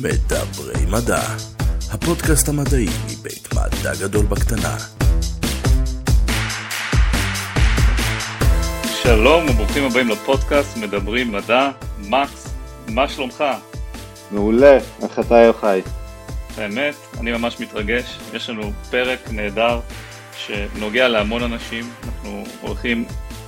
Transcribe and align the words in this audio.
מדברי 0.00 0.86
מדע, 0.86 1.22
הפודקאסט 1.92 2.48
המדעי 2.48 2.86
מבית 3.06 3.48
מדע 3.54 3.94
גדול 4.00 4.26
בקטנה. 4.26 4.76
שלום 9.02 9.48
וברוכים 9.50 9.84
הבאים 9.84 10.08
לפודקאסט 10.08 10.76
מדברים 10.76 11.32
מדע. 11.32 11.70
מקס, 11.98 12.48
מה 12.88 13.08
שלומך? 13.08 13.44
מעולה, 14.30 14.78
איך 15.02 15.18
אתה 15.18 15.34
יוחאי? 15.34 15.82
באמת, 16.56 16.94
אני 17.20 17.32
ממש 17.32 17.60
מתרגש. 17.60 18.18
יש 18.32 18.50
לנו 18.50 18.72
פרק 18.90 19.18
נהדר 19.30 19.80
שנוגע 20.36 21.08
להמון 21.08 21.42
אנשים. 21.42 21.90
אנחנו 22.04 22.44
הולכים 22.60 23.04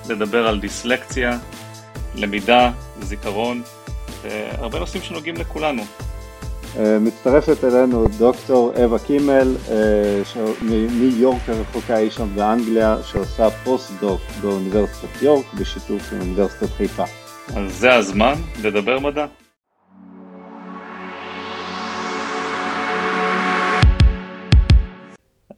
לדבר 0.09 0.49
על 0.49 0.61
דיסלקציה, 0.61 1.39
למידה, 2.15 2.71
זיכרון, 3.03 3.63
והרבה 4.23 4.79
נושאים 4.79 5.03
שנוגעים 5.03 5.37
לכולנו. 5.37 5.85
אה, 6.79 6.99
מצטרפת 6.99 7.65
אלינו 7.65 8.05
דוקטור 8.19 8.73
אווה 8.83 8.99
קימל 9.07 9.57
אה, 9.71 10.23
מניו 10.63 11.21
יורק 11.21 11.49
הרחוקה 11.49 11.97
היא 11.97 12.11
שם 12.11 12.29
באנגליה 12.35 12.97
שעושה 13.03 13.51
פוסט-דוק 13.51 14.21
באוניברסיטת 14.41 15.23
יורק 15.23 15.55
בשיתוף 15.61 16.13
עם 16.13 16.21
אוניברסיטת 16.21 16.71
חיפה. 16.71 17.05
אז 17.57 17.73
זה 17.73 17.95
הזמן 17.95 18.35
לדבר 18.63 18.99
מדע. 18.99 19.27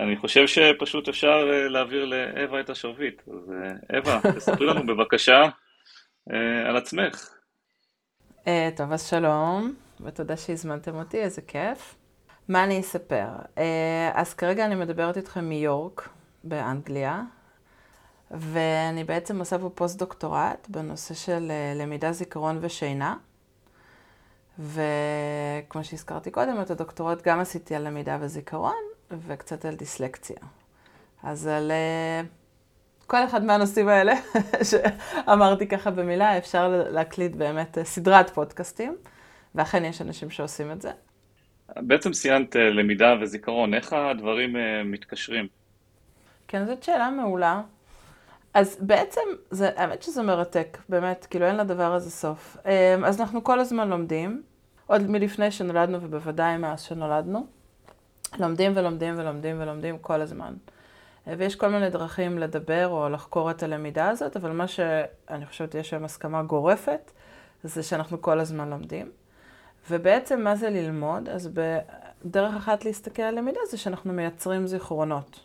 אני 0.01 0.17
חושב 0.17 0.47
שפשוט 0.47 1.09
אפשר 1.09 1.51
אה, 1.53 1.69
להעביר 1.69 2.05
לאווה 2.05 2.61
את 2.61 2.71
השרביט. 2.71 3.23
אז 3.29 3.53
אווה, 3.97 4.21
תספרי 4.37 4.67
לנו 4.67 4.87
בבקשה 4.87 5.43
על 6.67 6.77
עצמך. 6.77 7.29
טוב, 8.77 8.93
אז 8.93 9.09
שלום. 9.09 9.88
ותודה 10.01 10.37
שהזמנתם 10.37 10.95
אותי, 10.97 11.21
איזה 11.21 11.43
כיף. 11.43 11.95
מה 12.49 12.65
אני 12.65 12.81
אספר? 12.81 13.29
אה, 13.59 14.11
אז 14.15 14.35
כרגע 14.35 14.65
אני 14.65 14.75
מדברת 14.75 15.17
איתכם 15.17 15.45
מיורק, 15.45 16.09
באנגליה, 16.45 17.23
ואני 18.31 19.05
בעצם 19.05 19.39
עושה 19.39 19.59
פה 19.59 19.71
פוסט-דוקטורט 19.75 20.69
בנושא 20.69 21.15
של 21.15 21.51
אה, 21.51 21.73
למידה, 21.83 22.13
זיכרון 22.13 22.59
ושינה. 22.61 23.17
וכמו 24.59 25.85
שהזכרתי 25.85 26.31
קודם, 26.31 26.61
את 26.63 26.71
הדוקטורט 26.71 27.23
גם 27.23 27.41
עשיתי 27.41 27.75
על 27.75 27.87
למידה 27.87 28.19
וזיכרון, 28.21 28.75
וקצת 29.11 29.65
על 29.65 29.75
דיסלקציה. 29.75 30.37
אז 31.23 31.47
על 31.47 31.71
uh, 31.71 32.27
כל 33.07 33.25
אחד 33.25 33.45
מהנושאים 33.45 33.89
האלה, 33.89 34.13
שאמרתי 34.71 35.69
ככה 35.69 35.91
במילה, 35.91 36.39
אפשר 36.39 36.85
להקליט 36.91 37.37
באמת 37.37 37.79
סדרת 37.83 38.31
פודקאסטים. 38.31 38.97
ואכן 39.59 39.85
יש 39.85 40.03
אנשים 40.03 40.31
שעושים 40.31 40.73
את 40.73 40.83
זה. 40.83 40.91
בעצם 41.77 42.13
ציינת 42.13 42.57
אה, 42.57 42.71
למידה 42.71 43.15
וזיכרון, 43.21 43.75
איך 43.75 43.93
הדברים 43.93 44.57
אה, 44.57 44.83
מתקשרים? 44.85 45.47
כן, 46.49 46.67
זאת 46.67 46.83
שאלה 46.83 47.11
מעולה. 47.11 47.63
אז 48.55 48.79
בעצם, 48.81 49.21
זה, 49.51 49.71
האמת 49.77 50.03
שזה 50.03 50.23
מרתק, 50.23 50.79
באמת, 50.89 51.27
כאילו 51.31 51.47
אין 51.47 51.57
לדבר 51.57 51.93
הזה 51.95 52.11
סוף. 52.11 52.57
אמ, 52.67 53.05
אז 53.05 53.21
אנחנו 53.21 53.45
כל 53.45 53.61
הזמן 53.61 53.89
לומדים, 53.89 54.43
עוד 54.87 55.11
מלפני 55.11 55.51
שנולדנו 55.51 55.99
ובוודאי 56.03 56.57
מאז 56.57 56.83
שנולדנו. 56.83 57.47
לומדים 58.39 58.73
ולומדים 58.75 59.15
ולומדים 59.19 59.61
ולומדים 59.61 59.99
כל 59.99 60.21
הזמן. 60.21 60.55
אה, 61.29 61.35
ויש 61.39 61.57
כל 61.57 61.69
מיני 61.69 61.91
דרכים 61.91 62.39
לדבר 62.39 62.89
או 62.89 63.09
לחקור 63.09 63.51
את 63.51 63.63
הלמידה 63.63 64.09
הזאת, 64.09 64.37
אבל 64.37 64.53
מה 64.53 64.69
שאני 64.69 65.47
חושבת 65.47 65.75
יש 65.75 65.91
שם 65.91 66.05
הסכמה 66.05 66.43
גורפת, 66.43 67.11
זה 67.65 67.83
שאנחנו 67.83 68.23
כל 68.23 68.41
הזמן 68.41 68.71
לומדים. 68.71 69.11
ובעצם 69.91 70.41
מה 70.41 70.57
זה 70.57 70.71
ללמוד? 70.71 71.29
אז 71.29 71.51
בדרך 72.25 72.55
אחת 72.57 72.85
להסתכל 72.85 73.23
על 73.23 73.39
למידה 73.39 73.61
זה 73.71 73.77
שאנחנו 73.77 74.13
מייצרים 74.13 74.67
זיכרונות. 74.67 75.41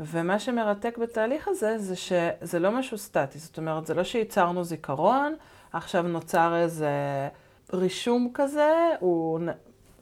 ומה 0.00 0.38
שמרתק 0.38 0.98
בתהליך 0.98 1.48
הזה, 1.48 1.78
זה 1.78 1.96
שזה 1.96 2.58
לא 2.58 2.70
משהו 2.70 2.98
סטטי. 2.98 3.38
זאת 3.38 3.58
אומרת, 3.58 3.86
זה 3.86 3.94
לא 3.94 4.04
שייצרנו 4.04 4.64
זיכרון, 4.64 5.34
עכשיו 5.72 6.02
נוצר 6.02 6.56
איזה 6.56 6.88
רישום 7.72 8.30
כזה, 8.34 8.72
הוא 9.00 9.40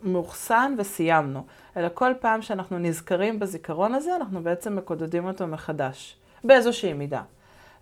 מאוחסן 0.03 0.75
וסיימנו. 0.79 1.45
אלא 1.77 1.89
כל 1.95 2.13
פעם 2.21 2.43
שאנחנו 2.43 2.79
נזכרים 2.79 3.39
בזיכרון 3.39 3.95
הזה, 3.95 4.17
אנחנו 4.17 4.43
בעצם 4.43 4.77
מקודדים 4.77 5.27
אותו 5.27 5.47
מחדש, 5.47 6.17
באיזושהי 6.45 6.93
מידה. 6.93 7.23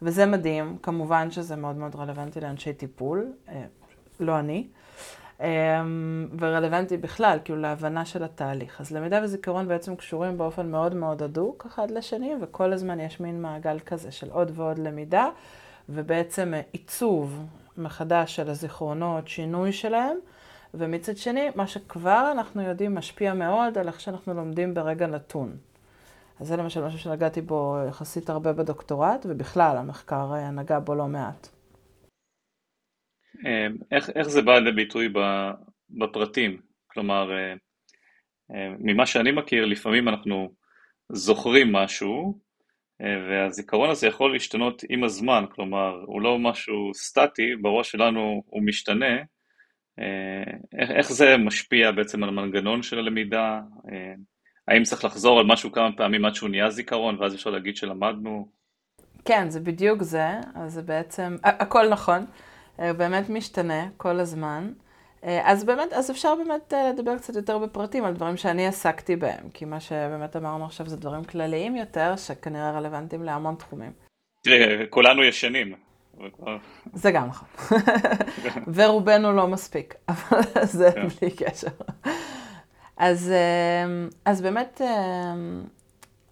וזה 0.02 0.26
מדהים, 0.26 0.78
כמובן 0.82 1.30
שזה 1.30 1.56
מאוד 1.56 1.76
מאוד 1.76 1.94
רלוונטי 1.94 2.40
לאנשי 2.40 2.72
טיפול, 2.72 3.32
אה, 3.48 3.64
לא 4.20 4.38
אני. 4.38 4.66
אמ, 5.40 6.28
ורלוונטי 6.38 6.96
בכלל, 6.96 7.38
כאילו 7.44 7.60
להבנה 7.60 8.04
של 8.04 8.24
התהליך. 8.24 8.80
אז 8.80 8.92
למידה 8.92 9.20
וזיכרון 9.24 9.68
בעצם 9.68 9.96
קשורים 9.96 10.38
באופן 10.38 10.70
מאוד 10.70 10.94
מאוד 10.94 11.22
הדוק 11.22 11.66
אחד 11.66 11.90
לשני, 11.90 12.34
וכל 12.40 12.72
הזמן 12.72 13.00
יש 13.00 13.20
מין 13.20 13.42
מעגל 13.42 13.78
כזה 13.78 14.10
של 14.10 14.30
עוד 14.30 14.50
ועוד 14.54 14.78
למידה, 14.78 15.28
ובעצם 15.88 16.52
עיצוב 16.72 17.46
מחדש 17.76 18.36
של 18.36 18.50
הזיכרונות, 18.50 19.28
שינוי 19.28 19.72
שלהם, 19.72 20.16
ומצד 20.74 21.16
שני, 21.16 21.50
מה 21.54 21.66
שכבר 21.66 22.28
אנחנו 22.32 22.62
יודעים 22.62 22.94
משפיע 22.94 23.34
מאוד 23.34 23.78
על 23.78 23.88
איך 23.88 24.00
שאנחנו 24.00 24.34
לומדים 24.34 24.74
ברגע 24.74 25.06
נתון. 25.06 25.56
אז 26.40 26.48
זה 26.48 26.56
למשל 26.56 26.84
משהו 26.84 26.98
שנגעתי 26.98 27.40
בו 27.40 27.78
יחסית 27.88 28.30
הרבה 28.30 28.52
בדוקטורט, 28.52 29.26
ובכלל 29.28 29.76
המחקר 29.76 30.50
נגע 30.52 30.78
בו 30.78 30.94
לא 30.94 31.06
מעט. 31.06 31.48
אמ, 33.46 33.76
איך, 33.92 34.10
איך 34.10 34.28
זה 34.28 34.42
בא 34.42 34.58
לביטוי 34.58 35.08
בפרטים? 35.90 36.60
כלומר, 36.86 37.32
אה, 37.32 37.52
אה, 38.54 38.74
ממה 38.78 39.06
שאני 39.06 39.32
מכיר, 39.32 39.64
לפעמים 39.64 40.08
אנחנו 40.08 40.54
זוכרים 41.12 41.72
משהו, 41.72 42.38
אה, 43.02 43.16
והזיכרון 43.28 43.90
הזה 43.90 44.06
יכול 44.06 44.32
להשתנות 44.32 44.82
עם 44.88 45.04
הזמן, 45.04 45.44
כלומר, 45.54 46.02
הוא 46.06 46.22
לא 46.22 46.38
משהו 46.38 46.94
סטטי, 46.94 47.56
בראש 47.62 47.90
שלנו 47.90 48.42
הוא 48.46 48.62
משתנה. 48.62 49.16
איך, 50.78 50.90
איך 50.90 51.12
זה 51.12 51.36
משפיע 51.36 51.92
בעצם 51.92 52.22
על 52.22 52.28
המנגנון 52.28 52.82
של 52.82 52.98
הלמידה? 52.98 53.60
האם 54.68 54.82
צריך 54.82 55.04
לחזור 55.04 55.40
על 55.40 55.46
משהו 55.46 55.72
כמה 55.72 55.96
פעמים 55.96 56.24
עד 56.24 56.34
שהוא 56.34 56.48
נהיה 56.48 56.70
זיכרון, 56.70 57.16
ואז 57.20 57.34
אפשר 57.34 57.50
להגיד 57.50 57.76
שלמדנו? 57.76 58.48
כן, 59.24 59.50
זה 59.50 59.60
בדיוק 59.60 60.02
זה, 60.02 60.28
אז 60.54 60.72
זה 60.72 60.82
בעצם, 60.82 61.36
הכל 61.42 61.88
נכון. 61.88 62.26
הוא 62.78 62.92
באמת 62.92 63.30
משתנה 63.30 63.86
כל 63.96 64.20
הזמן. 64.20 64.72
אה, 65.24 65.50
אז 65.50 65.64
באמת, 65.64 65.92
אז 65.92 66.10
אפשר 66.10 66.34
באמת 66.34 66.74
אה, 66.74 66.90
לדבר 66.90 67.18
קצת 67.18 67.36
יותר 67.36 67.58
בפרטים 67.58 68.04
על 68.04 68.14
דברים 68.14 68.36
שאני 68.36 68.66
עסקתי 68.66 69.16
בהם, 69.16 69.50
כי 69.54 69.64
מה 69.64 69.80
שבאמת 69.80 70.36
אמרנו 70.36 70.64
עכשיו 70.64 70.88
זה 70.88 70.96
דברים 70.96 71.24
כלליים 71.24 71.76
יותר, 71.76 72.16
שכנראה 72.16 72.70
רלוונטיים 72.70 73.22
להמון 73.22 73.54
תחומים. 73.54 73.92
תראה, 74.44 74.86
כולנו 74.90 75.24
ישנים. 75.24 75.74
זה 76.92 77.10
גם 77.10 77.28
נכון. 77.28 77.48
ורובנו 78.74 79.32
לא 79.32 79.46
מספיק, 79.46 79.94
אבל 80.08 80.40
זה 80.62 80.90
כן. 80.94 81.08
בלי 81.08 81.30
קשר. 81.30 81.68
אז, 82.96 83.30
אה, 83.30 84.08
אז 84.24 84.42
באמת, 84.42 84.80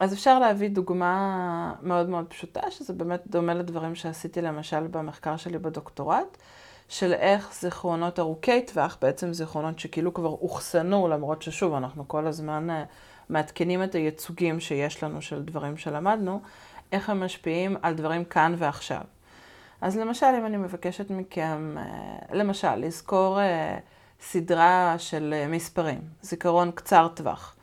אז 0.00 0.14
אפשר 0.14 0.38
להביא 0.38 0.70
דוגמה 0.70 1.74
מאוד 1.82 2.08
מאוד 2.08 2.26
פשוטה, 2.28 2.70
שזה 2.70 2.92
באמת 2.92 3.22
דומה 3.26 3.54
לדברים 3.54 3.94
שעשיתי 3.94 4.42
למשל 4.42 4.86
במחקר 4.86 5.36
שלי 5.36 5.58
בדוקטורט, 5.58 6.36
של 6.88 7.12
איך 7.12 7.54
זיכרונות 7.60 8.18
ארוכי 8.18 8.62
טווח, 8.62 8.98
בעצם 9.02 9.32
זיכרונות 9.32 9.78
שכאילו 9.78 10.14
כבר 10.14 10.28
אוחסנו, 10.28 11.08
למרות 11.08 11.42
ששוב, 11.42 11.74
אנחנו 11.74 12.08
כל 12.08 12.26
הזמן 12.26 12.70
אה, 12.70 12.84
מעדכנים 13.28 13.82
את 13.82 13.94
הייצוגים 13.94 14.60
שיש 14.60 15.02
לנו 15.02 15.22
של 15.22 15.42
דברים 15.42 15.76
שלמדנו, 15.76 16.40
איך 16.92 17.10
הם 17.10 17.24
משפיעים 17.24 17.76
על 17.82 17.94
דברים 17.94 18.24
כאן 18.24 18.54
ועכשיו. 18.58 19.00
אז 19.80 19.96
למשל, 19.96 20.26
אם 20.38 20.46
אני 20.46 20.56
מבקשת 20.56 21.10
מכם, 21.10 21.76
אה, 21.78 22.36
למשל, 22.36 22.74
לזכור 22.74 23.40
אה, 23.40 23.78
סדרה 24.20 24.94
של 24.98 25.44
מספרים, 25.48 26.00
זיכרון 26.22 26.70
קצר 26.74 27.08
טווח. 27.14 27.55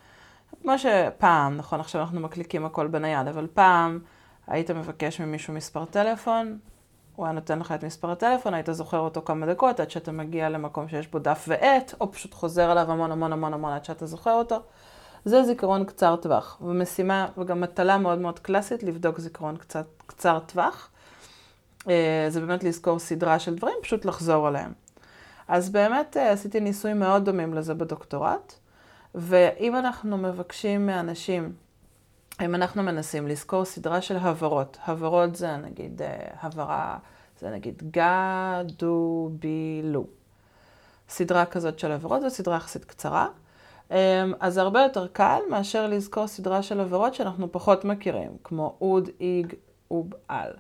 כמו 0.64 0.74
שפעם, 0.80 1.58
נכון, 1.58 1.80
עכשיו 1.80 2.02
אנחנו 2.02 2.20
מקליקים 2.20 2.66
הכל 2.66 2.88
בנייד, 2.88 3.28
אבל 3.28 3.48
פעם 3.54 4.00
היית 4.48 4.72
מבקש 4.72 5.22
ממישהו 5.22 5.54
מספר 5.54 5.86
טלפון, 5.86 6.58
הוא 7.16 7.26
היה 7.26 7.34
נותן 7.34 7.60
לך 7.60 7.72
את 7.72 7.84
מספר 7.84 8.12
הטלפון, 8.12 8.54
היית 8.54 8.70
זוכר 8.72 9.00
אותו 9.00 9.22
כמה 9.26 9.46
דקות 9.46 9.80
עד 9.80 9.92
שאתה 9.92 10.12
מגיע 10.12 10.50
למקום 10.50 10.88
שיש 10.88 11.08
בו 11.08 11.20
דף 11.20 11.46
ועט, 11.48 11.94
או 12.02 12.12
פשוט 12.12 12.34
חוזר 12.34 12.72
עליו 12.72 12.92
המון 12.92 13.12
המון 13.12 13.34
המון 13.34 13.54
המון 13.54 13.74
עד 13.74 13.86
שאתה 13.86 14.06
זוכר 14.06 14.34
אותו. 14.34 14.60
זה 15.26 15.44
זיכרון 15.44 15.86
קצר 15.86 16.16
טווח, 16.16 16.58
ומשימה 16.62 17.28
וגם 17.38 17.62
מטלה 17.62 17.98
מאוד 17.98 18.20
מאוד 18.20 18.40
קלאסית 18.40 18.84
לבדוק 18.84 19.20
זיכרון 19.20 19.58
קצת 19.58 19.86
קצר 20.08 20.40
טווח. 20.40 20.90
אה, 21.90 22.26
זה 22.30 22.42
באמת 22.42 22.64
לזכור 22.64 23.00
סדרה 23.00 23.40
של 23.40 23.56
דברים, 23.56 23.76
פשוט 23.82 24.06
לחזור 24.06 24.48
עליהם. 24.48 24.72
אז 25.48 25.70
באמת 25.70 26.18
אה, 26.18 26.32
עשיתי 26.32 26.60
ניסויים 26.60 27.00
מאוד 27.00 27.26
דומים 27.26 27.54
לזה 27.54 27.74
בדוקטורט. 27.74 28.63
ואם 29.16 29.76
אנחנו 29.76 30.18
מבקשים 30.18 30.86
מאנשים, 30.86 31.54
אם 32.42 32.56
אנחנו 32.56 32.84
מנסים 32.84 33.28
לזכור 33.28 33.66
סדרה 33.66 34.02
של 34.02 34.18
הברות, 34.18 34.78
הברות 34.86 35.36
זה 35.36 35.58
נגיד 35.58 36.02
אה, 36.02 36.28
הברה, 36.42 36.98
זה 37.40 37.50
נגיד 37.50 37.84
גדו 37.92 39.30
בילו. 39.40 40.06
סדרה 41.10 41.46
כזאת 41.46 41.80
של 41.80 41.92
עבירות, 41.92 42.22
זו 42.22 42.30
סדרה 42.30 42.56
יחסית 42.56 42.86
קצרה. 42.86 43.28
אמ, 43.92 43.96
אז 44.40 44.54
זה 44.54 44.62
הרבה 44.62 44.82
יותר 44.82 45.08
קל 45.08 45.40
מאשר 45.50 45.88
לזכור 45.88 46.28
סדרה 46.28 46.64
של 46.64 46.80
עבירות 46.80 47.14
שאנחנו 47.14 47.52
פחות 47.52 47.86
מכירים, 47.86 48.32
כמו 48.44 48.76
אוד, 48.82 49.10
איג, 49.20 49.54
אוב, 49.92 50.10
על. 50.28 50.52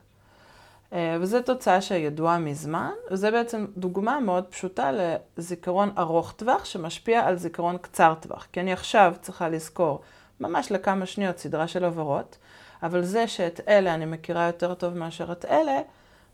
אה, 0.93 1.17
וזו 1.21 1.41
תוצאה 1.41 1.81
שידועה 1.81 2.39
מזמן, 2.39 2.91
וזה 3.11 3.31
בעצם 3.31 3.65
דוגמה 3.77 4.19
מאוד 4.19 4.43
פשוטה 4.43 4.91
לזיכרון 5.37 5.91
ארוך 5.97 6.31
טווח 6.31 6.65
שמשפיע 6.65 7.27
על 7.27 7.35
זיכרון 7.35 7.77
קצר 7.77 8.13
טווח. 8.19 8.47
כי 8.51 8.59
אני 8.59 8.73
עכשיו 8.73 9.13
צריכה 9.21 9.49
לזכור 9.49 10.01
ממש 10.39 10.71
לכמה 10.71 11.05
שניות 11.05 11.37
סדרה 11.37 11.67
של 11.67 11.85
עבירות, 11.85 12.37
אבל 12.83 13.03
זה 13.03 13.27
שאת 13.27 13.61
אלה 13.67 13.93
אני 13.93 14.05
מכירה 14.05 14.45
יותר 14.45 14.73
טוב 14.73 14.97
מאשר 14.97 15.31
את 15.31 15.45
אלה, 15.45 15.81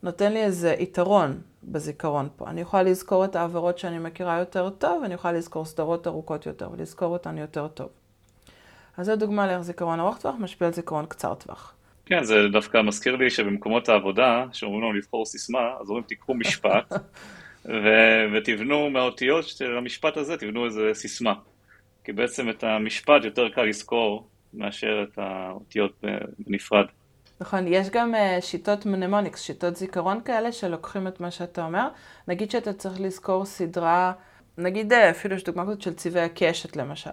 נותן 0.04 0.34
לי 0.34 0.44
איזה 0.44 0.76
יתרון 0.80 1.42
בזיכרון 1.64 2.30
פה. 2.36 2.48
אני 2.50 2.62
יכולה 2.62 2.84
לזכור 2.84 3.26
את 3.26 3.36
העבירות 3.36 3.78
שאני 3.78 4.00
מכירה 4.00 4.40
יותר 4.40 4.70
טוב, 4.70 5.02
ואני 5.02 5.14
יכולה 5.14 5.34
לזכור 5.34 5.66
סדרות 5.66 6.08
ארוכות 6.08 6.46
יותר 6.46 6.70
ולזכור 6.72 7.14
אותן 7.14 7.38
יותר 7.38 7.68
טוב. 7.68 7.90
אז 8.98 9.06
זו 9.06 9.16
דוגמה 9.16 9.48
לאיך 9.48 9.62
זיכרון 9.62 10.00
ארוך 10.00 10.18
טווח 10.18 10.36
משפיע 10.40 10.68
על 10.68 10.74
זיכרון 10.74 11.06
קצר 11.06 11.34
טווח. 11.34 11.74
כן, 12.10 12.24
זה 12.24 12.48
דווקא 12.52 12.82
מזכיר 12.82 13.16
לי 13.16 13.30
שבמקומות 13.30 13.90
העבודה, 13.90 14.46
שאומרים 14.52 14.82
לנו 14.82 14.94
לבחור 14.94 15.26
סיסמה, 15.26 15.74
אז 15.82 15.90
אומרים 15.90 16.04
תיקחו 16.04 16.34
משפט, 16.34 16.94
ו- 17.66 18.26
ותבנו 18.34 18.90
מהאותיות 18.90 19.48
של 19.48 19.78
המשפט 19.78 20.18
הזה, 20.18 20.38
תבנו 20.38 20.66
איזה 20.66 20.92
סיסמה. 20.94 21.34
כי 22.04 22.12
בעצם 22.14 22.50
את 22.50 22.64
המשפט 22.64 23.24
יותר 23.24 23.50
קל 23.50 23.64
לזכור 23.64 24.28
מאשר 24.54 25.06
את 25.10 25.18
האותיות 25.18 26.04
בנפרד. 26.40 26.86
נכון, 27.42 27.68
יש 27.68 27.90
גם 27.90 28.16
uh, 28.16 28.42
שיטות 28.42 28.86
מנמוניקס, 28.86 29.42
שיטות 29.42 29.76
זיכרון 29.76 30.22
כאלה 30.26 30.52
שלוקחים 30.52 31.08
את 31.08 31.20
מה 31.20 31.32
שאתה 31.32 31.66
אומר. 31.66 31.88
נגיד 32.28 32.52
שאתה 32.52 32.74
צריך 32.74 33.02
לזכור 33.02 33.46
סדרה, 33.46 34.14
נגיד 34.58 34.94
אה, 34.94 35.10
אפילו 35.10 35.36
יש 35.36 35.44
דוגמה 35.44 35.66
כזאת 35.66 35.82
של 35.82 35.94
צבעי 35.94 36.24
הקשת 36.24 36.76
למשל. 36.76 37.10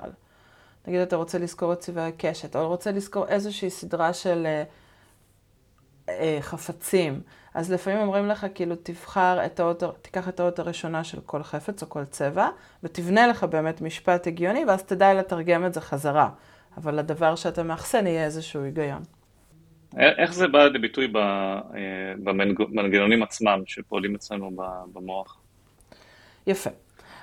נגיד 0.86 1.00
אתה 1.00 1.16
רוצה 1.16 1.38
לזכור 1.38 1.72
את 1.72 1.78
צבעי 1.78 2.04
הקשת, 2.04 2.56
או 2.56 2.68
רוצה 2.68 2.92
לזכור 2.92 3.28
איזושהי 3.28 3.70
סדרה 3.70 4.12
של 4.12 4.46
uh, 4.46 4.85
uh, 6.06 6.10
חפצים. 6.40 7.20
אז 7.54 7.72
לפעמים 7.72 8.00
אומרים 8.00 8.26
לך, 8.26 8.46
כאילו, 8.54 8.74
תבחר 8.82 9.44
את 9.46 9.60
האות, 9.60 9.82
תיקח 10.02 10.28
את 10.28 10.40
האות 10.40 10.58
הראשונה 10.58 11.04
של 11.04 11.18
כל 11.26 11.42
חפץ 11.42 11.82
או 11.82 11.88
כל 11.88 12.04
צבע, 12.04 12.48
ותבנה 12.82 13.26
לך 13.26 13.44
באמת 13.44 13.80
משפט 13.80 14.26
הגיוני, 14.26 14.64
ואז 14.64 14.82
תדע 14.82 15.14
לתרגם 15.14 15.66
את 15.66 15.74
זה 15.74 15.80
חזרה. 15.80 16.28
אבל 16.76 16.98
הדבר 16.98 17.36
שאתה 17.36 17.62
מאחסן 17.62 18.06
יהיה 18.06 18.24
איזשהו 18.24 18.62
היגיון. 18.62 19.02
איך 19.96 20.34
זה 20.34 20.48
בא 20.48 20.64
לידי 20.64 20.78
ביטוי 20.78 21.12
אה, 21.16 21.60
במנגנונים 22.24 23.22
עצמם 23.22 23.62
שפועלים 23.66 24.14
אצלנו 24.14 24.50
במוח? 24.92 25.40
יפה. 26.46 26.70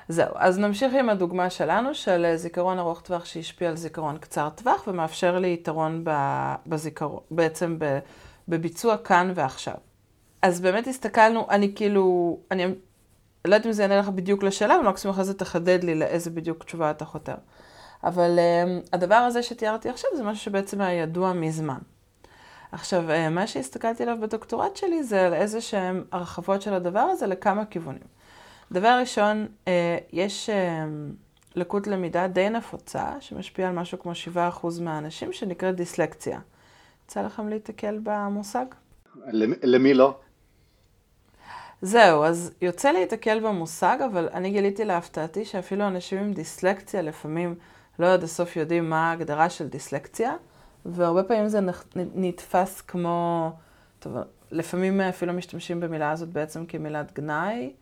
זהו, 0.07 0.33
אז 0.35 0.59
נמשיך 0.59 0.93
עם 0.93 1.09
הדוגמה 1.09 1.49
שלנו 1.49 1.95
של 1.95 2.35
זיכרון 2.35 2.79
ארוך 2.79 3.01
טווח 3.01 3.25
שהשפיע 3.25 3.69
על 3.69 3.75
זיכרון 3.75 4.17
קצר 4.17 4.49
טווח 4.49 4.87
ומאפשר 4.87 5.39
לי 5.39 5.53
יתרון 5.53 6.03
בזיכרון, 6.65 7.19
בעצם 7.31 7.77
בביצוע 8.47 8.97
כאן 8.97 9.31
ועכשיו. 9.35 9.75
אז 10.41 10.61
באמת 10.61 10.87
הסתכלנו, 10.87 11.47
אני 11.49 11.75
כאילו, 11.75 12.37
אני 12.51 12.65
לא 13.45 13.55
יודעת 13.55 13.65
אם 13.65 13.71
זה 13.71 13.81
יענה 13.83 13.97
לך 13.97 14.09
בדיוק 14.09 14.43
לשאלה, 14.43 14.75
אבל 14.75 14.89
מקסימום 14.89 15.13
אחרי 15.13 15.25
זה 15.25 15.33
תחדד 15.33 15.83
לי 15.83 15.95
לאיזה 15.95 16.29
בדיוק 16.29 16.63
תשובה 16.63 16.91
אתה 16.91 17.05
חותר. 17.05 17.35
אבל 18.03 18.39
um, 18.39 18.87
הדבר 18.93 19.15
הזה 19.15 19.43
שתיארתי 19.43 19.89
עכשיו 19.89 20.09
זה 20.15 20.23
משהו 20.23 20.43
שבעצם 20.43 20.81
היה 20.81 21.01
ידוע 21.01 21.33
מזמן. 21.33 21.79
עכשיו, 22.71 23.03
uh, 23.09 23.29
מה 23.29 23.47
שהסתכלתי 23.47 24.03
עליו 24.03 24.17
בדוקטורט 24.21 24.75
שלי 24.75 25.03
זה 25.03 25.25
על 25.25 25.33
איזה 25.33 25.61
שהם 25.61 26.03
הרחבות 26.11 26.61
של 26.61 26.73
הדבר 26.73 26.99
הזה 26.99 27.27
לכמה 27.27 27.65
כיוונים. 27.65 28.03
דבר 28.71 28.97
ראשון, 28.99 29.47
uh, 29.65 29.69
יש 30.13 30.49
uh, 30.49 30.53
לקות 31.55 31.87
למידה 31.87 32.27
די 32.27 32.49
נפוצה, 32.49 33.11
שמשפיעה 33.19 33.69
על 33.69 33.75
משהו 33.75 33.99
כמו 33.99 34.11
7% 34.61 34.81
מהאנשים, 34.81 35.33
שנקראת 35.33 35.75
דיסלקציה. 35.75 36.39
יצא 37.05 37.21
לכם 37.21 37.49
להתקל 37.49 37.99
במושג? 38.03 38.65
למי 39.63 39.93
לא? 39.93 40.15
זהו, 41.81 42.23
אז 42.23 42.51
יוצא 42.61 42.91
להתקל 42.91 43.39
במושג, 43.39 43.97
אבל 44.11 44.29
אני 44.33 44.51
גיליתי 44.51 44.85
להפתעתי 44.85 45.45
שאפילו 45.45 45.87
אנשים 45.87 46.19
עם 46.19 46.33
דיסלקציה 46.33 47.01
לפעמים 47.01 47.55
לא 47.99 48.13
עד 48.13 48.23
הסוף 48.23 48.55
יודעים 48.55 48.89
מה 48.89 49.09
ההגדרה 49.09 49.49
של 49.49 49.67
דיסלקציה, 49.67 50.35
והרבה 50.85 51.23
פעמים 51.23 51.47
זה 51.47 51.59
נתפס 51.95 52.81
כמו, 52.81 53.51
טוב, 53.99 54.13
לפעמים 54.51 55.01
אפילו 55.01 55.33
משתמשים 55.33 55.79
במילה 55.79 56.11
הזאת 56.11 56.29
בעצם 56.29 56.65
כמילת 56.65 57.13
גנאי. 57.13 57.73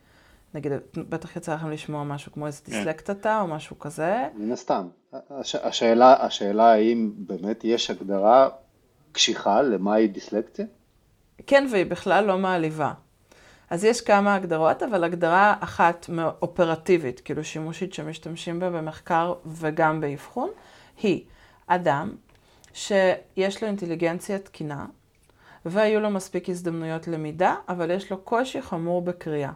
נגיד, 0.54 0.72
בטח 1.10 1.36
יצא 1.36 1.54
לכם 1.54 1.72
לשמוע 1.72 2.04
משהו 2.04 2.32
כמו 2.32 2.48
איזה 2.48 2.62
כן. 2.66 2.72
דיסלקט 2.72 3.10
אתה 3.10 3.42
או 3.42 3.48
משהו 3.48 3.80
כזה. 3.80 4.28
מן 4.36 4.52
הסתם. 4.52 4.88
הש, 5.30 5.56
השאלה, 5.56 6.26
השאלה 6.26 6.72
האם 6.72 7.12
באמת 7.18 7.64
יש 7.64 7.92
הגדרה 7.92 8.50
קשיחה 9.12 9.62
למהי 9.62 10.08
דיסלקציה? 10.08 10.66
כן, 11.48 11.68
והיא 11.72 11.86
בכלל 11.86 12.26
לא 12.26 12.38
מעליבה. 12.38 12.94
אז 13.70 13.84
יש 13.84 14.02
כמה 14.02 14.36
הגדרות, 14.36 14.84
אבל 14.84 15.04
הגדרה 15.04 15.56
אחת 15.60 16.10
אופרטיבית, 16.42 17.20
כאילו 17.20 17.44
שימושית 17.44 17.94
שמשתמשים 17.94 18.60
בה 18.60 18.70
במחקר 18.70 19.34
וגם 19.46 20.02
באבחון, 20.02 20.50
היא 21.02 21.24
אדם 21.68 22.16
שיש 22.74 23.62
לו 23.62 23.68
אינטליגנציה 23.68 24.40
תקינה, 24.40 24.86
והיו 25.66 26.00
לו 26.00 26.10
מספיק 26.10 26.50
הזדמנויות 26.50 27.08
למידה, 27.08 27.56
אבל 27.70 27.92
יש 27.92 28.12
לו 28.12 28.18
קושי 28.18 28.62
חמור 28.62 29.02
בקריאה. 29.02 29.52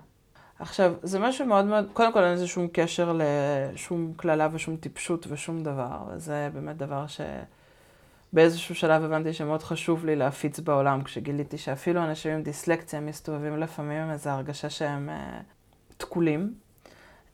עכשיו, 0.59 0.93
זה 1.03 1.19
משהו 1.19 1.45
מאוד 1.45 1.65
מאוד, 1.65 1.89
קודם 1.93 2.13
כל 2.13 2.23
אין 2.23 2.33
לזה 2.33 2.47
שום 2.47 2.67
קשר 2.73 3.19
לשום 3.19 4.13
קללה 4.17 4.47
ושום 4.51 4.77
טיפשות 4.77 5.25
ושום 5.29 5.63
דבר, 5.63 5.97
וזה 6.11 6.49
באמת 6.53 6.77
דבר 6.77 7.07
ש... 7.07 7.21
באיזשהו 8.35 8.75
שלב 8.75 9.03
הבנתי 9.03 9.33
שמאוד 9.33 9.63
חשוב 9.63 10.05
לי 10.05 10.15
להפיץ 10.15 10.59
בעולם, 10.59 11.03
כשגיליתי 11.03 11.57
שאפילו 11.57 12.03
אנשים 12.03 12.31
עם 12.31 12.43
דיסלקציה 12.43 12.99
מסתובבים 12.99 13.59
לפעמים 13.59 14.01
עם 14.01 14.11
איזו 14.11 14.29
הרגשה 14.29 14.69
שהם 14.69 15.09
אה, 15.09 15.39
תקולים, 15.97 16.53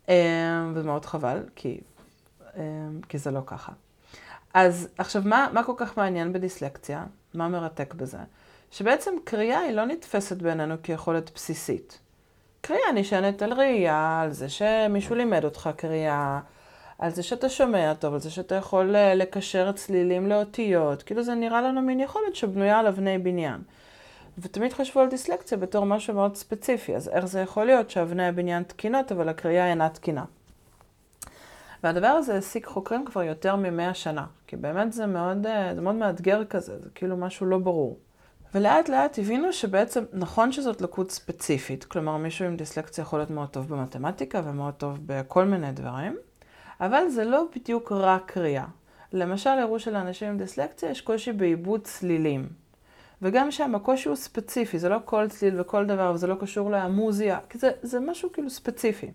אה, 0.09 0.67
וזה 0.73 0.87
מאוד 0.87 1.05
חבל, 1.05 1.43
כי, 1.55 1.81
אה, 2.57 2.61
כי 3.09 3.17
זה 3.17 3.31
לא 3.31 3.41
ככה. 3.45 3.71
אז 4.53 4.89
עכשיו, 4.97 5.21
מה, 5.25 5.47
מה 5.53 5.63
כל 5.63 5.73
כך 5.77 5.97
מעניין 5.97 6.33
בדיסלקציה? 6.33 7.05
מה 7.33 7.47
מרתק 7.47 7.93
בזה? 7.93 8.17
שבעצם 8.71 9.11
קריאה 9.23 9.59
היא 9.59 9.75
לא 9.75 9.85
נתפסת 9.85 10.37
בינינו 10.37 10.75
כיכולת 10.83 11.31
בסיסית. 11.35 11.99
קריאה 12.61 12.91
נשענת 12.95 13.41
על 13.41 13.53
ראייה, 13.53 14.21
על 14.21 14.31
זה 14.31 14.49
שמישהו 14.49 15.15
לימד 15.15 15.43
אותך 15.43 15.69
קריאה, 15.77 16.39
על 17.01 17.11
זה 17.11 17.23
שאתה 17.23 17.49
שומע 17.49 17.93
טוב, 17.93 18.13
על 18.13 18.19
זה 18.19 18.29
שאתה 18.29 18.55
יכול 18.55 18.95
אה, 18.95 19.15
לקשר 19.15 19.71
צלילים 19.71 20.27
לאותיות, 20.27 21.03
כאילו 21.03 21.23
זה 21.23 21.35
נראה 21.35 21.61
לנו 21.61 21.81
מין 21.81 21.99
יכולת 21.99 22.35
שבנויה 22.35 22.79
על 22.79 22.87
אבני 22.87 23.17
בניין. 23.17 23.61
ותמיד 24.37 24.73
חשבו 24.73 24.99
על 24.99 25.09
דיסלקציה 25.09 25.57
בתור 25.57 25.85
משהו 25.85 26.13
מאוד 26.13 26.35
ספציפי, 26.35 26.95
אז 26.95 27.09
איך 27.09 27.25
זה 27.25 27.39
יכול 27.39 27.65
להיות 27.65 27.89
שאבני 27.89 28.27
הבניין 28.27 28.63
תקינות, 28.63 29.11
אבל 29.11 29.29
הקריאה 29.29 29.69
אינה 29.69 29.89
תקינה? 29.89 30.25
והדבר 31.83 32.07
הזה 32.07 32.35
העסיק 32.35 32.65
חוקרים 32.65 33.05
כבר 33.05 33.23
יותר 33.23 33.55
ממאה 33.55 33.93
שנה, 33.93 34.25
כי 34.47 34.55
באמת 34.55 34.93
זה 34.93 35.05
מאוד, 35.05 35.47
אה, 35.47 35.75
זה 35.75 35.81
מאוד 35.81 35.95
מאתגר 35.95 36.45
כזה, 36.45 36.79
זה 36.79 36.89
כאילו 36.95 37.17
משהו 37.17 37.45
לא 37.45 37.57
ברור. 37.57 37.97
ולאט 38.53 38.89
לאט 38.89 39.19
הבינו 39.19 39.53
שבעצם 39.53 40.03
נכון 40.13 40.51
שזאת 40.51 40.81
לקות 40.81 41.11
ספציפית, 41.11 41.83
כלומר 41.83 42.17
מישהו 42.17 42.45
עם 42.45 42.55
דיסלקציה 42.55 43.01
יכול 43.01 43.19
להיות 43.19 43.29
מאוד 43.29 43.49
טוב 43.49 43.67
במתמטיקה 43.69 44.41
ומאוד 44.45 44.73
טוב 44.73 44.97
בכל 45.05 45.45
מיני 45.45 45.71
דברים, 45.71 46.17
אבל 46.81 47.09
זה 47.09 47.23
לא 47.23 47.45
בדיוק 47.55 47.91
רק 47.91 48.31
קריאה. 48.31 48.65
למשל, 49.13 49.49
הראו 49.49 49.79
שלאנשים 49.79 50.27
עם 50.27 50.37
דיסלקציה 50.37 50.89
יש 50.89 51.01
קושי 51.01 51.31
בעיבוד 51.31 51.83
צלילים. 51.83 52.49
וגם 53.21 53.51
שם 53.51 53.75
הקושי 53.75 54.09
הוא 54.09 54.15
ספציפי, 54.15 54.79
זה 54.79 54.89
לא 54.89 54.97
כל 55.05 55.27
צליל 55.29 55.61
וכל 55.61 55.85
דבר, 55.85 56.11
וזה 56.13 56.27
לא 56.27 56.35
קשור 56.35 56.71
למוזיה, 56.71 57.39
כי 57.49 57.57
זה, 57.57 57.71
זה 57.81 57.99
משהו 57.99 58.31
כאילו 58.31 58.49
ספציפי. 58.49 59.11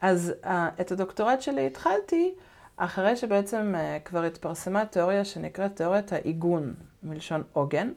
אז 0.00 0.32
uh, 0.44 0.48
את 0.80 0.92
הדוקטורט 0.92 1.42
שלי 1.42 1.66
התחלתי 1.66 2.34
אחרי 2.76 3.16
שבעצם 3.16 3.74
uh, 3.74 4.02
כבר 4.04 4.22
התפרסמה 4.22 4.86
תיאוריה 4.86 5.24
שנקראת 5.24 5.76
תיאוריית 5.76 6.12
העיגון, 6.12 6.74
מלשון 7.02 7.42
עוגן, 7.52 7.92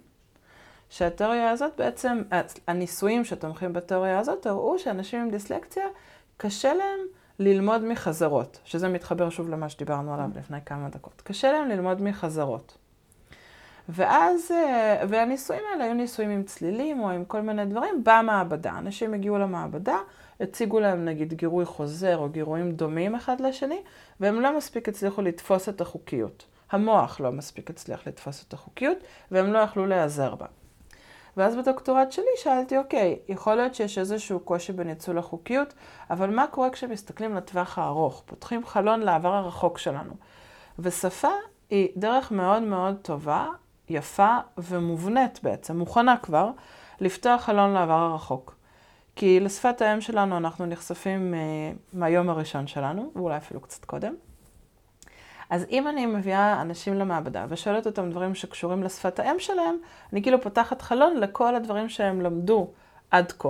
שהתיאוריה 0.90 1.52
הזאת 1.52 1.72
בעצם, 1.78 2.22
הניסויים 2.68 3.26
שתומכים 3.26 3.74
בתיאוריה 3.74 4.20
הזאת, 4.20 4.46
הראו 4.46 4.80
שאנשים 4.80 5.20
עם 5.22 5.30
דיסלקציה, 5.30 5.86
קשה 6.38 6.74
להם 6.74 7.00
ללמוד 7.40 7.86
מחזרות, 7.86 8.60
שזה 8.66 8.90
מתחבר 8.90 9.30
שוב 9.30 9.50
למה 9.50 9.70
שדיברנו 9.70 10.14
עליו 10.14 10.30
לפני 10.36 10.58
כמה 10.66 10.90
דקות. 10.90 11.22
קשה 11.22 11.52
להם 11.52 11.70
ללמוד 11.70 12.02
מחזרות. 12.02 12.78
ואז, 13.90 14.52
אה, 14.52 15.04
והניסויים 15.10 15.64
האלה 15.72 15.84
היו 15.84 15.94
ניסויים 15.94 16.32
עם 16.32 16.44
צלילים 16.44 17.00
או 17.00 17.10
עם 17.10 17.26
כל 17.26 17.42
מיני 17.42 17.66
דברים 17.66 18.04
במעבדה. 18.04 18.78
אנשים 18.78 19.14
הגיעו 19.14 19.38
למעבדה, 19.38 19.98
הציגו 20.42 20.80
להם 20.80 21.06
נגיד 21.06 21.34
גירוי 21.34 21.66
חוזר 21.66 22.18
או 22.18 22.30
גירויים 22.30 22.72
דומים 22.72 23.16
אחד 23.16 23.42
לשני, 23.42 23.82
והם 24.20 24.42
לא 24.42 24.58
מספיק 24.58 24.90
הצליחו 24.90 25.22
לתפוס 25.22 25.70
את 25.70 25.82
החוקיות. 25.82 26.46
המוח 26.72 27.20
לא 27.20 27.32
מספיק 27.32 27.70
הצליח 27.70 28.08
לתפוס 28.08 28.46
את 28.48 28.54
החוקיות, 28.54 28.98
והם 29.32 29.54
לא 29.54 29.60
יכלו 29.60 29.86
להיעזר 29.86 30.36
בה. 30.36 30.46
ואז 31.38 31.56
בדוקטורט 31.56 32.12
שלי 32.12 32.26
שאלתי, 32.36 32.78
אוקיי, 32.78 33.20
יכול 33.28 33.56
להיות 33.56 33.76
שיש 33.76 33.98
איזשהו 33.98 34.40
קושי 34.40 34.74
בניצול 34.74 35.18
החוקיות, 35.18 35.74
אבל 36.10 36.30
מה 36.30 36.48
קורה 36.48 36.70
כשמסתכלים 36.70 37.36
לטווח 37.36 37.78
הארוך? 37.78 38.24
פותחים 38.26 38.66
חלון 38.66 39.00
לעבר 39.00 39.34
הרחוק 39.34 39.78
שלנו. 39.78 40.14
ושפה 40.80 41.32
היא 41.70 41.90
דרך 41.98 42.32
מאוד 42.32 42.64
מאוד 42.64 42.96
טובה, 43.02 43.48
יפה 43.90 44.38
ומובנית 44.58 45.40
בעצם, 45.44 45.78
מוכנה 45.78 46.18
כבר, 46.18 46.50
לפתוח 47.00 47.42
חלון 47.42 47.74
לעבר 47.74 47.94
הרחוק. 47.94 48.56
כי 49.16 49.40
לשפת 49.40 49.82
האם 49.82 50.02
שלנו 50.02 50.38
אנחנו 50.38 50.66
נחשפים 50.66 51.34
uh, 51.34 51.78
מהיום 51.94 52.30
הראשון 52.30 52.68
שלנו, 52.68 53.12
ואולי 53.16 53.38
אפילו 53.38 53.60
קצת 53.62 53.86
קודם. 53.86 54.14
אז 55.50 55.66
אם 55.72 55.88
אני 55.88 56.06
מביאה 56.06 56.62
אנשים 56.62 56.94
למעבדה 56.94 57.46
ושואלת 57.50 57.88
אותם 57.88 58.10
דברים 58.10 58.36
שקשורים 58.36 58.84
לשפת 58.84 59.20
האם 59.20 59.36
שלהם, 59.40 59.76
אני 60.14 60.22
כאילו 60.22 60.42
פותחת 60.42 60.82
חלון 60.82 61.18
לכל 61.18 61.56
הדברים 61.56 61.90
שהם 61.90 62.22
למדו 62.22 62.68
עד 63.12 63.32
כה. 63.40 63.50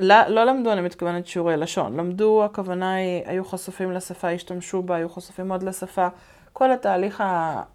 לא, 0.00 0.26
לא 0.28 0.44
למדו, 0.44 0.72
אני 0.72 0.80
מתכוונת 0.80 1.26
שיעורי 1.26 1.56
לשון. 1.56 1.96
למדו, 1.96 2.44
הכוונה 2.44 2.94
היא, 2.94 3.22
היו 3.26 3.44
חשופים 3.44 3.92
לשפה, 3.92 4.30
השתמשו 4.30 4.82
בה, 4.82 4.96
היו 4.96 5.08
חשופים 5.08 5.52
עוד 5.52 5.62
לשפה. 5.62 6.08
כל 6.52 6.72
התהליך 6.72 7.22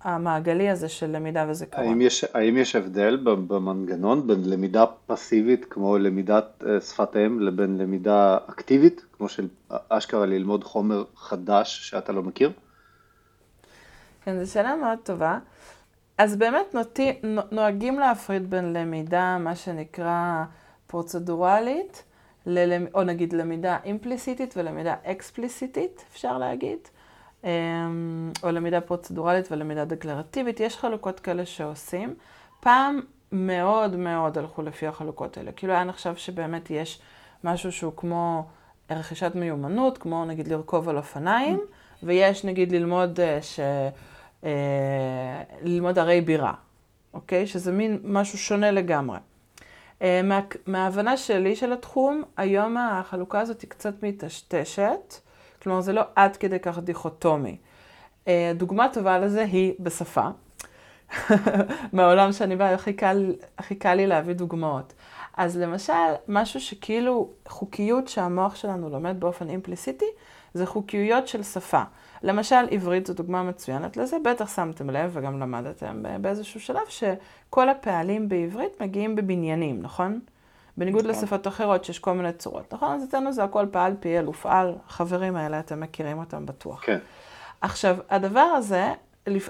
המעגלי 0.02 0.70
הזה 0.70 0.90
של 0.90 1.08
למידה 1.08 1.46
וזיכרון. 1.50 1.88
האם 1.88 2.02
יש, 2.02 2.26
האם 2.34 2.58
יש 2.58 2.76
הבדל 2.76 3.18
במנגנון 3.24 4.28
בין 4.28 4.50
למידה 4.50 4.86
פסיבית 5.06 5.66
כמו 5.66 5.98
למידת 5.98 6.64
אה, 6.68 6.82
שפת 6.82 7.16
אם 7.16 7.40
לבין 7.40 7.78
למידה 7.78 8.38
אקטיבית, 8.50 9.06
כמו 9.18 9.30
של 9.30 9.48
אשכרה 9.90 10.26
ללמוד 10.26 10.64
חומר 10.64 11.04
חדש 11.16 11.90
שאתה 11.90 12.12
לא 12.12 12.24
מכיר? 12.24 12.52
כן, 14.28 14.44
זו 14.44 14.52
שאלה 14.52 14.76
מאוד 14.76 15.00
טובה. 15.04 15.40
אז 16.18 16.36
באמת 16.36 16.74
נוטי, 16.74 17.22
נוהגים 17.52 18.00
להפריד 18.00 18.50
בין 18.50 18.74
למידה, 18.74 19.38
מה 19.40 19.56
שנקרא 19.56 20.44
פרוצדורלית, 20.88 22.04
ללמ... 22.46 22.86
או 22.94 23.04
נגיד 23.04 23.34
למידה 23.34 23.78
אימפליסיטית 23.84 24.54
ולמידה 24.58 24.96
אקספליסיטית, 25.04 26.06
אפשר 26.12 26.38
להגיד. 26.38 26.78
אמ, 27.44 27.50
או 28.44 28.52
למידה 28.52 28.82
פרוצדורלית 28.82 29.52
ולמידה 29.52 29.86
דקלרטיבית, 29.86 30.60
יש 30.60 30.78
חלוקות 30.78 31.20
כאלה 31.20 31.46
שעושים. 31.46 32.16
פעם 32.60 33.00
מאוד 33.32 33.96
מאוד 33.96 34.38
הלכו 34.38 34.62
לפי 34.62 34.88
החלוקות 34.88 35.38
האלה. 35.38 35.52
כאילו 35.52 35.74
היה 35.74 35.84
נחשב 35.84 36.16
שבאמת 36.16 36.70
יש 36.70 37.02
משהו 37.44 37.72
שהוא 37.72 37.94
כמו 37.96 38.48
רכישת 38.92 39.32
מיומנות, 39.36 39.98
כמו 39.98 40.26
נגיד 40.26 40.48
לרכוב 40.48 40.90
על 40.90 40.98
אופניים, 40.98 41.60
ויש 42.04 42.46
נגיד 42.46 42.72
ללמוד, 42.72 43.20
אה, 43.20 43.42
ש... 43.42 43.60
אה, 44.44 44.50
ללמוד 45.62 46.00
ערי 46.00 46.22
בירה, 46.22 46.54
אוקיי? 47.14 47.48
שזה 47.48 47.72
מין 47.72 48.00
משהו 48.04 48.38
שונה 48.38 48.72
לגמרי. 48.72 49.18
אה, 50.02 50.22
מה... 50.24 50.42
מההבנה 50.68 51.18
שלי 51.18 51.56
של 51.56 51.74
התחום, 51.74 52.24
היום 52.38 52.78
החלוקה 52.78 53.40
הזאת 53.40 53.62
היא 53.62 53.70
קצת 53.70 54.04
מטשטשת. 54.04 55.14
כלומר, 55.62 55.82
זה 55.82 55.94
לא 55.94 56.02
עד 56.16 56.38
כדי 56.38 56.60
כך 56.60 56.80
דיכוטומי. 56.80 57.58
אה, 58.28 58.52
דוגמה 58.56 58.88
טובה 58.94 59.20
לזה 59.20 59.44
היא 59.44 59.74
בשפה. 59.80 60.28
מהעולם 61.94 62.32
שאני 62.32 62.56
באה, 62.56 62.74
הכי 62.74 62.94
הכי 63.58 63.76
קל 63.76 63.94
לי 63.94 64.08
להביא 64.08 64.34
דוגמאות. 64.34 64.94
אז 65.38 65.58
למשל, 65.58 65.94
משהו 66.28 66.60
שכאילו 66.60 67.30
חוקיות 67.48 68.08
שהמוח 68.08 68.56
שלנו 68.56 68.90
לומד 68.90 69.20
באופן 69.20 69.50
אימפליסיטי, 69.50 70.06
זה 70.54 70.66
חוקיויות 70.66 71.28
של 71.28 71.44
שפה. 71.44 71.84
למשל, 72.24 72.68
עברית 72.72 73.08
זו 73.08 73.14
דוגמה 73.14 73.44
מצוינת 73.44 73.98
לזה, 73.98 74.18
בטח 74.26 74.56
שמתם 74.56 74.90
לב 74.90 75.12
וגם 75.14 75.40
למדתם 75.40 76.04
באיזשהו 76.22 76.60
שלב, 76.60 76.82
שכל 76.90 77.70
הפעלים 77.70 78.30
בעברית 78.30 78.82
מגיעים 78.82 79.16
בבניינים, 79.16 79.82
נכון? 79.82 80.20
בניגוד 80.78 81.06
נכון. 81.06 81.22
לשפות 81.22 81.48
אחרות 81.48 81.86
שיש 81.86 82.00
כל 82.00 82.14
מיני 82.14 82.34
צורות, 82.34 82.74
נכון? 82.74 82.96
אז 82.96 83.04
אצלנו 83.04 83.34
זה 83.34 83.44
הכל 83.44 83.66
פעל, 83.72 83.94
פעיל 84.00 84.30
ופעל, 84.30 84.76
החברים 84.88 85.36
האלה, 85.36 85.60
אתם 85.60 85.80
מכירים 85.80 86.18
אותם 86.18 86.46
בטוח. 86.46 86.86
כן. 86.86 86.98
עכשיו, 87.62 87.98
הדבר 88.10 88.40
הזה, 88.40 88.94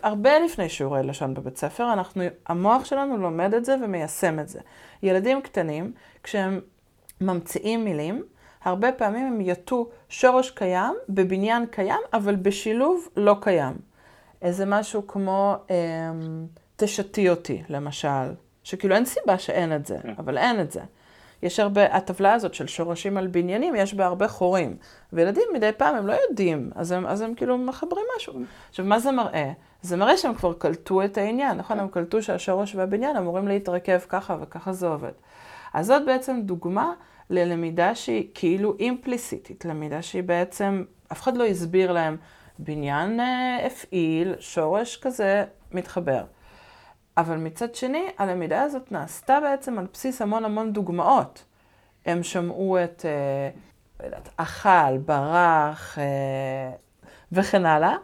הרבה 0.04 0.40
לפני 0.40 0.70
שיעורי 0.70 1.04
לשון 1.04 1.34
בבית 1.34 1.58
ספר, 1.58 1.94
אנחנו, 1.94 2.24
המוח 2.48 2.86
שלנו 2.86 3.18
לומד 3.18 3.54
את 3.54 3.66
זה 3.66 3.76
ומיישם 3.84 4.40
את 4.40 4.50
זה. 4.50 4.60
ילדים 5.04 5.42
קטנים, 5.42 5.92
כשהם 6.24 6.60
ממציאים 7.22 7.86
מילים, 7.86 8.24
הרבה 8.68 8.92
פעמים 8.92 9.28
הם 9.28 9.42
יטו 9.42 9.90
שורש 10.10 10.52
קיים 10.52 10.94
בבניין 11.10 11.66
קיים, 11.66 12.00
אבל 12.14 12.36
בשילוב 12.36 13.08
לא 13.18 13.36
קיים. 13.42 13.74
איזה 14.42 14.66
משהו 14.66 15.08
כמו 15.08 15.56
אה, 15.72 15.76
תשתי 16.76 17.30
אותי, 17.30 17.64
למשל, 17.70 18.34
שכאילו 18.64 18.96
אין 18.96 19.06
סיבה 19.06 19.38
שאין 19.38 19.76
את 19.76 19.86
זה, 19.86 19.98
כן. 20.04 20.14
אבל 20.18 20.38
אין 20.38 20.62
את 20.62 20.72
זה. 20.72 20.82
יש 21.44 21.60
הרבה, 21.60 21.86
הטבלה 21.86 22.34
הזאת 22.34 22.54
של 22.54 22.68
שורשים 22.68 23.18
על 23.18 23.28
בניינים, 23.28 23.76
יש 23.76 23.94
בה 23.94 24.06
הרבה 24.06 24.28
חורים. 24.28 24.78
וילדים 25.14 25.44
מדי 25.54 25.72
פעם 25.78 25.96
הם 25.96 26.08
לא 26.08 26.14
יודעים, 26.30 26.72
אז 26.76 26.92
הם, 26.92 27.08
אז 27.08 27.22
הם 27.22 27.34
כאילו 27.36 27.58
מחברים 27.58 28.06
משהו. 28.18 28.34
עכשיו, 28.70 28.86
מה 28.86 29.00
זה 29.00 29.12
מראה? 29.12 29.52
זה 29.82 29.98
מראה 29.98 30.18
שהם 30.18 30.34
כבר 30.34 30.54
קלטו 30.54 31.04
את 31.04 31.18
העניין, 31.18 31.58
נכון? 31.58 31.80
הם 31.80 31.88
קלטו 31.88 32.22
שהשורש 32.22 32.76
והבניין 32.76 33.18
אמורים 33.18 33.48
להתרכב 33.48 34.00
ככה 34.10 34.38
וככה 34.42 34.74
זה 34.74 34.88
עובד. 34.88 35.12
אז 35.74 35.86
זאת 35.86 36.06
בעצם 36.06 36.42
דוגמה 36.44 36.94
ללמידה 37.30 37.96
שהיא 37.96 38.28
כאילו 38.34 38.76
אימפליסיטית, 38.80 39.66
למידה 39.66 40.02
שהיא 40.02 40.24
בעצם, 40.24 40.84
אף 41.12 41.22
אחד 41.22 41.38
לא 41.38 41.46
הסביר 41.46 41.92
להם, 41.92 42.18
בניין 42.60 43.20
אה, 43.20 43.66
הפעיל, 43.66 44.36
שורש 44.40 44.98
כזה 44.98 45.46
מתחבר. 45.72 46.24
אבל 47.18 47.38
מצד 47.38 47.76
שני, 47.76 48.06
הלמידה 48.18 48.62
הזאת 48.62 48.92
נעשתה 48.92 49.40
בעצם 49.42 49.80
על 49.80 49.88
בסיס 49.94 50.22
המון 50.22 50.46
המון 50.46 50.74
דוגמאות. 50.74 51.44
הם 52.06 52.24
שמעו 52.24 52.78
את, 52.84 53.06
אה, 53.06 53.50
לא 54.00 54.06
יודעת, 54.06 54.30
אכל, 54.38 54.98
ברח 55.06 55.98
אה, 56.00 56.72
וכן 57.32 57.66
הלאה, 57.66 57.96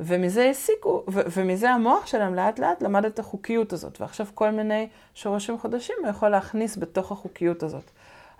ומזה 0.00 0.50
הסיקו, 0.50 1.04
ו- 1.10 1.20
ומזה 1.36 1.70
המוח 1.70 2.06
שלהם 2.06 2.34
לאט 2.34 2.58
לאט 2.58 2.82
למד 2.82 3.04
את 3.04 3.18
החוקיות 3.18 3.72
הזאת, 3.72 4.00
ועכשיו 4.00 4.26
כל 4.34 4.50
מיני 4.50 4.88
שורשים 5.14 5.58
חדשים 5.58 5.96
הוא 6.00 6.08
יכול 6.08 6.28
להכניס 6.28 6.76
בתוך 6.76 7.12
החוקיות 7.12 7.62
הזאת. 7.62 7.90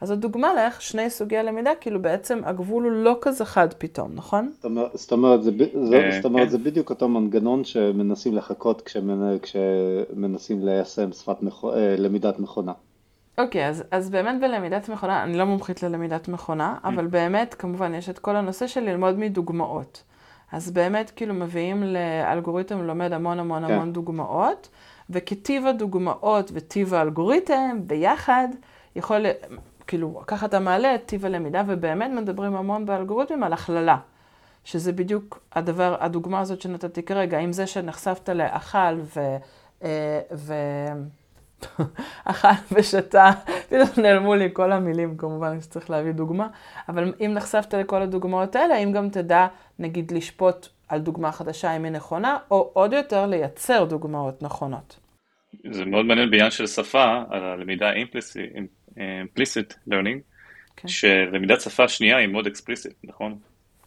אז 0.02 0.08
זו 0.08 0.16
דוגמה 0.16 0.54
לאיך 0.54 0.82
שני 0.82 1.10
סוגי 1.10 1.38
הלמידה, 1.38 1.70
כאילו 1.80 2.02
בעצם 2.02 2.40
הגבול 2.44 2.84
הוא 2.84 2.92
לא 2.92 3.18
כזה 3.20 3.44
חד 3.44 3.72
פתאום, 3.78 4.10
נכון? 4.14 4.50
זאת 4.94 5.12
אומרת, 5.12 5.42
זה, 5.42 5.50
זה, 5.84 5.96
אה, 5.96 6.10
זאת 6.16 6.24
אומרת, 6.24 6.44
כן. 6.44 6.50
זה 6.50 6.58
בדיוק 6.58 6.90
אותו 6.90 7.08
מנגנון 7.08 7.64
שמנסים 7.64 8.36
לחכות 8.36 8.82
כשמנסים 8.82 10.64
ליישם 10.64 11.12
שפת 11.12 11.42
מכ... 11.42 11.64
אה, 11.64 11.94
למידת 11.98 12.38
מכונה. 12.38 12.72
אוקיי, 13.38 13.68
אז, 13.68 13.84
אז 13.90 14.10
באמת 14.10 14.40
בלמידת 14.40 14.88
מכונה, 14.88 15.22
אני 15.22 15.38
לא 15.38 15.44
מומחית 15.44 15.82
ללמידת 15.82 16.28
מכונה, 16.28 16.76
mm. 16.84 16.88
אבל 16.88 17.06
באמת, 17.06 17.54
כמובן, 17.54 17.94
יש 17.94 18.08
את 18.08 18.18
כל 18.18 18.36
הנושא 18.36 18.66
של 18.66 18.80
ללמוד 18.80 19.18
מדוגמאות. 19.18 20.02
אז 20.52 20.70
באמת, 20.70 21.10
כאילו, 21.16 21.34
מביאים 21.34 21.82
לאלגוריתם 21.82 22.82
לומד 22.82 23.12
המון 23.12 23.38
המון 23.38 23.66
כן. 23.66 23.72
המון 23.74 23.92
דוגמאות, 23.92 24.68
וכטיב 25.10 25.66
הדוגמאות 25.66 26.50
וטיב 26.54 26.94
האלגוריתם 26.94 27.78
ביחד, 27.86 28.48
יכול 28.96 29.26
כאילו, 29.86 30.22
ככה 30.26 30.46
אתה 30.46 30.58
מעלה 30.60 30.94
את 30.94 31.06
טיב 31.06 31.26
הלמידה, 31.26 31.62
ובאמת 31.66 32.10
מדברים 32.10 32.56
המון 32.56 32.86
באלגוריתמים 32.86 33.42
על 33.42 33.52
הכללה. 33.52 33.96
שזה 34.64 34.92
בדיוק 34.92 35.38
הדבר, 35.52 35.96
הדוגמה 36.00 36.40
הזאת 36.40 36.60
שנתתי 36.60 37.02
כרגע, 37.02 37.38
עם 37.38 37.52
זה 37.52 37.66
שנחשפת 37.66 38.28
לאכל 38.28 38.94
ו... 39.16 39.20
אה, 39.82 40.20
ו... 40.34 40.54
אכל 42.24 42.48
ושתה, 42.72 43.30
פתאום 43.68 43.88
נעלמו 44.02 44.34
לי 44.34 44.48
כל 44.52 44.72
המילים 44.72 45.16
כמובן 45.16 45.60
שצריך 45.60 45.90
להביא 45.90 46.12
דוגמה, 46.12 46.48
אבל 46.88 47.14
אם 47.20 47.30
נחשפת 47.34 47.74
לכל 47.74 48.02
הדוגמאות 48.02 48.56
האלה, 48.56 48.76
אם 48.76 48.92
גם 48.92 49.08
תדע 49.08 49.46
נגיד 49.78 50.12
לשפוט 50.12 50.68
על 50.88 51.00
דוגמה 51.00 51.32
חדשה 51.32 51.76
אם 51.76 51.84
היא 51.84 51.92
נכונה, 51.92 52.38
או 52.50 52.70
עוד 52.72 52.92
יותר 52.92 53.26
לייצר 53.26 53.84
דוגמאות 53.84 54.42
נכונות. 54.42 54.98
זה 55.70 55.84
מאוד 55.84 56.04
מעניין 56.06 56.30
בעניין 56.30 56.50
של 56.50 56.66
שפה, 56.66 57.22
על 57.30 57.44
הלמידה 57.44 57.88
האימפליסית, 57.88 58.50
implicit 58.96 59.74
learning, 59.88 60.20
כן. 60.76 60.88
שלמידת 60.88 61.60
שפה 61.60 61.88
שנייה 61.88 62.16
היא 62.16 62.28
מאוד 62.28 62.46
explicit, 62.46 62.94
נכון? 63.04 63.38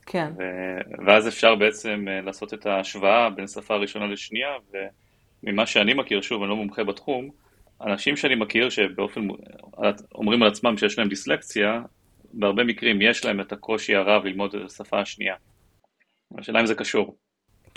כן. 0.05 0.31
ו- 0.37 1.05
ואז 1.07 1.27
אפשר 1.27 1.55
בעצם 1.55 2.05
אה, 2.07 2.21
לעשות 2.21 2.53
את 2.53 2.65
ההשוואה 2.65 3.29
בין 3.29 3.47
שפה 3.47 3.75
ראשונה 3.75 4.07
לשנייה, 4.07 4.49
וממה 5.43 5.65
שאני 5.65 5.93
מכיר, 5.93 6.21
שוב, 6.21 6.41
אני 6.41 6.49
לא 6.49 6.55
מומחה 6.55 6.83
בתחום, 6.83 7.29
אנשים 7.81 8.17
שאני 8.17 8.35
מכיר 8.35 8.69
שבאופן, 8.69 9.27
אומרים 10.15 10.43
על 10.43 10.49
עצמם 10.49 10.77
שיש 10.77 10.99
להם 10.99 11.09
דיסלקציה, 11.09 11.81
בהרבה 12.33 12.63
מקרים 12.63 13.01
יש 13.01 13.25
להם 13.25 13.41
את 13.41 13.51
הקושי 13.51 13.95
הרב 13.95 14.25
ללמוד 14.25 14.55
את 14.55 14.65
השפה 14.65 15.01
השנייה. 15.01 15.35
השאלה 16.37 16.59
אם 16.59 16.65
זה 16.65 16.75
קשור. 16.75 17.17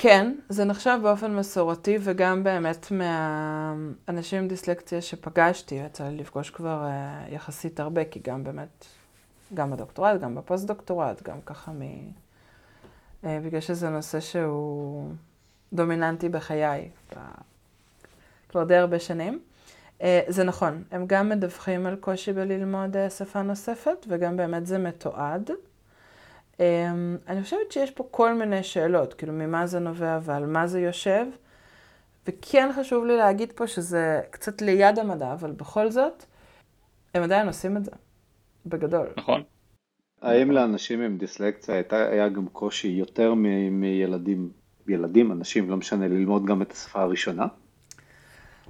כן, 0.01 0.35
זה 0.49 0.65
נחשב 0.65 0.99
באופן 1.03 1.37
מסורתי, 1.37 1.99
וגם 2.01 2.45
באמת 2.45 2.87
מהאנשים 2.91 4.39
עם 4.39 4.49
דיסלקציה 4.49 5.01
שפגשתי, 5.01 5.75
יצא 5.75 6.09
לי 6.09 6.17
לפגוש 6.17 6.51
כבר 6.51 6.87
אה, 6.87 7.35
יחסית 7.35 7.81
הרבה, 7.81 8.05
כי 8.05 8.21
גם 8.25 8.45
באמת, 8.45 8.85
גם 9.55 9.71
בדוקטורט, 9.71 10.21
גם 10.21 10.35
בפוסט-דוקטורט, 10.35 11.23
גם 11.23 11.41
ככה 11.47 11.73
מ... 11.73 11.83
אה, 13.23 13.27
בגלל 13.45 13.61
שזה 13.61 13.89
נושא 13.89 14.21
שהוא 14.21 15.11
דומיננטי 15.73 16.29
בחיי, 16.29 16.91
כבר 18.49 18.65
די 18.65 18.77
הרבה 18.77 18.99
שנים. 18.99 19.41
אה, 20.03 20.21
זה 20.29 20.45
נכון, 20.45 20.83
הם 20.91 21.05
גם 21.07 21.29
מדווחים 21.29 21.87
על 21.87 21.97
קושי 21.97 22.33
בללמוד 22.33 22.97
אה, 22.97 23.11
שפה 23.11 23.43
נוספת, 23.43 24.07
וגם 24.09 24.37
באמת 24.37 24.67
זה 24.67 24.79
מתועד. 24.79 25.51
אני 27.29 27.43
חושבת 27.43 27.73
שיש 27.73 27.91
פה 27.91 28.09
כל 28.11 28.35
מיני 28.35 28.63
שאלות, 28.63 29.15
כאילו 29.15 29.33
ממה 29.33 29.67
זה 29.67 29.79
נובע 29.79 30.19
ועל 30.23 30.47
מה 30.47 30.67
זה 30.67 30.81
יושב, 30.81 31.27
וכן 32.27 32.71
חשוב 32.77 33.05
לי 33.05 33.17
להגיד 33.17 33.53
פה 33.53 33.67
שזה 33.67 34.21
קצת 34.31 34.63
ליד 34.63 34.99
המדע, 34.99 35.33
אבל 35.33 35.53
בכל 35.53 35.91
זאת, 35.91 36.25
הם 37.15 37.23
עדיין 37.23 37.47
עושים 37.47 37.77
את 37.77 37.85
זה, 37.85 37.91
בגדול. 38.67 39.07
נכון. 39.17 39.43
האם 40.23 40.51
לאנשים 40.51 41.01
עם 41.01 41.19
דיסלקציה 41.19 41.83
היה 41.91 42.29
גם 42.29 42.47
קושי 42.49 42.89
יותר 42.89 43.35
מילדים, 43.71 44.51
ילדים, 44.89 45.33
אנשים, 45.33 45.71
לא 45.71 45.77
משנה, 45.77 46.09
ללמוד 46.09 46.47
גם 46.47 46.63
את 46.63 46.73
השפה 46.73 47.01
הראשונה? 47.01 47.47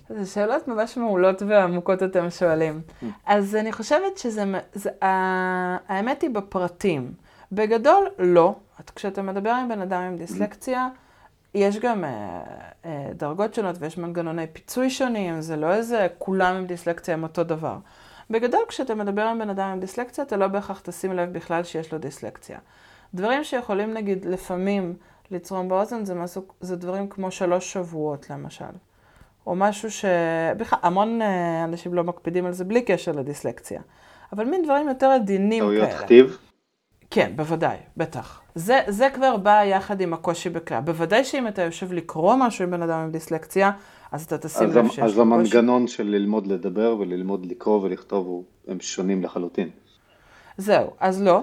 זה 0.08 0.26
שאלות 0.26 0.68
ממש 0.68 0.96
מעולות 0.96 1.42
ועמוקות 1.42 2.02
אתם 2.02 2.30
שואלים. 2.30 2.80
Mm. 3.02 3.06
אז 3.26 3.56
אני 3.56 3.72
חושבת 3.72 4.18
שזה, 4.18 4.44
זה, 4.72 4.90
האמת 5.00 6.22
היא 6.22 6.30
בפרטים. 6.30 7.12
בגדול, 7.52 8.08
לא. 8.18 8.54
כשאתה 8.94 9.22
מדבר 9.22 9.50
עם 9.50 9.68
בן 9.68 9.80
אדם 9.80 10.02
עם 10.02 10.16
דיסלקציה, 10.16 10.88
יש 11.54 11.78
גם 11.78 12.04
אה, 12.04 12.40
אה, 12.84 13.10
דרגות 13.14 13.54
שונות 13.54 13.76
ויש 13.78 13.98
מנגנוני 13.98 14.46
פיצוי 14.52 14.90
שונים, 14.90 15.40
זה 15.40 15.56
לא 15.56 15.74
איזה 15.74 16.06
כולם 16.18 16.54
עם 16.56 16.66
דיסלקציה 16.66 17.14
הם 17.14 17.22
אותו 17.22 17.44
דבר. 17.44 17.76
בגדול, 18.30 18.60
כשאתה 18.68 18.94
מדבר 18.94 19.22
עם 19.22 19.38
בן 19.38 19.50
אדם 19.50 19.70
עם 19.70 19.80
דיסלקציה, 19.80 20.24
אתה 20.24 20.36
לא 20.36 20.48
בהכרח 20.48 20.80
תשים 20.80 21.12
לב 21.12 21.32
בכלל 21.32 21.64
שיש 21.64 21.92
לו 21.92 21.98
דיסלקציה. 21.98 22.58
דברים 23.14 23.44
שיכולים, 23.44 23.94
נגיד, 23.94 24.24
לפעמים 24.24 24.94
לצרום 25.30 25.68
באוזן, 25.68 26.04
זה, 26.04 26.14
משהו, 26.14 26.42
זה 26.60 26.76
דברים 26.76 27.08
כמו 27.08 27.30
שלוש 27.30 27.72
שבועות, 27.72 28.30
למשל. 28.30 28.64
או 29.46 29.54
משהו 29.54 29.90
ש... 29.90 30.04
בכלל, 30.56 30.78
המון 30.82 31.22
אה, 31.22 31.64
אנשים 31.64 31.94
לא 31.94 32.04
מקפידים 32.04 32.46
על 32.46 32.52
זה 32.52 32.64
בלי 32.64 32.82
קשר 32.82 33.12
לדיסלקציה. 33.12 33.80
אבל 34.32 34.44
מין 34.44 34.64
דברים 34.64 34.88
יותר 34.88 35.06
עדינים 35.06 35.64
כאלה. 35.64 35.86
טעויות 35.86 36.04
כתיב? 36.04 36.38
כן, 37.10 37.32
בוודאי, 37.36 37.76
בטח. 37.96 38.40
זה, 38.54 38.80
זה 38.88 39.08
כבר 39.14 39.36
בא 39.36 39.64
יחד 39.64 40.00
עם 40.00 40.12
הקושי 40.12 40.50
בקריאה. 40.50 40.80
בוודאי 40.80 41.24
שאם 41.24 41.48
אתה 41.48 41.62
יושב 41.62 41.92
לקרוא 41.92 42.36
משהו 42.38 42.64
עם 42.64 42.70
בן 42.70 42.82
אדם 42.82 42.98
עם 42.98 43.10
דיסלקציה, 43.10 43.70
אז 44.12 44.24
אתה 44.24 44.38
תשים 44.38 44.70
לב 44.70 44.88
שיש 44.88 44.98
אז 44.98 45.10
קושי. 45.10 45.20
המנגנון 45.20 45.86
של 45.86 46.06
ללמוד 46.06 46.46
לדבר 46.46 46.96
וללמוד 46.98 47.46
לקרוא 47.46 47.82
ולכתוב 47.82 48.44
הם 48.68 48.80
שונים 48.80 49.22
לחלוטין. 49.22 49.68
זהו, 50.56 50.90
אז 51.00 51.22
לא. 51.22 51.42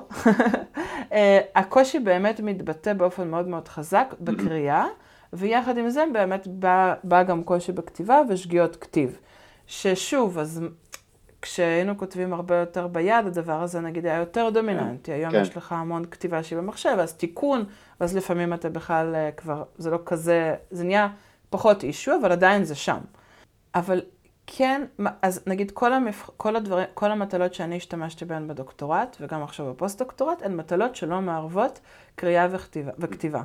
אה, 1.13 1.39
הקושי 1.55 1.99
באמת 1.99 2.39
מתבטא 2.39 2.93
באופן 2.93 3.27
מאוד 3.27 3.47
מאוד 3.47 3.67
חזק 3.67 4.15
בקריאה, 4.21 4.85
ויחד 5.33 5.77
עם 5.77 5.89
זה 5.89 6.03
באמת 6.13 6.47
בא, 6.47 6.93
בא 7.03 7.23
גם 7.23 7.43
קושי 7.43 7.71
בכתיבה 7.71 8.21
ושגיאות 8.29 8.75
כתיב. 8.75 9.19
ששוב, 9.67 10.37
אז 10.37 10.61
כשהיינו 11.45 11.97
כותבים 11.97 12.33
הרבה 12.33 12.55
יותר 12.55 12.87
ביד, 12.87 13.25
הדבר 13.25 13.61
הזה 13.61 13.79
נגיד 13.79 14.05
היה 14.05 14.17
יותר 14.17 14.49
דומיננטי. 14.49 15.11
היום 15.11 15.31
כן. 15.31 15.41
יש 15.41 15.57
לך 15.57 15.71
המון 15.71 16.05
כתיבה 16.05 16.43
שהיא 16.43 16.59
במחשב, 16.59 16.97
אז 16.99 17.13
תיקון, 17.13 17.63
ואז 17.99 18.15
לפעמים 18.15 18.53
אתה 18.53 18.69
בכלל 18.69 19.15
אה, 19.15 19.31
כבר, 19.31 19.63
זה 19.77 19.89
לא 19.89 19.99
כזה, 20.05 20.55
זה 20.71 20.83
נהיה 20.83 21.07
פחות 21.49 21.83
issue, 21.83 22.11
אבל 22.21 22.31
עדיין 22.31 22.63
זה 22.63 22.75
שם. 22.75 22.97
אבל 23.75 24.01
כן, 24.47 24.85
אז 25.21 25.43
נגיד 25.47 25.71
כל, 25.71 25.93
המפ... 25.93 26.29
כל, 26.37 26.55
הדברים, 26.55 26.85
כל 26.93 27.11
המטלות 27.11 27.53
שאני 27.53 27.77
השתמשתי 27.77 28.25
בהן 28.25 28.47
בדוקטורט, 28.47 29.17
וגם 29.21 29.43
עכשיו 29.43 29.73
בפוסט-דוקטורט, 29.73 30.41
הן 30.41 30.55
מטלות 30.55 30.95
שלא 30.95 31.21
מערבות 31.21 31.79
קריאה 32.15 32.47
וכתיבה. 32.51 32.91
וכתיבה. 32.99 33.41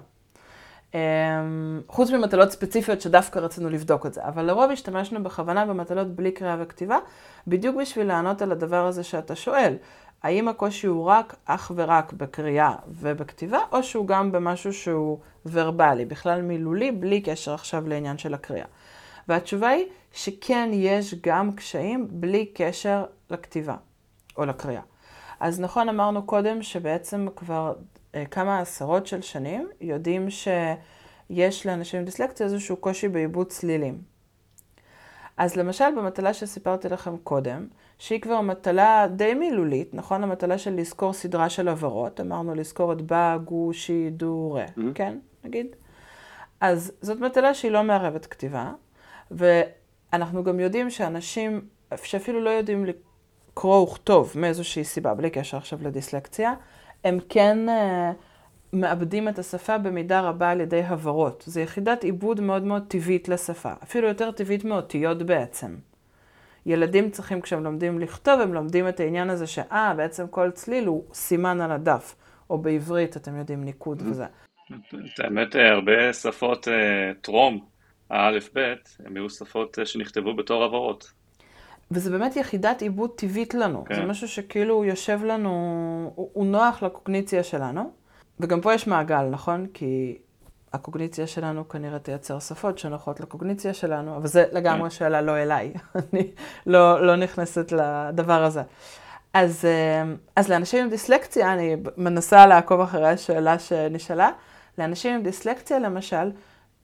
אמ, 0.95 1.81
חוץ 1.89 2.11
ממטלות 2.11 2.51
ספציפיות 2.51 3.01
שדווקא 3.01 3.39
רצינו 3.39 3.71
לבדוק 3.71 4.07
את 4.07 4.15
זה, 4.15 4.25
אבל 4.25 4.43
לרוב 4.43 4.71
השתמשנו 4.71 5.23
בכוונה 5.23 5.67
במטלות 5.67 6.09
בלי 6.09 6.33
קריאה 6.33 6.57
וכתיבה, 6.61 6.99
בדיוק 7.47 7.77
בשביל 7.77 8.07
לענות 8.07 8.43
על 8.43 8.53
הדבר 8.53 8.87
הזה 8.87 9.03
שאתה 9.03 9.37
שואל. 9.37 9.77
האם 10.23 10.49
הקושי 10.49 10.87
הוא 10.87 11.05
רק, 11.05 11.37
אך 11.45 11.73
ורק 11.75 12.13
בקריאה 12.13 12.75
ובכתיבה, 12.89 13.59
או 13.73 13.83
שהוא 13.83 14.07
גם 14.07 14.33
במשהו 14.33 14.73
שהוא 14.73 15.19
ורבלי, 15.47 16.05
בכלל 16.05 16.43
מילולי, 16.43 16.93
בלי 16.93 17.21
קשר 17.21 17.55
עכשיו 17.55 17.89
לעניין 17.89 18.19
של 18.19 18.35
הקריאה. 18.35 18.67
והתשובה 19.29 19.69
היא 19.69 19.85
שכן 20.13 20.71
יש 20.73 21.15
גם 21.23 21.53
קשיים 21.53 22.07
בלי 22.11 22.47
קשר 22.47 23.05
לכתיבה 23.31 23.77
או 24.37 24.45
לקריאה. 24.45 24.83
אז 25.41 25.61
נכון 25.61 25.89
אמרנו 25.89 26.23
קודם 26.23 26.63
שבעצם 26.63 27.27
כבר 27.37 27.73
כמה 28.31 28.61
עשרות 28.61 29.07
של 29.07 29.23
שנים 29.23 29.69
יודעים 29.81 30.29
שיש 30.31 31.67
לאנשים 31.67 32.01
עם 32.01 32.07
דיסלקציה 32.07 32.47
איזשהו 32.47 32.77
קושי 32.77 33.09
בעיבוד 33.09 33.47
צלילים. 33.47 34.03
אז 35.37 35.57
למשל 35.57 35.85
במטלה 35.97 36.35
שסיפרתי 36.35 36.89
לכם 36.89 37.17
קודם, 37.17 37.67
שהיא 37.99 38.21
כבר 38.21 38.41
מטלה 38.41 39.07
די 39.17 39.35
מילולית, 39.35 39.95
נכון? 39.95 40.23
המטלה 40.23 40.59
של 40.59 40.75
לזכור 40.75 41.13
סדרה 41.13 41.49
של 41.49 41.69
עברות, 41.69 42.21
אמרנו 42.21 42.55
לזכור 42.55 42.93
את 42.93 43.03
בא, 43.03 43.37
גו, 43.45 43.73
שי, 43.73 44.11
דו, 44.11 44.53
רה, 44.53 44.65
mm-hmm. 44.67 44.81
כן? 44.95 45.19
נגיד. 45.45 45.67
אז 46.61 46.93
זאת 47.01 47.21
מטלה 47.21 47.55
שהיא 47.55 47.71
לא 47.71 47.83
מערבת 47.83 48.27
כתיבה, 48.27 48.73
ואנחנו 49.31 50.45
גם 50.45 50.61
יודעים 50.61 50.91
שאנשים 50.91 51.61
שאפילו 52.03 52.41
לא 52.41 52.51
יודעים 52.51 52.87
לקרוא 52.87 53.83
וכתוב 53.83 54.33
מאיזושהי 54.35 54.85
סיבה, 54.85 55.15
בלי 55.15 55.31
קשר 55.31 55.57
עכשיו 55.57 55.79
לדיסלקציה, 55.83 56.53
הם 57.05 57.19
כן 57.29 57.59
uh, 57.69 57.73
מאבדים 58.73 59.29
את 59.29 59.39
השפה 59.39 59.79
במידה 59.79 60.21
רבה 60.21 60.51
על 60.51 60.61
ידי 60.61 60.83
הברות. 60.83 61.45
זו 61.47 61.61
יחידת 61.61 62.05
עיבוד 62.05 62.41
מאוד 62.41 62.63
מאוד 62.63 62.85
טבעית 62.89 63.29
לשפה, 63.29 63.73
אפילו 63.83 64.09
יותר 64.09 64.31
טבעית 64.31 64.65
מאותיות 64.65 65.23
בעצם. 65.23 65.77
ילדים 66.67 67.11
צריכים, 67.11 67.41
כשהם 67.41 67.65
לומדים 67.65 67.99
לכתוב, 67.99 68.41
הם 68.41 68.55
לומדים 68.55 68.89
את 68.89 69.01
העניין 69.01 69.31
הזה 69.31 69.47
שאה, 69.47 69.95
בעצם 69.97 70.29
כל 70.29 70.51
צליל 70.51 70.87
הוא 70.87 71.05
סימן 71.15 71.61
על 71.61 71.73
הדף, 71.73 72.17
או 72.51 72.59
בעברית, 72.59 73.17
אתם 73.17 73.37
יודעים, 73.37 73.65
ניקוד 73.65 74.03
וזה. 74.07 74.27
האמת, 75.19 75.57
אה, 75.57 75.71
הרבה 75.73 76.13
שפות 76.13 76.69
אה, 76.69 77.13
טרום, 77.21 77.65
האלף-בית, 78.11 78.97
הם 79.07 79.17
היו 79.17 79.31
שפות 79.31 79.79
שנכתבו 79.85 80.37
בתור 80.37 80.65
הברות. 80.65 81.13
וזה 81.91 82.11
באמת 82.11 82.37
יחידת 82.37 82.83
עיבוד 82.83 83.11
טבעית 83.17 83.55
לנו. 83.55 83.85
כן. 83.85 83.95
זה 83.95 84.05
משהו 84.05 84.29
שכאילו 84.29 84.85
יושב 84.85 85.21
לנו, 85.25 85.51
הוא, 86.15 86.31
הוא 86.33 86.47
נוח 86.47 86.83
לקוגניציה 86.83 87.43
שלנו. 87.43 87.91
וגם 88.41 88.61
פה 88.61 88.75
יש 88.75 88.87
מעגל, 88.87 89.23
נכון? 89.23 89.67
כי 89.75 90.19
הקוגניציה 90.73 91.27
שלנו 91.27 91.69
כנראה 91.69 91.99
תייצר 91.99 92.39
שפות 92.39 92.79
שנוחות 92.79 93.21
לקוגניציה 93.21 93.75
שלנו, 93.75 94.17
אבל 94.17 94.27
זה 94.27 94.45
לגמרי 94.53 94.91
כן. 94.91 94.97
שאלה 94.97 95.21
לא 95.21 95.37
אליי. 95.37 95.73
אני 96.13 96.31
לא, 96.67 97.07
לא 97.07 97.17
נכנסת 97.17 97.73
לדבר 97.73 98.45
הזה. 98.45 98.63
אז, 99.35 99.65
אה, 99.65 100.13
אז 100.37 100.49
לאנשים 100.49 100.85
עם 100.85 100.91
דיסלקציה, 100.91 101.53
אני 101.53 101.77
מנסה 101.97 102.47
לעקוב 102.47 102.81
אחרי 102.81 103.09
השאלה 103.09 103.59
שנשאלה, 103.59 104.31
לאנשים 104.79 105.15
עם 105.15 105.23
דיסלקציה 105.23 105.79
למשל, 105.79 106.31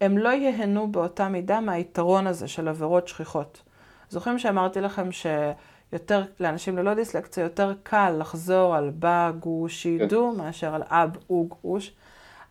הם 0.01 0.19
לא 0.19 0.29
ייהנו 0.29 0.93
באותה 0.93 1.29
מידה 1.29 1.61
מהיתרון 1.61 2.27
הזה 2.27 2.49
של 2.49 2.69
עבירות 2.69 3.09
שכיחות. 3.09 3.63
זוכרים 4.11 4.39
שאמרתי 4.39 4.81
לכם 4.81 5.09
שיותר, 5.13 6.23
לאנשים 6.41 6.79
ללא 6.79 6.95
דיסלקציה, 6.95 7.45
יותר 7.45 7.75
קל 7.83 8.17
לחזור 8.19 8.77
על 8.77 8.91
בא, 8.91 9.31
גוש, 9.41 9.83
שידו, 9.83 10.33
כן. 10.33 10.43
מאשר 10.43 10.75
על 10.75 10.83
אב, 10.83 11.17
אוג, 11.31 11.55
אוש. 11.65 11.93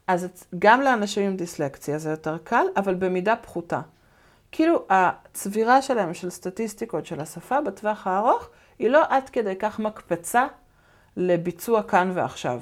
אז 0.08 0.28
גם 0.60 0.82
לאנשים 0.82 1.24
עם 1.24 1.36
דיסלקציה 1.36 1.98
זה 1.98 2.10
יותר 2.10 2.38
קל, 2.44 2.66
אבל 2.78 2.94
במידה 2.94 3.36
פחותה. 3.36 3.82
כאילו 4.52 4.86
הצבירה 4.90 5.82
שלהם 5.82 6.14
של 6.14 6.30
סטטיסטיקות 6.30 7.06
של 7.06 7.20
השפה 7.20 7.62
בטווח 7.62 8.08
הארוך, 8.08 8.50
היא 8.80 8.90
לא 8.90 9.04
עד 9.10 9.30
כדי 9.30 9.56
כך 9.56 9.80
מקפצה 9.80 10.48
לביצוע 11.18 11.84
כאן 11.84 12.12
ועכשיו. 12.14 12.62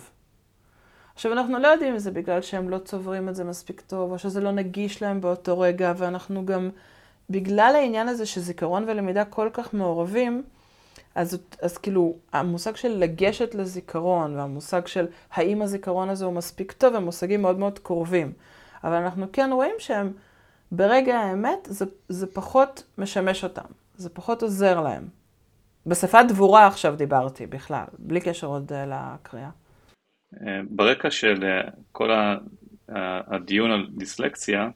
עכשיו, 1.15 1.33
אנחנו 1.33 1.59
לא 1.59 1.67
יודעים 1.67 1.93
אם 1.93 1.99
זה 1.99 2.11
בגלל 2.11 2.41
שהם 2.41 2.69
לא 2.69 2.77
צוברים 2.77 3.29
את 3.29 3.35
זה 3.35 3.43
מספיק 3.43 3.81
טוב, 3.81 4.11
או 4.11 4.19
שזה 4.19 4.41
לא 4.41 4.51
נגיש 4.51 5.01
להם 5.01 5.21
באותו 5.21 5.59
רגע, 5.59 5.93
ואנחנו 5.97 6.45
גם 6.45 6.69
בגלל 7.29 7.73
העניין 7.75 8.07
הזה 8.07 8.25
שזיכרון 8.25 8.83
ולמידה 8.87 9.25
כל 9.25 9.49
כך 9.53 9.73
מעורבים, 9.73 10.43
אז, 11.15 11.37
אז 11.61 11.77
כאילו, 11.77 12.15
המושג 12.33 12.75
של 12.75 12.89
לגשת 12.89 13.55
לזיכרון 13.55 14.35
והמושג 14.35 14.87
של 14.87 15.05
האם 15.33 15.61
הזיכרון 15.61 16.09
הזה 16.09 16.25
הוא 16.25 16.33
מספיק 16.33 16.71
טוב, 16.71 16.95
הם 16.95 17.03
מושגים 17.03 17.41
מאוד 17.41 17.59
מאוד 17.59 17.79
קרובים. 17.79 18.33
אבל 18.83 18.93
אנחנו 18.93 19.25
כן 19.33 19.49
רואים 19.53 19.75
שהם, 19.79 20.13
ברגע 20.71 21.17
האמת, 21.17 21.67
זה, 21.69 21.85
זה 22.09 22.27
פחות 22.27 22.83
משמש 22.97 23.43
אותם, 23.43 23.65
זה 23.95 24.09
פחות 24.09 24.43
עוזר 24.43 24.81
להם. 24.81 25.07
בשפת 25.85 26.25
דבורה 26.27 26.67
עכשיו 26.67 26.95
דיברתי 26.95 27.47
בכלל, 27.47 27.85
בלי 27.99 28.21
קשר 28.21 28.47
עוד 28.47 28.71
אה, 28.73 28.85
לקריאה. 28.85 29.49
אה, 30.41 30.61
ברקע 30.69 31.11
של 31.11 31.43
אה, 31.43 31.69
כל 31.91 32.09
הדיון 33.27 33.71
על 33.71 33.87
דיסלקציה, 33.97 34.69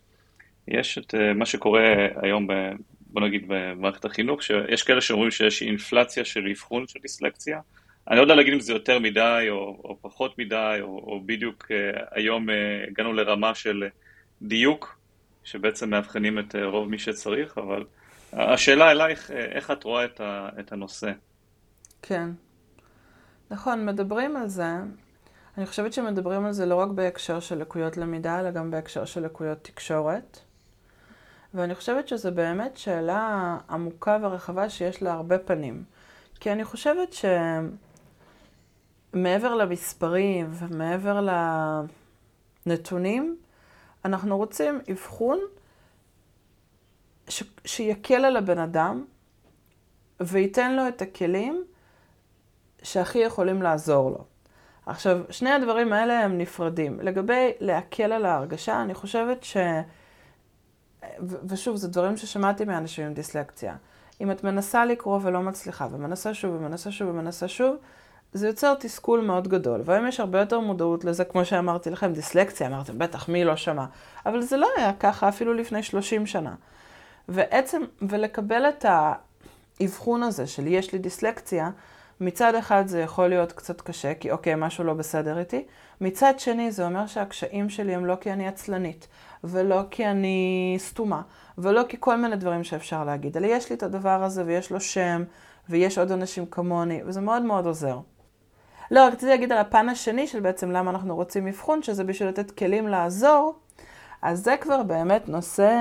יש 0.67 0.97
את 0.97 1.15
אה, 1.15 1.33
מה 1.33 1.45
שקורה 1.45 1.95
היום, 2.21 2.47
ב, 2.47 2.53
בוא 2.99 3.21
נגיד 3.21 3.43
במערכת 3.47 4.05
החינוך, 4.05 4.43
שיש 4.43 4.83
כאלה 4.83 5.01
שאומרים 5.01 5.31
שיש 5.31 5.61
אינפלציה 5.61 6.25
של 6.25 6.47
אבחון 6.51 6.87
של 6.87 6.99
דיסלקציה. 7.01 7.59
אני 8.07 8.17
לא 8.17 8.21
יודע 8.21 8.35
להגיד 8.35 8.53
אם 8.53 8.59
זה 8.59 8.73
יותר 8.73 8.99
מדי 8.99 9.45
או, 9.49 9.55
או 9.83 9.97
פחות 10.01 10.39
מדי, 10.39 10.77
או, 10.81 10.87
או 10.87 11.21
בדיוק 11.25 11.67
אה, 11.71 12.01
היום 12.11 12.49
אה, 12.49 12.55
הגענו 12.87 13.13
לרמה 13.13 13.55
של 13.55 13.83
דיוק, 14.41 14.99
שבעצם 15.43 15.89
מאבחנים 15.89 16.39
את 16.39 16.55
רוב 16.63 16.89
מי 16.89 16.99
שצריך, 16.99 17.57
אבל 17.57 17.83
השאלה 18.33 18.91
אלייך, 18.91 19.31
איך 19.31 19.71
את 19.71 19.83
רואה 19.83 20.05
את, 20.05 20.21
ה, 20.21 20.49
את 20.59 20.71
הנושא? 20.71 21.11
כן. 22.01 22.29
נכון, 23.51 23.85
מדברים 23.85 24.37
על 24.37 24.47
זה. 24.47 24.65
אני 25.57 25.65
חושבת 25.65 25.93
שמדברים 25.93 26.45
על 26.45 26.51
זה 26.51 26.65
לא 26.65 26.75
רק 26.75 26.89
בהקשר 26.89 27.39
של 27.39 27.57
לקויות 27.57 27.97
למידה, 27.97 28.39
אלא 28.39 28.51
גם 28.51 28.71
בהקשר 28.71 29.05
של 29.05 29.25
לקויות 29.25 29.57
תקשורת. 29.63 30.39
ואני 31.53 31.75
חושבת 31.75 32.07
שזו 32.07 32.31
באמת 32.31 32.77
שאלה 32.77 33.57
עמוקה 33.69 34.17
ורחבה 34.21 34.69
שיש 34.69 35.03
לה 35.03 35.13
הרבה 35.13 35.39
פנים. 35.39 35.83
כי 36.39 36.51
אני 36.51 36.63
חושבת 36.63 37.15
שמעבר 39.13 39.55
למספרים 39.55 40.49
ומעבר 40.51 41.27
לנתונים, 42.65 43.37
אנחנו 44.05 44.37
רוצים 44.37 44.81
אבחון 44.91 45.39
ש... 47.27 47.43
שיקל 47.65 48.25
על 48.25 48.37
הבן 48.37 48.59
אדם 48.59 49.05
וייתן 50.19 50.75
לו 50.75 50.87
את 50.87 51.01
הכלים 51.01 51.63
שהכי 52.83 53.19
יכולים 53.19 53.61
לעזור 53.61 54.11
לו. 54.11 54.25
עכשיו, 54.85 55.19
שני 55.29 55.51
הדברים 55.51 55.93
האלה 55.93 56.19
הם 56.19 56.37
נפרדים. 56.37 56.99
לגבי 56.99 57.51
להקל 57.59 58.11
על 58.11 58.25
ההרגשה, 58.25 58.81
אני 58.81 58.93
חושבת 58.93 59.43
ש... 59.43 59.57
ושוב, 61.47 61.75
זה 61.75 61.87
דברים 61.87 62.17
ששמעתי 62.17 62.65
מאנשים 62.65 63.05
עם 63.05 63.13
דיסלקציה. 63.13 63.75
אם 64.21 64.31
את 64.31 64.43
מנסה 64.43 64.85
לקרוא 64.85 65.19
ולא 65.23 65.41
מצליחה, 65.41 65.87
ומנסה 65.91 66.33
שוב 66.33 66.55
ומנסה 66.55 66.91
שוב 66.91 67.09
ומנסה 67.09 67.47
שוב, 67.47 67.75
זה 68.33 68.47
יוצר 68.47 68.73
תסכול 68.79 69.21
מאוד 69.21 69.47
גדול. 69.47 69.81
והיום 69.85 70.07
יש 70.07 70.19
הרבה 70.19 70.39
יותר 70.39 70.59
מודעות 70.59 71.05
לזה, 71.05 71.23
כמו 71.23 71.45
שאמרתי 71.45 71.89
לכם, 71.89 72.13
דיסלקציה, 72.13 72.67
אמרתם, 72.67 72.99
בטח, 72.99 73.29
מי 73.29 73.43
לא 73.43 73.55
שמע. 73.55 73.85
אבל 74.25 74.41
זה 74.41 74.57
לא 74.57 74.67
היה 74.77 74.93
ככה 74.93 75.29
אפילו 75.29 75.53
לפני 75.53 75.83
30 75.83 76.25
שנה. 76.25 76.55
ועצם, 77.29 77.81
ולקבל 78.01 78.69
את 78.69 78.85
האבחון 79.79 80.23
הזה 80.23 80.47
של 80.47 80.67
יש 80.67 80.93
לי 80.93 80.99
דיסלקציה, 80.99 81.69
מצד 82.21 82.55
אחד 82.55 82.87
זה 82.87 83.01
יכול 83.01 83.27
להיות 83.27 83.51
קצת 83.51 83.81
קשה, 83.81 84.13
כי 84.13 84.31
אוקיי, 84.31 84.55
משהו 84.55 84.83
לא 84.83 84.93
בסדר 84.93 85.39
איתי. 85.39 85.65
מצד 86.01 86.33
שני, 86.37 86.71
זה 86.71 86.85
אומר 86.85 87.07
שהקשיים 87.07 87.69
שלי 87.69 87.95
הם 87.95 88.05
לא 88.05 88.15
כי 88.21 88.33
אני 88.33 88.47
עצלנית, 88.47 89.07
ולא 89.47 89.81
כי 89.91 90.07
אני 90.07 90.75
סתומה, 90.79 91.21
ולא 91.57 91.83
כי 91.89 91.97
כל 91.99 92.15
מיני 92.15 92.35
דברים 92.35 92.63
שאפשר 92.63 93.03
להגיד, 93.03 93.37
אלא 93.37 93.47
יש 93.47 93.69
לי 93.69 93.75
את 93.75 93.83
הדבר 93.83 94.23
הזה 94.23 94.43
ויש 94.45 94.71
לו 94.71 94.81
שם, 94.81 95.23
ויש 95.69 95.97
עוד 95.97 96.11
אנשים 96.11 96.45
כמוני, 96.45 97.01
וזה 97.05 97.21
מאוד 97.21 97.41
מאוד 97.41 97.65
עוזר. 97.65 97.99
לא, 98.91 99.07
רציתי 99.07 99.25
להגיד 99.25 99.51
על 99.51 99.57
הפן 99.57 99.89
השני 99.89 100.27
של 100.27 100.39
בעצם 100.39 100.71
למה 100.71 100.91
אנחנו 100.91 101.15
רוצים 101.15 101.47
אבחון, 101.47 101.83
שזה 101.83 102.03
בשביל 102.03 102.29
לתת 102.29 102.51
כלים 102.51 102.87
לעזור, 102.87 103.55
אז 104.21 104.43
זה 104.43 104.55
כבר 104.61 104.83
באמת 104.83 105.29
נושא 105.29 105.73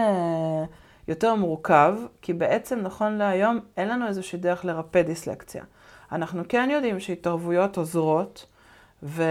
יותר 1.09 1.35
מורכב, 1.35 1.98
כי 2.22 2.33
בעצם 2.33 2.79
נכון 2.79 3.12
להיום 3.12 3.61
אין 3.76 3.88
לנו 3.88 4.07
איזושהי 4.07 4.38
דרך 4.38 4.64
לרפא 4.64 5.02
דיסלקציה. 5.02 5.64
אנחנו 6.12 6.42
כן 6.48 6.68
יודעים 6.72 7.00
שהתערבויות 7.00 7.76
עוזרות, 7.76 8.46
ו... 9.02 9.22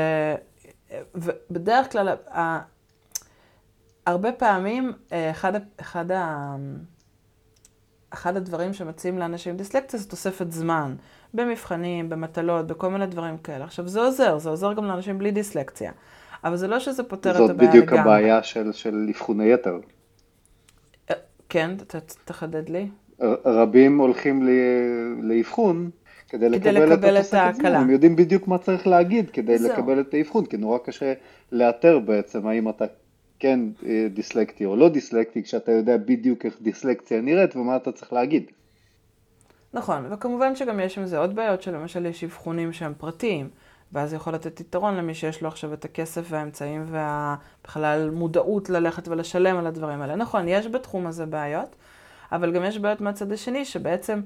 ובדרך 1.16 1.92
כלל, 1.92 2.16
הרבה 4.06 4.32
פעמים, 4.32 4.94
אה, 5.12 5.32
אחד, 5.32 5.54
אחד, 5.80 6.12
ה... 6.12 6.56
אחד 8.14 8.38
הדברים 8.38 8.74
שמציעים 8.74 9.20
לאנשים 9.20 9.52
עם 9.52 9.58
דיסלקציה 9.58 10.00
זה 10.00 10.10
תוספת 10.10 10.52
זמן, 10.52 10.96
במבחנים, 11.34 12.10
במטלות, 12.10 12.68
בכל 12.68 12.90
מיני 12.90 13.06
דברים 13.06 13.38
כאלה. 13.38 13.66
עכשיו, 13.66 13.88
זה 13.88 14.00
עוזר, 14.02 14.38
זה 14.38 14.50
עוזר 14.50 14.74
גם 14.74 14.86
לאנשים 14.86 15.18
בלי 15.18 15.32
דיסלקציה, 15.32 15.92
אבל 16.44 16.56
זה 16.56 16.68
לא 16.68 16.80
שזה 16.80 17.04
פותר 17.04 17.30
את 17.32 17.36
הבעיה 17.36 17.54
לגמרי. 17.54 17.66
זאת 17.66 17.76
בדיוק 17.76 17.94
הבעיה 17.94 18.44
של, 18.44 18.72
של 18.72 19.08
אבחוני 19.10 19.54
יתר. 19.54 19.80
אה, 21.10 21.16
כן, 21.50 21.72
תחדד 22.26 22.70
לי. 22.70 22.90
רבים 23.46 23.98
הולכים 23.98 24.50
לאבחון 25.22 25.90
כדי 26.30 26.50
לקבל, 26.50 26.94
לקבל 26.94 27.20
את 27.20 27.34
ההקלה. 27.34 27.80
הם 27.80 27.90
יודעים 27.90 28.16
בדיוק 28.16 28.48
מה 28.48 28.58
צריך 28.58 28.88
להגיד 28.88 29.30
כדי 29.30 29.58
זהו. 29.58 29.74
לקבל 29.74 30.00
את 30.00 30.14
האבחון, 30.14 30.46
כי 30.46 30.58
נורא 30.58 30.78
קשה 30.78 31.14
לאתר 31.52 32.00
בעצם 32.00 32.48
האם 32.48 32.70
אתה 32.70 32.86
כן 33.40 33.60
אה, 33.86 34.08
דיסלקטי 34.14 34.66
או 34.66 34.76
לא 34.76 34.90
דיסלקטי, 34.90 35.44
כשאתה 35.44 35.72
יודע 35.72 35.98
בדיוק 35.98 36.46
איך 36.46 36.56
דיסלקציה 36.62 37.22
נראית 37.22 37.56
ומה 37.56 37.76
אתה 37.76 37.92
צריך 37.92 38.14
להגיד. 38.14 38.52
נכון, 39.74 40.06
וכמובן 40.14 40.56
שגם 40.56 40.80
יש 40.80 40.98
עם 40.98 41.06
זה 41.06 41.18
עוד 41.18 41.36
בעיות, 41.36 41.62
שלמשל 41.62 42.06
יש 42.06 42.24
אבחונים 42.24 42.74
שהם 42.74 42.94
פרטיים, 42.98 43.50
ואז 43.94 44.10
זה 44.10 44.16
יכול 44.16 44.34
לתת 44.34 44.60
יתרון 44.60 44.96
למי 44.96 45.14
שיש 45.14 45.42
לו 45.42 45.48
עכשיו 45.48 45.74
את 45.74 45.86
הכסף 45.86 46.26
והאמצעים 46.30 46.86
ובכלל 46.88 48.10
מודעות 48.10 48.70
ללכת 48.70 49.08
ולשלם 49.08 49.58
על 49.58 49.68
הדברים 49.68 50.02
האלה. 50.02 50.16
נכון, 50.16 50.48
יש 50.48 50.68
בתחום 50.68 51.08
הזה 51.08 51.26
בעיות, 51.26 51.76
אבל 52.32 52.52
גם 52.52 52.64
יש 52.64 52.80
בעיות 52.80 53.02
מהצד 53.02 53.32
השני, 53.32 53.66
שבעצם 53.66 54.22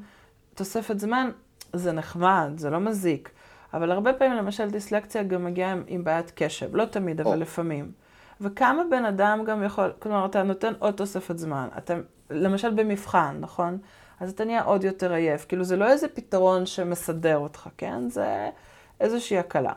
תוספת 0.55 0.99
זמן 0.99 1.29
זה 1.73 1.91
נחמד, 1.91 2.51
זה 2.57 2.69
לא 2.69 2.79
מזיק. 2.79 3.29
אבל 3.73 3.91
הרבה 3.91 4.13
פעמים, 4.13 4.37
למשל, 4.37 4.69
דיסלקציה 4.69 5.23
גם 5.23 5.45
מגיעה 5.45 5.71
עם, 5.71 5.83
עם 5.87 6.03
בעיית 6.03 6.31
קשב, 6.35 6.75
לא 6.75 6.85
תמיד, 6.85 7.21
אבל 7.21 7.33
oh. 7.33 7.41
לפעמים. 7.41 7.91
וכמה 8.41 8.83
בן 8.89 9.05
אדם 9.05 9.43
גם 9.45 9.63
יכול, 9.63 9.93
כלומר, 9.99 10.25
אתה 10.25 10.43
נותן 10.43 10.73
עוד 10.79 10.93
תוספת 10.93 11.37
זמן. 11.37 11.67
אתה, 11.77 11.93
למשל 12.29 12.73
במבחן, 12.73 13.37
נכון? 13.39 13.77
אז 14.19 14.31
אתה 14.31 14.45
נהיה 14.45 14.61
עוד 14.63 14.83
יותר 14.83 15.13
עייף. 15.13 15.45
כאילו, 15.45 15.63
זה 15.63 15.75
לא 15.75 15.87
איזה 15.87 16.07
פתרון 16.07 16.65
שמסדר 16.65 17.37
אותך, 17.37 17.69
כן? 17.77 18.09
זה 18.09 18.49
איזושהי 18.99 19.37
הקלה. 19.37 19.73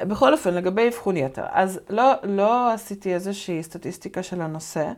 בכל 0.00 0.32
אופן, 0.32 0.54
לגבי 0.54 0.88
אבחון 0.88 1.16
יתר, 1.16 1.44
אז 1.50 1.80
לא, 1.90 2.12
לא 2.22 2.72
עשיתי 2.72 3.14
איזושהי 3.14 3.62
סטטיסטיקה 3.62 4.22
של 4.22 4.40
הנושא. 4.40 4.92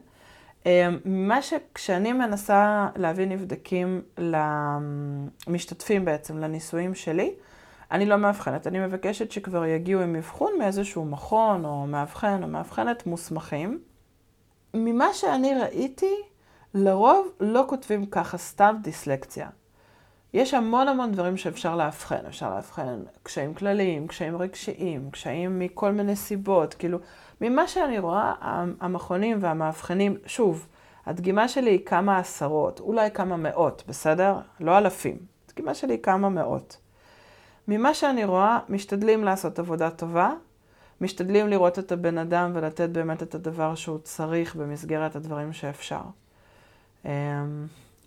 אמ, 0.67 0.99
מה 1.05 1.43
שכשאני 1.43 2.13
מנסה 2.13 2.89
להביא 2.97 3.27
נבדקים 3.27 4.03
למשתתפים 5.49 6.05
בעצם, 6.05 6.39
לניסויים 6.39 6.95
שלי, 6.95 7.35
אני 7.91 8.07
לא 8.07 8.17
מאבחנת, 8.17 8.67
אני 8.67 8.79
מבקשת 8.79 9.31
שכבר 9.31 9.65
יגיעו 9.65 10.03
עם 10.03 10.17
אבחון 10.17 10.53
מאיזשהו 10.59 11.05
מכון 11.05 11.65
או 11.65 11.87
מאבחן 11.87 12.43
או 12.43 12.49
מאבחנת 12.49 13.07
מוסמכים. 13.07 13.81
ממה 14.75 15.15
שאני 15.15 15.55
ראיתי, 15.55 16.15
לרוב 16.75 17.29
לא 17.41 17.65
כותבים 17.69 18.07
ככה 18.07 18.39
סתם 18.39 18.77
דיסלקציה. 18.83 19.49
יש 20.35 20.55
המון 20.55 20.89
המון 20.89 21.13
דברים 21.13 21.37
שאפשר 21.37 21.77
לאבחן. 21.77 22.27
אפשר 22.27 22.55
לאבחן 22.55 23.03
קשיים 23.23 23.55
כלליים, 23.55 24.07
קשיים 24.07 24.37
רגשיים, 24.37 25.11
קשיים 25.11 25.59
מכל 25.59 25.93
מיני 25.93 26.17
סיבות. 26.17 26.75
כאילו, 26.75 26.99
ממה 27.41 27.69
שאני 27.69 27.99
רואה, 27.99 28.35
המכונים 28.81 29.39
והמאבחנים, 29.41 30.17
שוב, 30.27 30.67
הדגימה 31.07 31.49
שלי 31.49 31.71
היא 31.71 31.87
כמה 31.87 32.19
עשרות, 32.19 32.81
אולי 32.81 33.11
כמה 33.11 33.37
מאות, 33.37 33.83
בסדר? 33.89 34.39
לא 34.61 34.79
אלפים. 34.79 35.19
הדגימה 35.49 35.75
שלי 35.75 35.93
היא 35.93 36.03
כמה 36.03 36.29
מאות. 36.29 36.77
ממה 37.69 37.95
שאני 37.95 38.25
רואה, 38.25 38.59
משתדלים 38.69 39.25
לעשות 39.25 39.59
עבודה 39.59 39.91
טובה, 39.91 40.33
משתדלים 41.01 41.49
לראות 41.49 41.79
את 41.79 41.93
הבן 41.93 42.19
אדם 42.19 42.51
ולתת 42.55 42.91
באמת 42.91 43.23
את 43.23 43.35
הדבר 43.35 43.75
שהוא 43.75 43.99
צריך 43.99 44.57
במסגרת 44.57 45.17
הדברים 45.17 45.53
שאפשר. 45.53 46.01
אמ, 47.05 47.11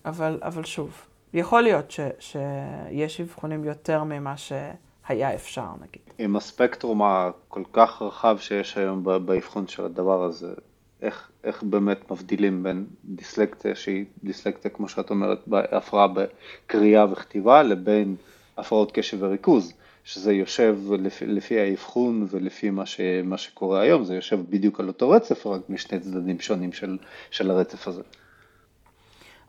אבל, 0.06 0.40
אבל 0.42 0.64
שוב, 0.64 1.06
יכול 1.34 1.62
להיות 1.62 1.92
ש, 1.92 2.00
שיש 2.20 3.22
אבחונים 3.22 3.64
יותר 3.64 4.04
ממה 4.04 4.38
שהיה 4.38 5.34
אפשר, 5.34 5.68
נגיד. 5.82 6.02
עם 6.18 6.36
הספקטרום 6.36 7.02
הכל 7.04 7.64
כך 7.74 8.02
רחב 8.02 8.38
שיש 8.40 8.78
היום 8.78 9.04
באבחון 9.04 9.68
של 9.68 9.86
הדבר 9.86 10.24
הזה, 10.24 10.54
איך, 11.02 11.32
איך 11.44 11.64
באמת 11.64 12.12
מבדילים 12.12 12.64
בין 12.64 12.86
דיסלקציה 13.06 13.76
שהיא 13.76 14.06
דיסלקציה, 14.24 14.72
כמו 14.72 14.88
שאת 14.88 15.10
אומרת, 15.10 15.40
הפרעה 15.72 16.08
בקריאה 16.08 17.12
וכתיבה, 17.12 17.64
לבין 17.64 18.16
הפרעות 18.62 18.92
קשב 18.92 19.18
וריכוז, 19.22 19.74
שזה 20.04 20.34
יושב 20.34 20.78
לפי, 21.00 21.26
לפי 21.26 21.60
האבחון 21.60 22.28
ולפי 22.30 22.70
מה, 22.70 22.86
ש, 22.86 23.00
מה 23.24 23.38
שקורה 23.38 23.82
היום, 23.82 24.04
זה 24.04 24.16
יושב 24.16 24.40
בדיוק 24.50 24.80
על 24.80 24.88
אותו 24.88 25.10
רצף, 25.10 25.48
רק 25.48 25.62
משני 25.70 26.00
צדדים 26.00 26.40
שונים 26.40 26.74
של, 26.74 26.98
של 27.32 27.52
הרצף 27.52 27.88
הזה. 27.88 28.02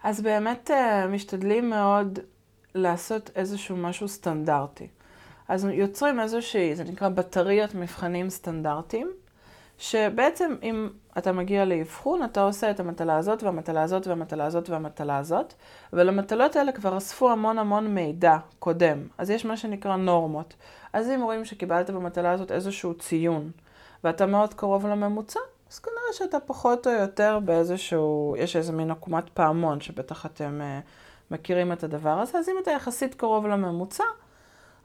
אז 0.02 0.20
באמת 0.20 0.70
אה, 0.70 1.06
משתדלים 1.06 1.70
מאוד 1.70 2.18
לעשות 2.74 3.30
איזשהו 3.36 3.76
משהו 3.76 4.08
סטנדרטי. 4.08 4.86
אז 5.48 5.64
יוצרים 5.64 6.20
איזושהי, 6.20 6.76
זה 6.76 6.84
נקרא 6.84 7.08
בטריות 7.08 7.74
מבחנים 7.74 8.30
סטנדרטיים, 8.30 9.10
שבעצם 9.82 10.54
אם 10.62 10.88
אתה 11.18 11.32
מגיע 11.32 11.64
לאבחון, 11.64 12.24
אתה 12.24 12.42
עושה 12.42 12.70
את 12.70 12.80
המטלה 12.80 13.16
הזאת 13.16 13.42
והמטלה 13.42 13.82
הזאת 13.82 14.06
והמטלה 14.06 14.44
הזאת 14.44 14.70
והמטלה 14.70 15.18
הזאת, 15.18 15.54
ולמטלות 15.92 16.56
האלה 16.56 16.72
כבר 16.72 16.96
אספו 16.98 17.30
המון 17.30 17.58
המון 17.58 17.86
מידע 17.86 18.36
קודם. 18.58 19.06
אז 19.18 19.30
יש 19.30 19.44
מה 19.44 19.56
שנקרא 19.56 19.96
נורמות. 19.96 20.54
אז 20.92 21.10
אם 21.10 21.20
רואים 21.22 21.44
שקיבלת 21.44 21.90
במטלה 21.90 22.32
הזאת 22.32 22.52
איזשהו 22.52 22.94
ציון, 22.94 23.50
ואתה 24.04 24.26
מאוד 24.26 24.54
קרוב 24.54 24.86
לממוצע, 24.86 25.40
אז 25.72 25.78
כנראה 25.78 26.12
שאתה 26.12 26.40
פחות 26.40 26.86
או 26.86 26.92
יותר 26.92 27.38
באיזשהו, 27.44 28.36
יש 28.38 28.56
איזה 28.56 28.72
מין 28.72 28.90
עקומת 28.90 29.28
פעמון 29.34 29.80
שבטח 29.80 30.26
אתם 30.26 30.60
uh, 30.60 31.34
מכירים 31.34 31.72
את 31.72 31.84
הדבר 31.84 32.18
הזה, 32.18 32.38
אז 32.38 32.48
אם 32.48 32.54
אתה 32.62 32.70
יחסית 32.70 33.14
קרוב 33.14 33.46
לממוצע, 33.46 34.04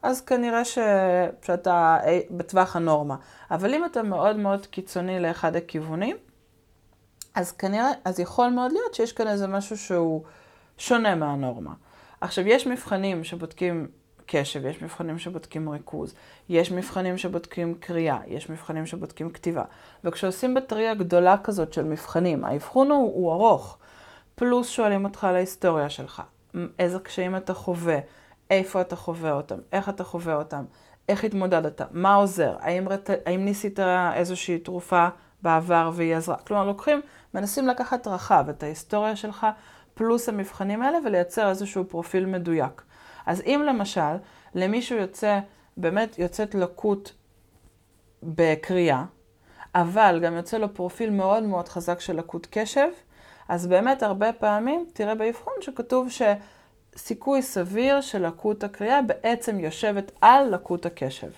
אז 0.04 0.22
כנראה 0.22 0.66
ש... 0.66 0.78
שאתה 1.42 1.98
אי, 2.06 2.22
בטווח 2.32 2.76
הנורמה. 2.76 3.16
אבל 3.52 3.74
אם 3.74 3.86
אתה 3.86 4.04
מאוד 4.04 4.36
מאוד 4.36 4.66
קיצוני 4.66 5.20
לאחד 5.20 5.56
הכיוונים, 5.56 6.18
אז 7.36 7.52
כנראה, 7.52 7.92
אז 8.06 8.20
יכול 8.20 8.50
מאוד 8.50 8.72
להיות 8.72 8.94
שיש 8.94 9.12
כאן 9.12 9.28
איזה 9.28 9.48
משהו 9.48 9.78
שהוא 9.78 10.24
שונה 10.78 11.16
מהנורמה. 11.16 11.74
עכשיו, 12.22 12.48
יש 12.48 12.68
מבחנים 12.68 13.24
שבודקים 13.24 13.88
קשב, 14.26 14.66
יש 14.66 14.82
מבחנים 14.82 15.20
שבודקים 15.20 15.70
ריכוז, 15.70 16.14
יש 16.50 16.72
מבחנים 16.72 17.18
שבודקים 17.18 17.76
קריאה, 17.80 18.18
יש 18.28 18.50
מבחנים 18.50 18.86
שבודקים 18.86 19.30
כתיבה. 19.30 19.64
וכשעושים 20.04 20.54
בטריה 20.54 20.94
גדולה 20.94 21.38
כזאת 21.44 21.74
של 21.74 21.84
מבחנים, 21.84 22.46
האבחון 22.46 22.92
הוא, 22.92 23.14
הוא 23.14 23.34
ארוך, 23.34 23.78
פלוס 24.36 24.70
שואלים 24.70 25.06
אותך 25.06 25.24
על 25.24 25.36
ההיסטוריה 25.36 25.90
שלך, 25.90 26.22
איזה 26.80 27.00
קשיים 27.00 27.36
אתה 27.36 27.54
חווה, 27.54 28.00
איפה 28.50 28.82
אתה 28.82 28.96
חווה 28.96 29.32
אותם, 29.32 29.58
איך 29.72 29.90
אתה 29.90 30.04
חווה 30.04 30.36
אותם, 30.36 30.66
איך 31.10 31.24
התמודדת, 31.24 31.82
מה 31.92 32.16
עוזר, 32.16 32.56
האם, 32.60 32.90
רט... 32.90 33.10
האם 33.26 33.46
ניסית 33.46 33.80
איזושהי 34.14 34.60
תרופה 34.60 35.08
בעבר 35.42 35.92
והיא 35.94 36.16
עזרה. 36.16 36.38
כלומר, 36.38 36.66
לוקחים, 36.66 37.02
מנסים 37.34 37.68
לקחת 37.68 38.08
רחב 38.08 38.46
את 38.50 38.64
ההיסטוריה 38.64 39.16
שלך, 39.16 39.48
פלוס 39.94 40.30
המבחנים 40.30 40.82
האלה, 40.82 40.98
ולייצר 41.06 41.50
איזשהו 41.50 41.86
פרופיל 41.86 42.26
מדויק. 42.26 42.82
אז 43.26 43.42
אם 43.42 43.64
למשל, 43.66 44.16
למישהו 44.56 44.98
יוצא, 44.98 45.40
באמת 45.78 46.20
יוצאת 46.20 46.56
לקות 46.56 47.14
בקריאה, 48.24 49.04
אבל 49.76 50.20
גם 50.24 50.36
יוצא 50.36 50.58
לו 50.58 50.74
פרופיל 50.74 51.10
מאוד 51.10 51.44
מאוד 51.44 51.68
חזק 51.68 52.00
של 52.00 52.18
לקות 52.18 52.48
קשב, 52.52 52.88
אז 53.50 53.68
באמת 53.68 54.04
הרבה 54.04 54.34
פעמים 54.34 54.86
תראה 54.94 55.16
באבחון 55.16 55.54
שכתוב 55.62 56.10
שסיכוי 56.98 57.42
סביר 57.42 58.02
של 58.02 58.28
לקות 58.28 58.64
הקריאה 58.64 59.02
בעצם 59.02 59.60
יושבת 59.60 60.12
על 60.22 60.54
לקות 60.54 60.86
הקשב. 60.86 61.30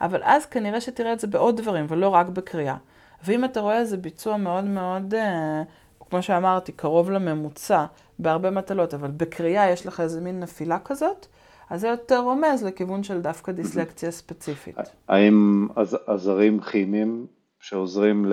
אבל 0.00 0.20
אז 0.24 0.46
כנראה 0.46 0.80
שתראה 0.80 1.12
את 1.12 1.20
זה 1.20 1.26
בעוד 1.26 1.56
דברים 1.56 1.86
ולא 1.88 2.08
רק 2.08 2.26
בקריאה. 2.26 2.76
ואם 3.24 3.44
אתה 3.44 3.60
רואה 3.60 3.78
איזה 3.78 3.96
ביצוע 3.96 4.36
מאוד 4.36 4.64
מאוד, 4.64 5.14
אה, 5.14 5.62
כמו 6.10 6.22
שאמרתי, 6.22 6.72
קרוב 6.72 7.10
לממוצע 7.10 7.84
בהרבה 8.18 8.50
מטלות, 8.50 8.94
אבל 8.94 9.10
בקריאה 9.10 9.70
יש 9.70 9.86
לך 9.86 10.00
איזה 10.00 10.20
מין 10.20 10.40
נפילה 10.40 10.78
כזאת, 10.78 11.26
אז 11.70 11.80
זה 11.80 11.88
יותר 11.88 12.20
רומז 12.20 12.64
לכיוון 12.64 13.02
של 13.02 13.20
דווקא 13.20 13.52
דיסלקציה 13.52 14.10
ספציפית. 14.10 14.76
האם 15.08 15.68
עזרים 16.06 16.60
כימיים 16.60 17.26
שעוזרים 17.60 18.32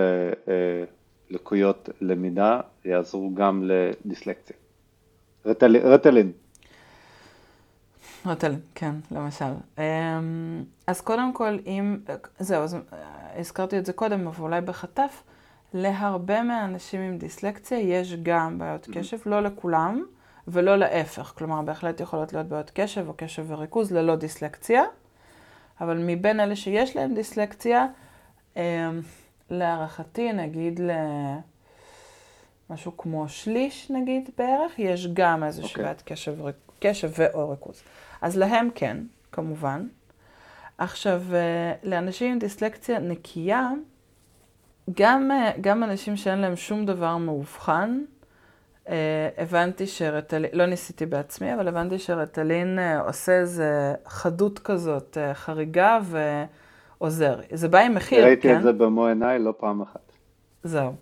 ללקויות 1.30 1.90
למידה 2.02 2.60
יעזרו 2.86 3.36
גם 3.36 3.64
לדיסלקציה? 3.64 4.56
רטלין. 5.46 6.32
רטלין, 8.26 8.60
כן, 8.76 8.96
למשל. 9.12 9.54
אמ, 9.78 9.84
אז 10.88 11.02
קודם 11.02 11.34
כל, 11.34 11.58
אם, 11.66 11.98
זהו, 12.40 12.64
אז 12.64 12.78
הזכרתי 13.36 13.80
את 13.80 13.86
זה 13.86 13.94
קודם, 13.94 14.28
אבל 14.28 14.44
אולי 14.44 14.62
בחטף, 14.62 15.24
להרבה 15.74 16.44
מהאנשים 16.44 17.02
עם 17.02 17.18
דיסלקציה 17.18 17.80
יש 17.80 18.16
גם 18.24 18.60
בעיות 18.60 18.88
קשב, 18.94 19.18
לא 19.26 19.44
לכולם. 19.44 20.04
ולא 20.48 20.76
להפך. 20.76 21.34
כלומר, 21.38 21.62
בהחלט 21.62 22.00
יכולות 22.00 22.34
להיות 22.34 22.48
בעיות 22.48 22.72
קשב 22.74 23.08
או 23.08 23.14
קשב 23.18 23.46
וריכוז 23.48 23.92
ללא 23.92 24.16
דיסלקציה, 24.16 24.84
אבל 25.82 25.98
מבין 25.98 26.40
אלה 26.40 26.56
שיש 26.56 26.96
להם 26.96 27.14
דיסלקציה, 27.14 27.88
אמ, 28.56 28.62
להערכתי, 29.50 30.34
נגיד 30.34 30.80
למשהו 32.70 32.98
כמו 32.98 33.30
שליש, 33.30 33.92
נגיד, 33.92 34.30
בערך, 34.38 34.80
יש 34.80 35.08
גם 35.14 35.44
איזושהי 35.44 35.68
okay. 35.68 35.72
אוקיי. 35.72 35.84
בעיית 35.84 36.02
קשב, 36.02 36.36
קשב 36.80 37.12
ו/או 37.18 37.50
ריכוז. 37.50 37.82
אז 38.22 38.38
להם 38.38 38.70
כן, 38.76 38.98
כמובן. 39.32 39.88
עכשיו, 40.78 41.22
אה, 41.34 41.74
לאנשים 41.84 42.32
עם 42.32 42.40
דיסלקציה 42.40 43.00
נקייה, 43.00 43.70
גם, 44.98 45.32
אה, 45.32 45.52
גם 45.62 45.84
אנשים 45.84 46.18
שאין 46.18 46.40
להם 46.40 46.56
שום 46.56 46.86
דבר 46.86 47.18
מאובחן, 47.18 48.02
אה, 48.90 49.30
הבנתי 49.38 49.88
שרטלין, 49.88 50.52
לא 50.54 50.66
ניסיתי 50.66 51.06
בעצמי, 51.06 51.54
אבל 51.54 51.68
הבנתי 51.68 52.00
שרטלין 52.00 52.80
עושה 53.06 53.40
איזה 53.40 53.94
חדות 54.06 54.60
כזאת, 54.60 55.18
חריגה 55.34 56.00
ועוזר. 57.00 57.40
זה 57.54 57.68
בא 57.68 57.80
עם 57.80 57.96
מחיר, 57.96 58.26
ראיתי 58.26 58.42
כן? 58.42 58.48
ראיתי 58.48 58.60
את 58.60 58.64
זה 58.64 58.74
במו 58.74 59.08
עיניי 59.08 59.40
לא 59.40 59.54
פעם 59.58 59.82
אחת. 59.82 60.12
זהו. 60.64 60.94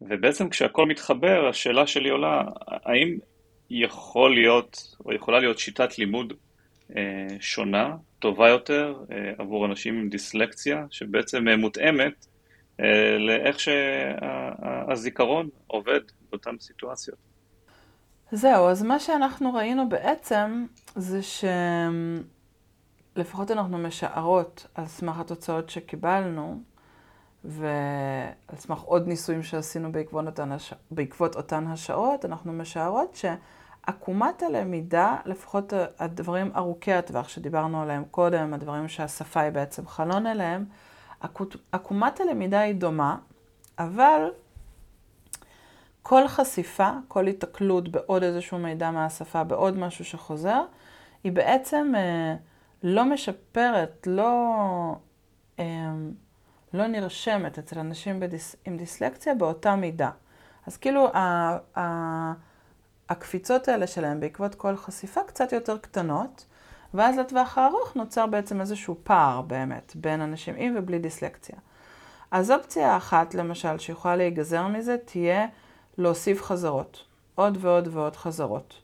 ובעצם 0.00 0.48
כשהכל 0.48 0.86
מתחבר, 0.86 1.48
השאלה 1.48 1.86
שלי 1.86 2.08
עולה, 2.08 2.42
האם 2.66 3.18
יכול 3.70 4.34
להיות, 4.34 4.96
או 5.04 5.12
יכולה 5.12 5.40
להיות 5.40 5.58
שיטת 5.58 5.98
לימוד 5.98 6.32
שונה, 7.40 7.96
טובה 8.18 8.48
יותר, 8.48 8.94
עבור 9.38 9.66
אנשים 9.66 9.98
עם 9.98 10.08
דיסלקציה, 10.08 10.84
שבעצם 10.90 11.48
מותאמת 11.48 12.26
לאיך 13.18 13.60
שהזיכרון 13.60 15.48
עובד 15.66 16.00
באותן 16.30 16.58
סיטואציות? 16.60 17.18
זהו, 18.32 18.68
אז 18.68 18.82
מה 18.82 19.00
שאנחנו 19.00 19.54
ראינו 19.54 19.88
בעצם 19.88 20.66
זה 20.96 21.20
שלפחות 23.16 23.50
אנחנו 23.50 23.78
משערות 23.78 24.66
על 24.74 24.86
סמך 24.86 25.18
התוצאות 25.20 25.70
שקיבלנו 25.70 26.62
ועל 27.44 28.58
סמך 28.58 28.80
עוד 28.80 29.06
ניסויים 29.06 29.42
שעשינו 29.42 29.92
בעקבות 29.92 30.26
אותן, 30.26 30.52
הש... 30.52 30.74
בעקבות 30.90 31.36
אותן 31.36 31.66
השעות, 31.66 32.24
אנחנו 32.24 32.52
משערות 32.52 33.14
שעקומת 33.16 34.42
הלמידה, 34.42 35.16
לפחות 35.24 35.72
הדברים 35.98 36.50
ארוכי 36.56 36.92
הטווח 36.92 37.28
שדיברנו 37.28 37.82
עליהם 37.82 38.04
קודם, 38.10 38.54
הדברים 38.54 38.88
שהשפה 38.88 39.40
היא 39.40 39.50
בעצם 39.50 39.86
חלון 39.86 40.26
אליהם, 40.26 40.64
עקומת 41.72 42.20
הלמידה 42.20 42.60
היא 42.60 42.74
דומה, 42.74 43.16
אבל 43.78 44.30
כל 46.02 46.28
חשיפה, 46.28 46.90
כל 47.08 47.26
התקלות 47.26 47.88
בעוד 47.88 48.22
איזשהו 48.22 48.58
מידע 48.58 48.90
מהשפה, 48.90 49.44
בעוד 49.44 49.78
משהו 49.78 50.04
שחוזר, 50.04 50.62
היא 51.24 51.32
בעצם 51.32 51.92
אה, 51.96 52.34
לא 52.82 53.04
משפרת, 53.04 54.06
לא, 54.10 54.52
אה, 55.58 55.64
לא 56.74 56.86
נרשמת 56.86 57.58
אצל 57.58 57.78
אנשים 57.78 58.20
בדיס, 58.20 58.56
עם 58.64 58.76
דיסלקציה 58.76 59.34
באותה 59.34 59.76
מידה. 59.76 60.10
אז 60.66 60.76
כאילו 60.76 61.08
ה, 61.16 61.56
ה, 61.78 62.32
הקפיצות 63.08 63.68
האלה 63.68 63.86
שלהם 63.86 64.20
בעקבות 64.20 64.54
כל 64.54 64.76
חשיפה 64.76 65.20
קצת 65.26 65.52
יותר 65.52 65.78
קטנות, 65.78 66.46
ואז 66.94 67.18
לטווח 67.18 67.58
הארוך 67.58 67.96
נוצר 67.96 68.26
בעצם 68.26 68.60
איזשהו 68.60 68.96
פער 69.04 69.42
באמת 69.42 69.92
בין 69.96 70.20
אנשים 70.20 70.54
עם 70.58 70.74
ובלי 70.78 70.98
דיסלקציה. 70.98 71.56
אז 72.30 72.50
אופציה 72.50 72.96
אחת, 72.96 73.34
למשל, 73.34 73.78
שיכולה 73.78 74.16
להיגזר 74.16 74.66
מזה, 74.66 74.96
תהיה 75.04 75.46
להוסיף 75.98 76.42
חזרות. 76.42 77.04
עוד 77.34 77.58
ועוד 77.60 77.88
ועוד 77.92 78.16
חזרות. 78.16 78.74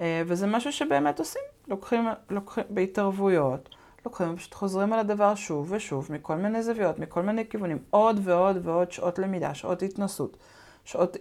אה, 0.00 0.22
וזה 0.26 0.46
משהו 0.46 0.72
שבאמת 0.72 1.18
עושים 1.18 1.42
לוקחים, 1.68 2.08
לוקחים 2.30 2.64
בהתערבויות, 2.70 3.68
לוקחים 4.08 4.34
ופשוט 4.34 4.54
חוזרים 4.54 4.92
על 4.92 4.98
הדבר 4.98 5.34
שוב 5.34 5.72
ושוב, 5.72 6.08
מכל 6.10 6.36
מיני 6.36 6.62
זוויות, 6.62 6.98
מכל 6.98 7.22
מיני 7.22 7.48
כיוונים, 7.48 7.78
עוד 7.90 8.20
ועוד 8.22 8.56
ועוד 8.62 8.92
שעות 8.92 9.18
למידה, 9.18 9.54
שעות 9.54 9.82
התנסות, 9.82 10.36
שעות 10.84 11.16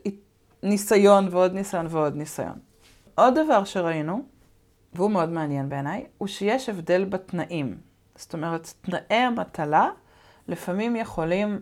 ניסיון 0.64 1.28
ועוד 1.32 1.54
ניסיון 1.54 1.88
ועוד 1.90 2.16
ניסיון. 2.16 2.60
עוד 3.16 3.34
דבר 3.40 3.64
שראינו, 3.64 4.22
והוא 4.94 5.12
מאוד 5.12 5.30
מעניין 5.30 5.70
בעיניי, 5.70 6.06
הוא 6.18 6.28
שיש 6.28 6.70
הבדל 6.70 7.06
בתנאים. 7.06 7.78
זאת 8.16 8.34
אומרת, 8.34 8.74
תנאי 8.82 9.18
המטלה 9.18 9.90
לפעמים 10.48 10.96
יכולים 10.96 11.62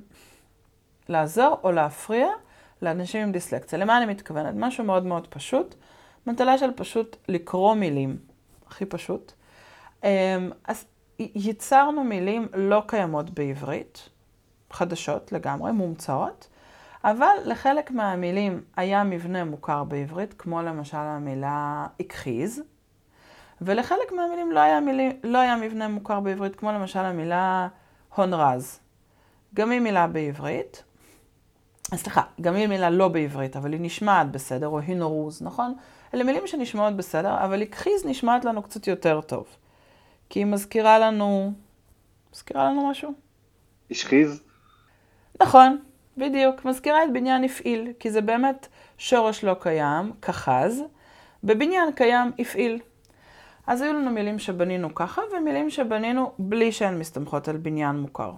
לעזור 1.09 1.59
או 1.63 1.71
להפריע 1.71 2.27
לאנשים 2.81 3.21
עם 3.21 3.31
דיסלקציה. 3.31 3.79
למה 3.79 3.97
אני 3.97 4.05
מתכוונת? 4.05 4.53
משהו 4.57 4.83
מאוד 4.83 5.05
מאוד 5.05 5.27
פשוט. 5.27 5.75
מטלה 6.27 6.57
של 6.57 6.69
פשוט 6.75 7.15
לקרוא 7.27 7.75
מילים, 7.75 8.17
הכי 8.67 8.85
פשוט. 8.85 9.31
אמ, 10.03 10.09
אז 10.63 10.85
ייצרנו 11.19 12.03
מילים 12.03 12.47
לא 12.53 12.83
קיימות 12.87 13.29
בעברית, 13.29 14.09
חדשות 14.71 15.31
לגמרי, 15.31 15.71
מומצאות, 15.71 16.47
אבל 17.03 17.35
לחלק 17.45 17.91
מהמילים 17.91 18.61
היה 18.75 19.03
מבנה 19.03 19.43
מוכר 19.43 19.83
בעברית, 19.83 20.33
כמו 20.33 20.61
למשל 20.61 20.97
המילה 20.97 21.87
הכחיז, 21.99 22.61
ולחלק 23.61 24.11
מהמילים 24.11 24.51
לא 24.51 24.59
היה, 24.59 24.79
מילים, 24.79 25.11
לא 25.23 25.37
היה 25.37 25.55
מבנה 25.55 25.87
מוכר 25.87 26.19
בעברית, 26.19 26.55
כמו 26.55 26.71
למשל 26.71 26.99
המילה 26.99 27.67
הון 28.15 28.33
רז. 28.33 28.79
גם 29.53 29.71
היא 29.71 29.79
מילה 29.79 30.07
בעברית, 30.07 30.83
סליחה, 31.95 32.21
גם 32.41 32.55
היא 32.55 32.67
מילה 32.67 32.89
לא 32.89 33.07
בעברית, 33.07 33.55
אבל 33.55 33.73
היא 33.73 33.81
נשמעת 33.81 34.31
בסדר, 34.31 34.67
או 34.67 34.79
הינורוז, 34.79 35.41
נכון? 35.41 35.75
אלה 36.13 36.23
מילים 36.23 36.47
שנשמעות 36.47 36.95
בסדר, 36.95 37.45
אבל 37.45 37.61
הכחיז 37.61 38.05
נשמעת 38.05 38.45
לנו 38.45 38.63
קצת 38.63 38.87
יותר 38.87 39.21
טוב. 39.21 39.47
כי 40.29 40.39
היא 40.39 40.45
מזכירה 40.45 40.99
לנו... 40.99 41.53
מזכירה 42.33 42.69
לנו 42.69 42.89
משהו? 42.89 43.13
השחיז? 43.91 44.43
נכון, 45.41 45.77
בדיוק. 46.17 46.65
מזכירה 46.65 47.03
את 47.03 47.13
בניין 47.13 47.43
הפעיל, 47.43 47.93
כי 47.99 48.11
זה 48.11 48.21
באמת 48.21 48.67
שורש 48.97 49.43
לא 49.43 49.55
קיים, 49.59 50.11
כחז, 50.21 50.83
בבניין 51.43 51.91
קיים 51.91 52.31
הפעיל. 52.39 52.79
אז 53.67 53.81
היו 53.81 53.93
לנו 53.93 54.11
מילים 54.11 54.39
שבנינו 54.39 54.95
ככה, 54.95 55.21
ומילים 55.33 55.69
שבנינו 55.69 56.31
בלי 56.39 56.71
שהן 56.71 56.99
מסתמכות 56.99 57.47
על 57.47 57.57
בניין 57.57 57.95
מוכר. 57.95 58.31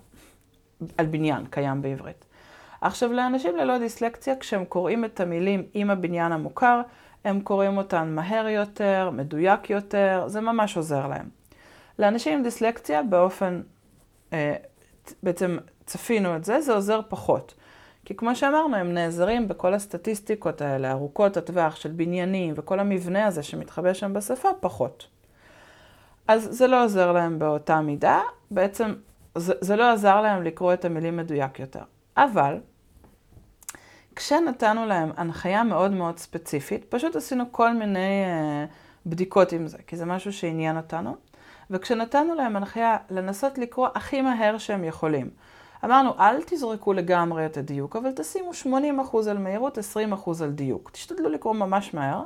על 0.98 1.06
בניין 1.06 1.46
קיים 1.46 1.82
בעברית. 1.82 2.26
עכשיו, 2.82 3.14
לאנשים 3.14 3.58
ללא 3.58 3.78
דיסלקציה, 3.78 4.36
כשהם 4.36 4.66
קוראים 4.66 5.06
את 5.06 5.20
המילים 5.20 5.64
עם 5.74 5.90
הבניין 5.90 6.32
המוכר, 6.32 6.82
הם 7.24 7.42
קוראים 7.42 7.78
אותן 7.78 8.16
מהר 8.16 8.48
יותר, 8.48 9.10
מדויק 9.14 9.70
יותר, 9.70 10.24
זה 10.28 10.42
ממש 10.42 10.78
עוזר 10.78 11.08
להם. 11.08 11.37
לאנשים 12.00 12.38
עם 12.38 12.44
דיסלקציה 12.44 13.04
באופן, 13.04 13.62
אה, 14.34 14.56
בעצם 15.24 15.58
צפינו 15.86 16.36
את 16.36 16.46
זה, 16.46 16.62
זה 16.62 16.74
עוזר 16.74 17.02
פחות. 17.10 17.54
כי 18.06 18.16
כמו 18.16 18.36
שאמרנו, 18.36 18.76
הם 18.76 18.94
נעזרים 18.94 19.48
בכל 19.48 19.74
הסטטיסטיקות 19.74 20.62
האלה, 20.62 20.92
ארוכות 20.92 21.38
הטווח 21.38 21.76
של 21.76 21.92
בניינים 21.92 22.54
וכל 22.58 22.80
המבנה 22.80 23.26
הזה 23.26 23.44
שמתחבא 23.44 23.94
שם 23.94 24.14
בשפה, 24.14 24.50
פחות. 24.60 25.08
אז 26.28 26.48
זה 26.52 26.68
לא 26.68 26.84
עוזר 26.84 27.12
להם 27.12 27.40
באותה 27.40 27.82
מידה, 27.82 28.22
בעצם 28.52 28.94
זה, 29.36 29.54
זה 29.62 29.76
לא 29.76 29.92
עזר 29.92 30.22
להם 30.22 30.44
לקרוא 30.44 30.74
את 30.74 30.86
המילים 30.86 31.18
מדויק 31.18 31.60
יותר. 31.60 31.84
אבל, 32.18 32.58
כשנתנו 34.16 34.86
להם 34.86 35.12
הנחיה 35.18 35.64
מאוד 35.64 35.92
מאוד 35.92 36.18
ספציפית, 36.18 36.86
פשוט 36.90 37.16
עשינו 37.16 37.44
כל 37.52 37.74
מיני 37.74 38.24
uh, 38.26 38.74
בדיקות 39.06 39.52
עם 39.52 39.68
זה, 39.68 39.78
כי 39.88 39.98
זה 39.98 40.06
משהו 40.06 40.34
שעניין 40.34 40.78
אותנו, 40.78 41.16
וכשנתנו 41.70 42.36
להם 42.36 42.56
הנחיה 42.56 42.98
לנסות 43.10 43.58
לקרוא 43.58 43.88
הכי 43.96 44.22
מהר 44.22 44.58
שהם 44.58 44.84
יכולים. 44.84 45.30
אמרנו, 45.86 46.12
אל 46.20 46.42
תזרקו 46.46 46.94
לגמרי 46.94 47.46
את 47.46 47.58
הדיוק, 47.58 47.96
אבל 47.96 48.12
תשימו 48.16 48.52
80% 48.52 49.30
על 49.30 49.38
מהירות, 49.38 49.78
20% 49.78 50.44
על 50.44 50.52
דיוק. 50.52 50.90
תשתדלו 50.90 51.30
לקרוא 51.30 51.54
ממש 51.54 51.94
מהר. 51.94 52.24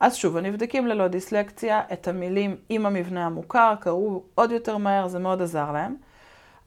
אז 0.00 0.16
שוב, 0.16 0.36
הנבדקים 0.36 0.86
ללא 0.86 1.08
דיסלקציה, 1.08 1.82
את 1.92 2.08
המילים 2.08 2.56
עם 2.68 2.86
המבנה 2.86 3.26
המוכר, 3.26 3.74
קראו 3.80 4.22
עוד 4.34 4.52
יותר 4.52 4.76
מהר, 4.76 5.08
זה 5.08 5.18
מאוד 5.18 5.42
עזר 5.42 5.72
להם. 5.72 5.96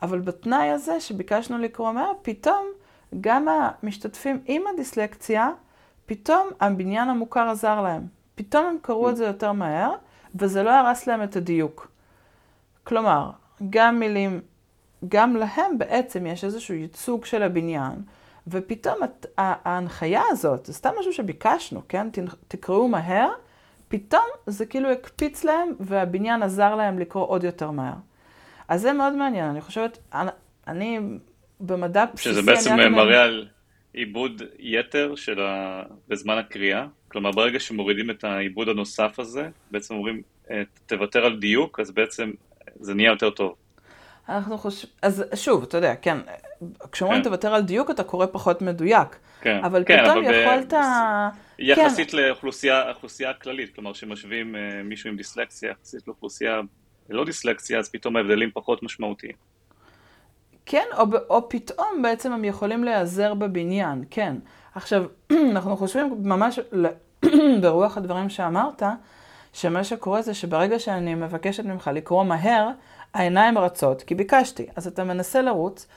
אבל 0.01 0.19
בתנאי 0.19 0.69
הזה 0.69 0.99
שביקשנו 0.99 1.57
לקרוא 1.57 1.91
מהר, 1.91 2.11
פתאום 2.21 2.65
גם 3.21 3.47
המשתתפים 3.47 4.39
עם 4.45 4.61
הדיסלקציה, 4.73 5.49
פתאום 6.05 6.47
הבניין 6.59 7.09
המוכר 7.09 7.49
עזר 7.49 7.81
להם. 7.81 8.07
פתאום 8.35 8.65
הם 8.65 8.77
קראו 8.81 9.09
את 9.09 9.17
זה 9.17 9.25
יותר 9.25 9.51
מהר, 9.51 9.91
וזה 10.35 10.63
לא 10.63 10.69
הרס 10.69 11.07
להם 11.07 11.23
את 11.23 11.35
הדיוק. 11.35 11.94
כלומר, 12.85 13.29
גם 13.69 13.99
מילים, 13.99 14.41
גם 15.07 15.35
להם 15.35 15.77
בעצם 15.77 16.25
יש 16.25 16.43
איזשהו 16.43 16.75
ייצוג 16.75 17.25
של 17.25 17.43
הבניין, 17.43 17.93
ופתאום 18.47 18.97
ההנחיה 19.37 20.21
הזאת, 20.29 20.65
זה 20.65 20.73
סתם 20.73 20.89
משהו 20.99 21.13
שביקשנו, 21.13 21.81
כן? 21.89 22.07
תקראו 22.47 22.87
מהר, 22.87 23.29
פתאום 23.87 24.25
זה 24.47 24.65
כאילו 24.65 24.91
הקפיץ 24.91 25.43
להם, 25.43 25.69
והבניין 25.79 26.43
עזר 26.43 26.75
להם 26.75 26.99
לקרוא 26.99 27.27
עוד 27.27 27.43
יותר 27.43 27.71
מהר. 27.71 27.93
אז 28.67 28.81
זה 28.81 28.93
מאוד 28.93 29.13
מעניין, 29.13 29.49
אני 29.49 29.61
חושבת, 29.61 29.97
אני 30.67 30.99
במדע 31.59 32.05
בסיסי... 32.05 32.29
שזה 32.29 32.41
בעצם 32.41 32.75
מראה 32.75 33.23
על 33.23 33.47
עיבוד 33.93 34.41
יתר 34.59 35.15
של 35.15 35.41
ה... 35.41 35.83
בזמן 36.07 36.37
הקריאה, 36.37 36.87
כלומר 37.07 37.31
ברגע 37.31 37.59
שמורידים 37.59 38.09
את 38.09 38.23
העיבוד 38.23 38.69
הנוסף 38.69 39.19
הזה, 39.19 39.49
בעצם 39.71 39.93
אומרים, 39.93 40.21
אה, 40.51 40.61
תוותר 40.85 41.25
על 41.25 41.39
דיוק, 41.39 41.79
אז 41.79 41.91
בעצם 41.91 42.31
זה 42.79 42.93
נהיה 42.93 43.09
יותר 43.09 43.29
טוב. 43.29 43.55
אנחנו 44.29 44.57
חושבים, 44.57 44.91
אז 45.01 45.23
שוב, 45.35 45.63
אתה 45.63 45.77
יודע, 45.77 45.95
כן, 45.95 46.17
כשאומרים 46.91 47.19
כן. 47.19 47.29
תוותר 47.29 47.55
על 47.55 47.61
דיוק 47.61 47.91
אתה 47.91 48.03
קורא 48.03 48.25
פחות 48.25 48.61
מדויק. 48.61 49.19
כן, 49.41 49.59
אבל 49.63 49.83
כן, 49.85 50.03
פתאום 50.03 50.25
אבל 50.25 50.33
יכולת... 50.33 50.73
ב... 50.73 50.77
יחסית 51.59 52.11
כן. 52.11 52.17
לאוכלוסייה 52.17 53.29
הכללית, 53.29 53.75
כלומר 53.75 53.93
שמשווים 53.93 54.55
uh, 54.55 54.83
מישהו 54.83 55.09
עם 55.09 55.17
דיסלקציה 55.17 55.71
יחסית 55.71 56.07
לאוכלוסייה 56.07 56.61
ללא 57.09 57.25
דיסלקציה, 57.25 57.79
אז 57.79 57.89
פתאום 57.89 58.15
ההבדלים 58.15 58.49
פחות 58.53 58.83
משמעותיים. 58.83 59.33
כן, 60.65 60.85
או, 60.97 61.03
או 61.29 61.49
פתאום 61.49 62.01
בעצם 62.01 62.31
הם 62.31 62.43
יכולים 62.43 62.83
להיעזר 62.83 63.33
בבניין, 63.33 64.03
כן. 64.09 64.35
עכשיו, 64.75 65.05
אנחנו 65.51 65.77
חושבים 65.77 66.15
ממש 66.23 66.59
ברוח 67.61 67.97
הדברים 67.97 68.29
שאמרת, 68.29 68.83
שמה 69.55 69.83
שקורה 69.83 70.21
זה 70.21 70.33
שברגע 70.33 70.79
שאני 70.79 71.15
מבקשת 71.15 71.65
ממך 71.65 71.89
לקרוא 71.93 72.23
מהר, 72.23 72.69
העיניים 73.13 73.57
רצות, 73.57 74.01
כי 74.01 74.15
ביקשתי. 74.15 74.65
אז 74.75 74.87
אתה 74.87 75.03
מנסה 75.03 75.41
לרוץ, 75.41 75.87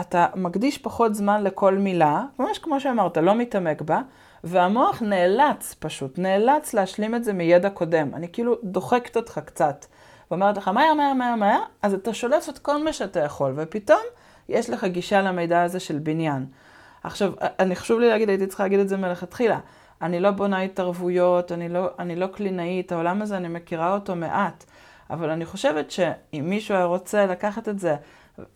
אתה 0.00 0.26
מקדיש 0.34 0.78
פחות 0.78 1.14
זמן 1.14 1.44
לכל 1.44 1.74
מילה, 1.74 2.22
ממש 2.38 2.58
כמו 2.58 2.80
שאמרת, 2.80 3.16
לא 3.16 3.34
מתעמק 3.34 3.82
בה, 3.82 4.00
והמוח 4.44 5.02
נאלץ 5.02 5.74
פשוט, 5.78 6.18
נאלץ 6.18 6.74
להשלים 6.74 7.14
את 7.14 7.24
זה 7.24 7.32
מידע 7.32 7.70
קודם. 7.70 8.14
אני 8.14 8.28
כאילו 8.32 8.56
דוחקת 8.62 9.16
אותך 9.16 9.40
קצת, 9.44 9.86
ואומרת 10.30 10.56
לך, 10.56 10.68
מהר, 10.68 10.94
מהר, 10.94 11.12
מהר, 11.12 11.34
מהר, 11.34 11.60
אז 11.82 11.94
אתה 11.94 12.14
שולף 12.14 12.48
את 12.48 12.58
כל 12.58 12.84
מה 12.84 12.92
שאתה 12.92 13.20
יכול, 13.20 13.52
ופתאום 13.56 14.02
יש 14.48 14.70
לך 14.70 14.84
גישה 14.84 15.22
למידע 15.22 15.62
הזה 15.62 15.80
של 15.80 15.98
בניין. 15.98 16.46
עכשיו, 17.04 17.32
אני 17.40 17.76
חשוב 17.76 18.00
לי 18.00 18.08
להגיד, 18.08 18.28
הייתי 18.28 18.46
צריכה 18.46 18.62
להגיד 18.62 18.80
את 18.80 18.88
זה 18.88 18.96
מלכתחילה. 18.96 19.58
אני 20.02 20.20
לא 20.20 20.30
בונה 20.30 20.60
התערבויות, 20.62 21.52
אני 21.52 21.68
לא, 21.68 21.88
אני 21.98 22.16
לא 22.16 22.26
קלינאית, 22.26 22.92
העולם 22.92 23.22
הזה, 23.22 23.36
אני 23.36 23.48
מכירה 23.48 23.94
אותו 23.94 24.16
מעט. 24.16 24.64
אבל 25.10 25.30
אני 25.30 25.44
חושבת 25.44 25.90
שאם 25.90 26.44
מישהו 26.48 26.74
היה 26.74 26.84
רוצה 26.84 27.26
לקחת 27.26 27.68
את 27.68 27.78
זה 27.78 27.96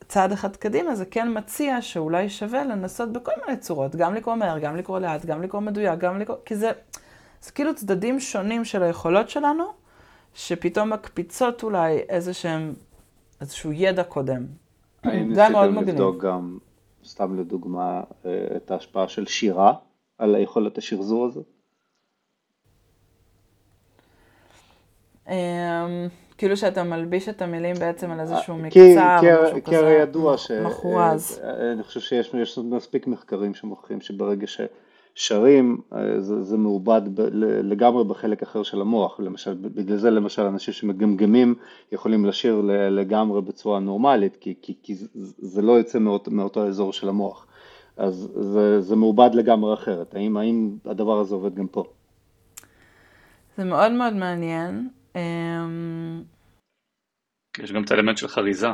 צעד 0.08 0.32
אחד 0.32 0.56
קדימה, 0.56 0.94
זה 0.94 1.04
כן 1.06 1.38
מציע 1.38 1.82
שאולי 1.82 2.28
שווה 2.28 2.64
לנסות 2.64 3.12
בכל 3.12 3.32
מיני 3.46 3.58
צורות, 3.58 3.96
גם 3.96 4.14
לקרוא 4.14 4.34
מהר, 4.34 4.58
גם 4.58 4.76
לקרוא 4.76 4.98
לאט, 4.98 5.24
גם 5.24 5.42
לקרוא 5.42 5.60
מדויק, 5.60 5.98
גם 5.98 6.18
לקרוא... 6.18 6.36
כי 6.44 6.56
זה, 6.56 6.70
זה 7.42 7.52
כאילו 7.52 7.74
צדדים 7.74 8.20
שונים 8.20 8.64
של 8.64 8.82
היכולות 8.82 9.28
שלנו, 9.28 9.64
שפתאום 10.34 10.90
מקפיצות 10.90 11.62
אולי 11.62 11.98
איזשהם, 12.08 12.74
איזשהו 13.40 13.72
ידע 13.72 14.04
קודם. 14.04 14.46
זה 15.34 15.48
מאוד 15.48 15.70
מגניב. 15.70 15.88
לבדוק 15.88 16.24
גם, 16.24 16.58
סתם 17.04 17.38
לדוגמה, 17.40 18.02
אה, 18.26 18.46
את 18.56 18.70
ההשפעה 18.70 19.08
של 19.08 19.26
שירה 19.26 19.72
על 20.20 20.34
היכולת 20.34 20.78
השחזור 20.78 21.26
הזה? 21.26 21.40
אמ, 25.28 25.34
כאילו 26.38 26.56
שאתה 26.56 26.82
מלביש 26.82 27.28
את 27.28 27.42
המילים 27.42 27.74
בעצם 27.76 28.10
על 28.10 28.20
איזשהו 28.20 28.56
מקצר, 28.56 29.16
או 29.18 29.44
משהו 29.44 29.50
כזה, 29.50 29.60
כי 29.60 29.76
הרי 29.76 29.92
ידוע 29.92 30.36
ש... 30.36 30.50
מחורז. 30.50 31.40
אה, 31.44 31.72
אני 31.72 31.82
חושב 31.82 32.00
שיש 32.00 32.58
מספיק 32.58 33.06
מחקרים 33.06 33.54
שמוכיחים 33.54 34.00
שברגע 34.00 34.46
ששרים 34.46 35.80
אה, 35.92 36.20
זה, 36.20 36.42
זה 36.42 36.56
מעובד 36.56 37.02
ב, 37.14 37.20
לגמרי 37.62 38.04
בחלק 38.04 38.42
אחר 38.42 38.62
של 38.62 38.80
המוח, 38.80 39.20
למשל, 39.20 39.54
בגלל 39.54 39.96
זה 39.96 40.10
למשל 40.10 40.42
אנשים 40.42 40.74
שמגמגמים 40.74 41.54
יכולים 41.92 42.24
לשיר 42.24 42.60
לגמרי 42.90 43.42
בצורה 43.42 43.80
נורמלית, 43.80 44.36
כי, 44.36 44.54
כי, 44.62 44.74
כי 44.82 44.94
זה 45.38 45.62
לא 45.62 45.72
יוצא 45.72 45.98
מאות, 45.98 46.28
מאותו 46.28 46.66
אזור 46.66 46.92
של 46.92 47.08
המוח. 47.08 47.46
אז 48.00 48.28
זה, 48.40 48.80
זה 48.80 48.96
מעובד 48.96 49.30
לגמרי 49.34 49.74
אחרת. 49.74 50.14
האם, 50.14 50.36
האם 50.36 50.70
הדבר 50.84 51.18
הזה 51.20 51.34
עובד 51.34 51.54
גם 51.54 51.66
פה? 51.66 51.84
זה 53.56 53.64
מאוד 53.64 53.92
מאוד 53.92 54.12
מעניין. 54.12 54.88
אמ, 55.16 56.22
יש 57.58 57.72
גם 57.72 57.84
את 57.84 57.90
האלמנט 57.90 58.16
של 58.18 58.28
חריזה. 58.28 58.68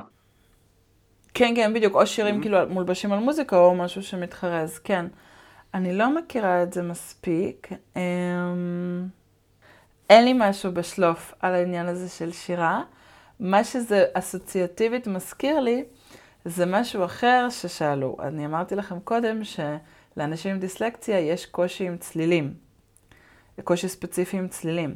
כן, 1.35 1.53
כן, 1.57 1.75
בדיוק, 1.75 1.95
או 1.95 2.07
שירים 2.07 2.39
Mhm. 2.39 2.43
כאילו 2.43 2.59
מולבשים 2.69 3.13
על 3.13 3.19
מוזיקה, 3.19 3.57
או 3.59 3.75
משהו 3.75 4.03
שמתחרז, 4.03 4.79
כן. 4.79 5.07
אני 5.75 5.95
לא 5.99 6.15
מכירה 6.17 6.63
את 6.63 6.73
זה 6.73 6.83
מספיק. 6.83 7.69
אמ, 7.97 9.07
אין 10.11 10.25
לי 10.25 10.33
משהו 10.39 10.73
בשלוף 10.73 11.35
על 11.41 11.55
העניין 11.55 11.87
הזה 11.87 12.09
של 12.09 12.33
שירה. 12.33 12.83
מה 13.41 13.65
שזה 13.65 14.05
אסוציאטיבית 14.15 15.07
מזכיר 15.07 15.61
לי, 15.61 15.85
זה 16.47 16.67
משהו 16.67 17.05
אחר 17.05 17.47
ששאלו. 17.51 18.17
אני 18.21 18.47
אמרתי 18.47 18.77
לכם 18.77 19.01
קודם 19.01 19.41
שלאנשים 19.45 20.51
עם 20.51 20.59
דיסלקציה 20.59 21.21
יש 21.21 21.47
קושי 21.47 21.87
עם 21.87 21.97
צלילים. 21.97 22.55
קושי 23.65 23.89
ספציפי 23.89 24.37
עם 24.37 24.49
צלילים. 24.49 24.95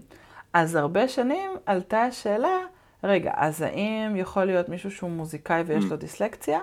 אז 0.53 0.75
הרבה 0.75 1.09
שנים 1.09 1.51
עלתה 1.67 2.03
השאלה, 2.03 2.59
רגע, 3.05 3.33
אז 3.37 3.63
האם 3.63 4.17
יכול 4.17 4.45
להיות 4.45 4.69
מישהו 4.69 4.91
שהוא 4.91 5.11
מוזיקאי 5.11 5.63
ויש 5.63 5.85
לו 5.85 5.97
דיסלקציה? 5.97 6.59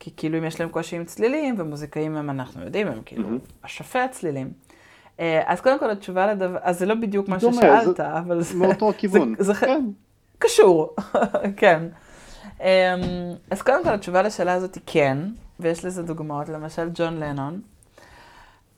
כי 0.00 0.10
כאילו 0.16 0.38
אם 0.38 0.44
יש 0.44 0.60
להם 0.60 0.68
קושי 0.68 0.96
עם 0.96 1.04
צלילים, 1.04 1.54
ומוזיקאים 1.58 2.16
הם, 2.16 2.30
אנחנו 2.30 2.64
יודעים, 2.64 2.86
הם 2.86 3.00
כאילו. 3.04 3.28
אשפי 3.62 3.98
הצלילים. 3.98 4.52
אה, 5.20 5.42
אז 5.46 5.60
קודם 5.60 5.78
כל 5.78 5.90
התשובה 5.90 6.26
לדבר, 6.26 6.58
אז 6.62 6.78
זה 6.78 6.86
לא 6.86 6.94
בדיוק 6.94 7.28
מה 7.28 7.40
ששאלת, 7.40 8.00
אבל 8.00 8.42
זה... 8.42 8.56
מאותו 8.56 8.90
הכיוון. 8.90 9.34
כן. 9.60 9.84
קשור, 10.38 10.96
כן. 11.56 11.88
אמ, 12.62 13.34
אז 13.50 13.62
קודם 13.62 13.84
כל 13.84 13.94
התשובה 13.94 14.22
לשאלה 14.22 14.52
הזאת 14.52 14.74
היא 14.74 14.82
כן, 14.86 15.18
ויש 15.60 15.84
לזה 15.84 16.02
דוגמאות, 16.02 16.48
למשל 16.48 16.90
ג'ון 16.94 17.16
לנון. 17.16 17.60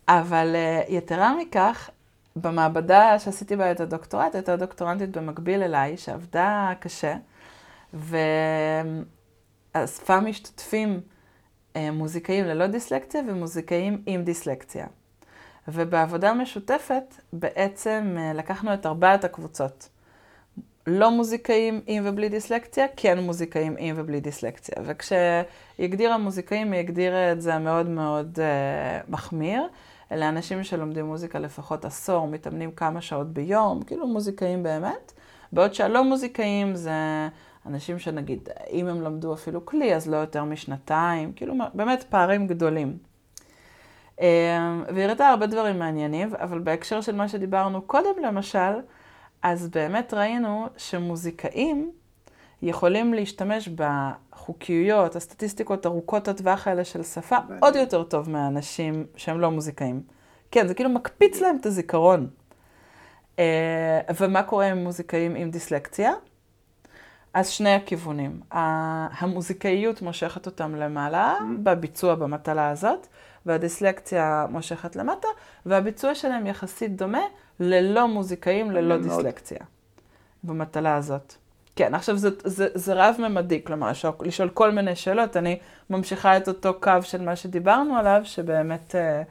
אבל 0.08 0.52
אה, 0.54 0.82
יתרה 0.88 1.34
מכך, 1.36 1.90
במעבדה 2.36 3.18
שעשיתי 3.18 3.56
בה 3.56 3.72
את 3.72 3.80
הדוקטורט, 3.80 4.34
הייתה 4.34 4.56
דוקטורנטית 4.56 5.16
במקביל 5.16 5.62
אליי, 5.62 5.96
שעבדה 5.96 6.72
קשה, 6.80 7.14
ואספה 9.74 10.20
משתתפים 10.20 11.00
אה, 11.76 11.90
מוזיקאים 11.90 12.44
ללא 12.44 12.66
דיסלקציה 12.66 13.20
ומוזיקאים 13.28 14.02
עם 14.06 14.24
דיסלקציה. 14.24 14.86
ובעבודה 15.68 16.34
משותפת 16.34 17.14
בעצם 17.32 18.16
אה, 18.18 18.32
לקחנו 18.32 18.74
את 18.74 18.86
ארבעת 18.86 19.24
הקבוצות. 19.24 19.88
לא 20.86 21.10
מוזיקאים 21.10 21.80
עם 21.86 22.02
ובלי 22.06 22.28
דיסלקציה, 22.28 22.86
כן 22.96 23.18
מוזיקאים 23.18 23.74
עם 23.78 23.94
ובלי 23.98 24.20
דיסלקציה. 24.20 24.74
וכשהיא 24.84 25.18
הגדירה 25.78 26.18
מוזיקאים, 26.18 26.72
היא 26.72 26.80
הגדירה 26.80 27.32
את 27.32 27.40
זה 27.40 27.58
מאוד 27.58 27.88
מאוד 27.88 28.38
uh, 28.38 29.10
מחמיר. 29.10 29.68
אלה 30.12 30.28
אנשים 30.28 30.64
שלומדים 30.64 31.06
מוזיקה 31.06 31.38
לפחות 31.38 31.84
עשור, 31.84 32.28
מתאמנים 32.28 32.72
כמה 32.72 33.00
שעות 33.00 33.32
ביום, 33.32 33.82
כאילו 33.82 34.06
מוזיקאים 34.06 34.62
באמת. 34.62 35.12
בעוד 35.52 35.74
שהלא 35.74 36.04
מוזיקאים 36.04 36.74
זה 36.74 36.92
אנשים 37.66 37.98
שנגיד, 37.98 38.48
אם 38.70 38.86
הם 38.86 39.02
למדו 39.02 39.34
אפילו 39.34 39.66
כלי, 39.66 39.94
אז 39.94 40.08
לא 40.08 40.16
יותר 40.16 40.44
משנתיים, 40.44 41.32
כאילו 41.32 41.54
באמת 41.74 42.02
פערים 42.02 42.46
גדולים. 42.46 42.98
אה, 44.20 44.80
והיא 44.94 45.04
הראתה 45.04 45.28
הרבה 45.28 45.46
דברים 45.46 45.78
מעניינים, 45.78 46.34
אבל 46.34 46.58
בהקשר 46.58 47.00
של 47.00 47.16
מה 47.16 47.28
שדיברנו 47.28 47.82
קודם 47.82 48.22
למשל, 48.22 48.80
אז 49.44 49.68
באמת 49.68 50.14
ראינו 50.14 50.68
שמוזיקאים 50.76 51.92
יכולים 52.62 53.14
להשתמש 53.14 53.68
בחוקיויות, 53.68 55.16
הסטטיסטיקות 55.16 55.86
ארוכות 55.86 56.28
הטווח 56.28 56.68
האלה 56.68 56.84
של 56.84 57.02
שפה, 57.02 57.38
מעניין. 57.40 57.58
עוד 57.62 57.76
יותר 57.76 58.02
טוב 58.02 58.30
מהאנשים 58.30 59.06
שהם 59.16 59.40
לא 59.40 59.50
מוזיקאים. 59.50 60.02
כן, 60.50 60.68
זה 60.68 60.74
כאילו 60.74 60.90
מקפיץ 60.90 61.40
להם 61.40 61.56
את 61.60 61.66
הזיכרון. 61.66 62.28
אה, 63.38 64.00
ומה 64.20 64.42
קורה 64.42 64.66
עם 64.66 64.78
מוזיקאים 64.78 65.34
עם 65.34 65.50
דיסלקציה? 65.50 66.12
אז 67.34 67.48
שני 67.48 67.74
הכיוונים. 67.74 68.40
המוזיקאיות 68.50 70.02
מושכת 70.02 70.46
אותם 70.46 70.74
למעלה, 70.74 71.38
בביצוע 71.62 72.14
במטלה 72.14 72.70
הזאת, 72.70 73.06
והדיסלקציה 73.46 74.46
מושכת 74.50 74.96
למטה, 74.96 75.28
והביצוע 75.66 76.14
שלהם 76.14 76.46
יחסית 76.46 76.96
דומה 76.96 77.22
ללא 77.60 78.08
מוזיקאים, 78.08 78.70
ללא. 78.70 78.96
דיסלקציה, 78.96 79.58
במטלה 80.44 80.96
הזאת. 80.96 81.34
כן, 81.76 81.94
עכשיו 81.94 82.16
זה, 82.16 82.28
זה, 82.44 82.68
זה 82.74 82.94
רב-ממדי, 82.94 83.64
כלומר, 83.64 83.90
לשאול, 83.90 84.12
לשאול 84.20 84.48
כל 84.48 84.70
מיני 84.70 84.96
שאלות. 84.96 85.36
אני 85.36 85.58
ממשיכה 85.90 86.36
את 86.36 86.48
אותו 86.48 86.74
קו 86.80 86.92
של 87.02 87.22
מה 87.22 87.36
שדיברנו 87.36 87.96
עליו, 87.96 88.20
שבאמת 88.24 88.94
אה, 88.94 89.22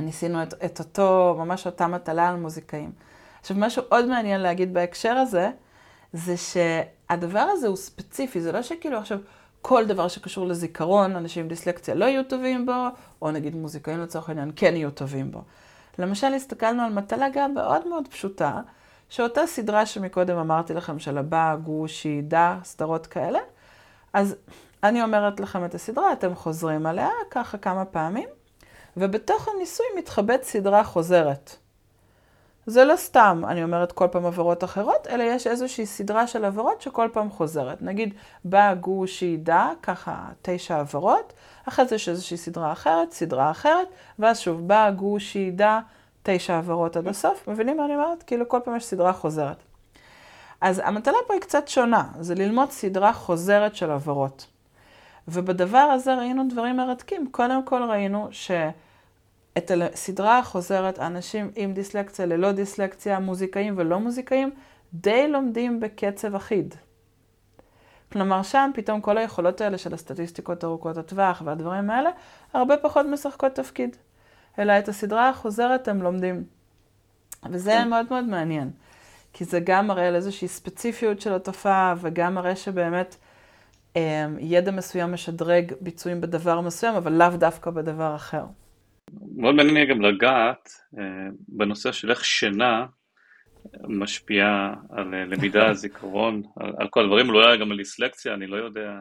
ניסינו 0.00 0.42
את, 0.42 0.54
את 0.64 0.78
אותו, 0.78 1.36
ממש 1.38 1.66
אותה 1.66 1.86
מטלה 1.86 2.28
על 2.28 2.36
מוזיקאים. 2.36 2.92
עכשיו, 3.40 3.56
משהו 3.60 3.82
עוד 3.88 4.04
מעניין 4.08 4.40
להגיד 4.40 4.74
בהקשר 4.74 5.12
הזה, 5.12 5.50
זה 6.12 6.34
שהדבר 6.36 7.46
הזה 7.52 7.66
הוא 7.66 7.76
ספציפי, 7.76 8.40
זה 8.40 8.52
לא 8.52 8.62
שכאילו 8.62 8.98
עכשיו 8.98 9.18
כל 9.62 9.86
דבר 9.86 10.08
שקשור 10.08 10.46
לזיכרון, 10.46 11.16
אנשים 11.16 11.42
עם 11.42 11.48
דיסלקציה 11.48 11.94
לא 11.94 12.04
יהיו 12.04 12.24
טובים 12.24 12.66
בו, 12.66 12.86
או 13.22 13.30
נגיד 13.30 13.54
מוזיקאים 13.54 14.00
לצורך 14.00 14.28
העניין 14.28 14.52
כן 14.56 14.76
יהיו 14.76 14.90
טובים 14.90 15.30
בו. 15.30 15.42
למשל, 15.98 16.34
הסתכלנו 16.34 16.82
על 16.82 16.92
מטלה 16.92 17.26
גם 17.32 17.54
מאוד 17.54 17.88
מאוד 17.88 18.08
פשוטה, 18.08 18.60
שאותה 19.08 19.46
סדרה 19.46 19.86
שמקודם 19.86 20.36
אמרתי 20.36 20.74
לכם, 20.74 20.98
של 20.98 21.18
הבא, 21.18 21.56
גוש, 21.62 22.04
ידע, 22.04 22.56
סדרות 22.64 23.06
כאלה, 23.06 23.38
אז 24.12 24.36
אני 24.82 25.02
אומרת 25.02 25.40
לכם 25.40 25.64
את 25.64 25.74
הסדרה, 25.74 26.12
אתם 26.12 26.34
חוזרים 26.34 26.86
עליה 26.86 27.08
ככה 27.30 27.58
כמה 27.58 27.84
פעמים, 27.84 28.28
ובתוך 28.96 29.48
הניסוי 29.48 29.86
מתחבאת 29.98 30.42
סדרה 30.42 30.84
חוזרת. 30.84 31.56
זה 32.66 32.84
לא 32.84 32.96
סתם, 32.96 33.42
אני 33.48 33.62
אומרת 33.62 33.92
כל 33.92 34.08
פעם 34.10 34.26
עבירות 34.26 34.64
אחרות, 34.64 35.06
אלא 35.06 35.22
יש 35.22 35.46
איזושהי 35.46 35.86
סדרה 35.86 36.26
של 36.26 36.44
עבירות 36.44 36.82
שכל 36.82 37.08
פעם 37.12 37.30
חוזרת. 37.30 37.82
נגיד, 37.82 38.14
בא 38.44 38.74
גוש 38.74 39.22
ידע, 39.22 39.68
ככה 39.82 40.28
תשע 40.42 40.80
עבירות, 40.80 41.32
אחרי 41.68 41.86
זה 41.86 41.94
יש 41.94 42.08
איזושהי 42.08 42.36
סדרה 42.36 42.72
אחרת, 42.72 43.12
סדרה 43.12 43.50
אחרת, 43.50 43.88
ואז 44.18 44.38
שוב, 44.38 44.68
בא 44.68 44.90
גוש 44.90 45.36
ידע, 45.36 45.80
תשע 46.22 46.58
עבירות 46.58 46.96
עד 46.96 47.08
הסוף. 47.08 47.48
מבינים 47.48 47.76
מה 47.76 47.84
אני 47.84 47.94
אומרת? 47.94 48.22
כאילו 48.22 48.48
כל 48.48 48.58
פעם 48.64 48.76
יש 48.76 48.84
סדרה 48.84 49.12
חוזרת. 49.12 49.56
אז 50.60 50.82
המטלה 50.84 51.18
פה 51.26 51.34
היא 51.34 51.40
קצת 51.40 51.68
שונה, 51.68 52.04
זה 52.20 52.34
ללמוד 52.34 52.70
סדרה 52.70 53.12
חוזרת 53.12 53.74
של 53.74 53.90
עבירות. 53.90 54.46
ובדבר 55.28 55.78
הזה 55.78 56.14
ראינו 56.14 56.42
דברים 56.48 56.76
מרתקים. 56.76 57.28
קודם 57.30 57.64
כל 57.64 57.82
ראינו 57.82 58.28
ש... 58.30 58.50
את 59.58 59.70
הסדרה 59.70 60.38
החוזרת, 60.38 60.98
אנשים 60.98 61.50
עם 61.56 61.72
דיסלקציה, 61.72 62.26
ללא 62.26 62.52
דיסלקציה, 62.52 63.18
מוזיקאים 63.18 63.74
ולא 63.76 64.00
מוזיקאים, 64.00 64.50
די 64.94 65.28
לומדים 65.28 65.80
בקצב 65.80 66.34
אחיד. 66.34 66.74
כלומר, 68.12 68.42
שם 68.42 68.70
פתאום 68.74 69.00
כל 69.00 69.18
היכולות 69.18 69.60
האלה 69.60 69.78
של 69.78 69.94
הסטטיסטיקות 69.94 70.64
ארוכות 70.64 70.96
הטווח 70.96 71.42
והדברים 71.44 71.90
האלה, 71.90 72.10
הרבה 72.52 72.76
פחות 72.76 73.06
משחקות 73.06 73.54
תפקיד. 73.54 73.96
אלא 74.58 74.78
את 74.78 74.88
הסדרה 74.88 75.28
החוזרת 75.28 75.88
הם 75.88 76.02
לומדים. 76.02 76.44
וזה 77.50 77.70
כן. 77.70 77.88
מאוד 77.88 78.06
מאוד 78.10 78.24
מעניין. 78.24 78.70
כי 79.32 79.44
זה 79.44 79.60
גם 79.60 79.86
מראה 79.86 80.08
על 80.08 80.14
איזושהי 80.14 80.48
ספציפיות 80.48 81.20
של 81.20 81.34
התופעה, 81.34 81.94
וגם 82.00 82.34
מראה 82.34 82.56
שבאמת 82.56 83.16
אה, 83.96 84.26
ידע 84.38 84.70
מסוים 84.70 85.12
משדרג 85.12 85.72
ביצועים 85.80 86.20
בדבר 86.20 86.60
מסוים, 86.60 86.94
אבל 86.94 87.12
לאו 87.12 87.28
דווקא 87.36 87.70
בדבר 87.70 88.16
אחר. 88.16 88.44
מאוד 89.36 89.54
מעניין 89.54 89.76
יהיה 89.76 89.86
גם 89.86 90.00
לגעת 90.00 90.68
אה, 90.98 91.04
בנושא 91.48 91.92
של 91.92 92.10
איך 92.10 92.24
שינה 92.24 92.86
משפיעה 93.88 94.74
על 94.90 95.14
אה, 95.14 95.24
למידה, 95.24 95.74
זיכרון, 95.82 96.42
על, 96.56 96.72
על 96.78 96.88
כל 96.88 97.04
הדברים, 97.04 97.28
אולי 97.28 97.58
גם 97.58 97.70
על 97.70 97.76
דיסלקציה, 97.76 98.34
אני 98.34 98.46
לא 98.46 98.56
יודע 98.56 99.00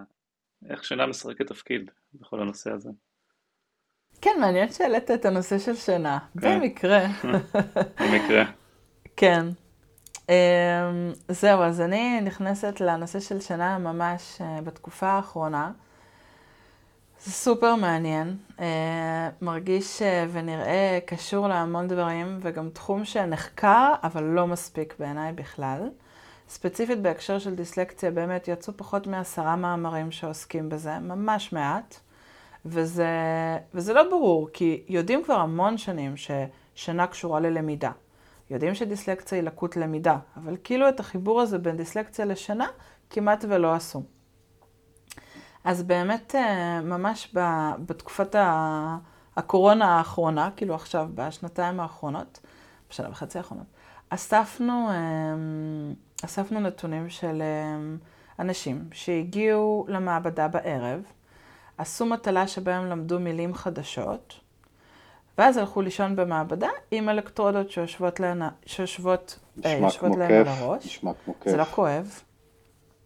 איך 0.69 0.83
שינה 0.83 1.05
משחקת 1.05 1.47
תפקיד 1.47 1.91
בכל 2.13 2.41
הנושא 2.41 2.71
הזה. 2.71 2.89
כן, 4.21 4.37
מעניין 4.39 4.71
שהעלית 4.71 5.11
את 5.11 5.25
הנושא 5.25 5.59
של 5.59 5.75
שינה. 5.75 6.19
כן. 6.41 6.59
במקרה. 6.59 6.99
במקרה. 8.01 8.43
כן. 9.15 9.45
אמ, 10.29 11.13
זהו, 11.27 11.61
אז 11.61 11.81
אני 11.81 12.21
נכנסת 12.21 12.81
לנושא 12.81 13.19
של 13.19 13.39
שינה 13.39 13.77
ממש 13.77 14.41
בתקופה 14.63 15.07
האחרונה. 15.07 15.71
זה 17.25 17.31
סופר 17.31 17.75
מעניין, 17.75 18.37
אה, 18.59 19.29
מרגיש 19.41 20.01
אה, 20.01 20.25
ונראה 20.31 20.99
קשור 21.05 21.47
להמון 21.47 21.87
דברים, 21.87 22.39
וגם 22.41 22.69
תחום 22.69 23.05
שנחקר, 23.05 23.93
אבל 24.03 24.23
לא 24.23 24.47
מספיק 24.47 24.95
בעיניי 24.99 25.33
בכלל. 25.33 25.89
ספציפית 26.49 27.01
בהקשר 27.01 27.39
של 27.39 27.55
דיסלקציה, 27.55 28.11
באמת 28.11 28.47
יצאו 28.47 28.73
פחות 28.77 29.07
מעשרה 29.07 29.55
מאמרים 29.55 30.11
שעוסקים 30.11 30.69
בזה, 30.69 30.99
ממש 30.99 31.53
מעט. 31.53 31.99
וזה, 32.65 33.07
וזה 33.73 33.93
לא 33.93 34.09
ברור, 34.09 34.49
כי 34.53 34.83
יודעים 34.87 35.23
כבר 35.23 35.35
המון 35.35 35.77
שנים 35.77 36.13
ששינה 36.17 37.07
קשורה 37.07 37.39
ללמידה. 37.39 37.91
יודעים 38.49 38.75
שדיסלקציה 38.75 39.37
היא 39.37 39.43
לקות 39.43 39.77
למידה, 39.77 40.17
אבל 40.37 40.57
כאילו 40.63 40.89
את 40.89 40.99
החיבור 40.99 41.41
הזה 41.41 41.57
בין 41.57 41.77
דיסלקציה 41.77 42.25
לשינה 42.25 42.67
כמעט 43.09 43.45
ולא 43.49 43.73
עשו. 43.73 44.03
אז 45.63 45.83
באמת 45.83 46.35
אה, 46.35 46.81
ממש 46.81 47.35
בתקופת 47.85 48.35
הקורונה 49.37 49.97
האחרונה, 49.97 50.49
כאילו 50.55 50.75
עכשיו 50.75 51.09
בשנתיים 51.15 51.79
האחרונות, 51.79 52.39
בשנה 52.89 53.09
וחצי 53.09 53.37
האחרונות, 53.37 53.67
אספנו, 54.09 54.89
אספנו 56.25 56.59
נתונים 56.59 57.09
של 57.09 57.41
אנשים 58.39 58.89
שהגיעו 58.91 59.85
למעבדה 59.89 60.47
בערב, 60.47 61.01
עשו 61.77 62.05
מטלה 62.05 62.47
שבה 62.47 62.75
הם 62.75 62.85
למדו 62.85 63.19
מילים 63.19 63.53
חדשות, 63.53 64.33
ואז 65.37 65.57
הלכו 65.57 65.81
לישון 65.81 66.15
במעבדה 66.15 66.69
עם 66.91 67.09
אלקטרודות 67.09 67.71
שיושבות 67.71 68.19
להן, 68.19 68.41
שיושבות, 68.65 69.39
יושבות 69.65 70.17
להן 70.17 70.31
על 70.31 70.47
הראש. 70.47 70.85
נשמע 70.85 71.11
כמו 71.25 71.33
כיף. 71.39 71.51
זה 71.51 71.57
לא 71.57 71.63
כואב. 71.63 72.21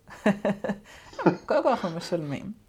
קודם 1.46 1.64
כל 1.64 1.70
אנחנו 1.70 1.90
משלמים. 1.90 2.68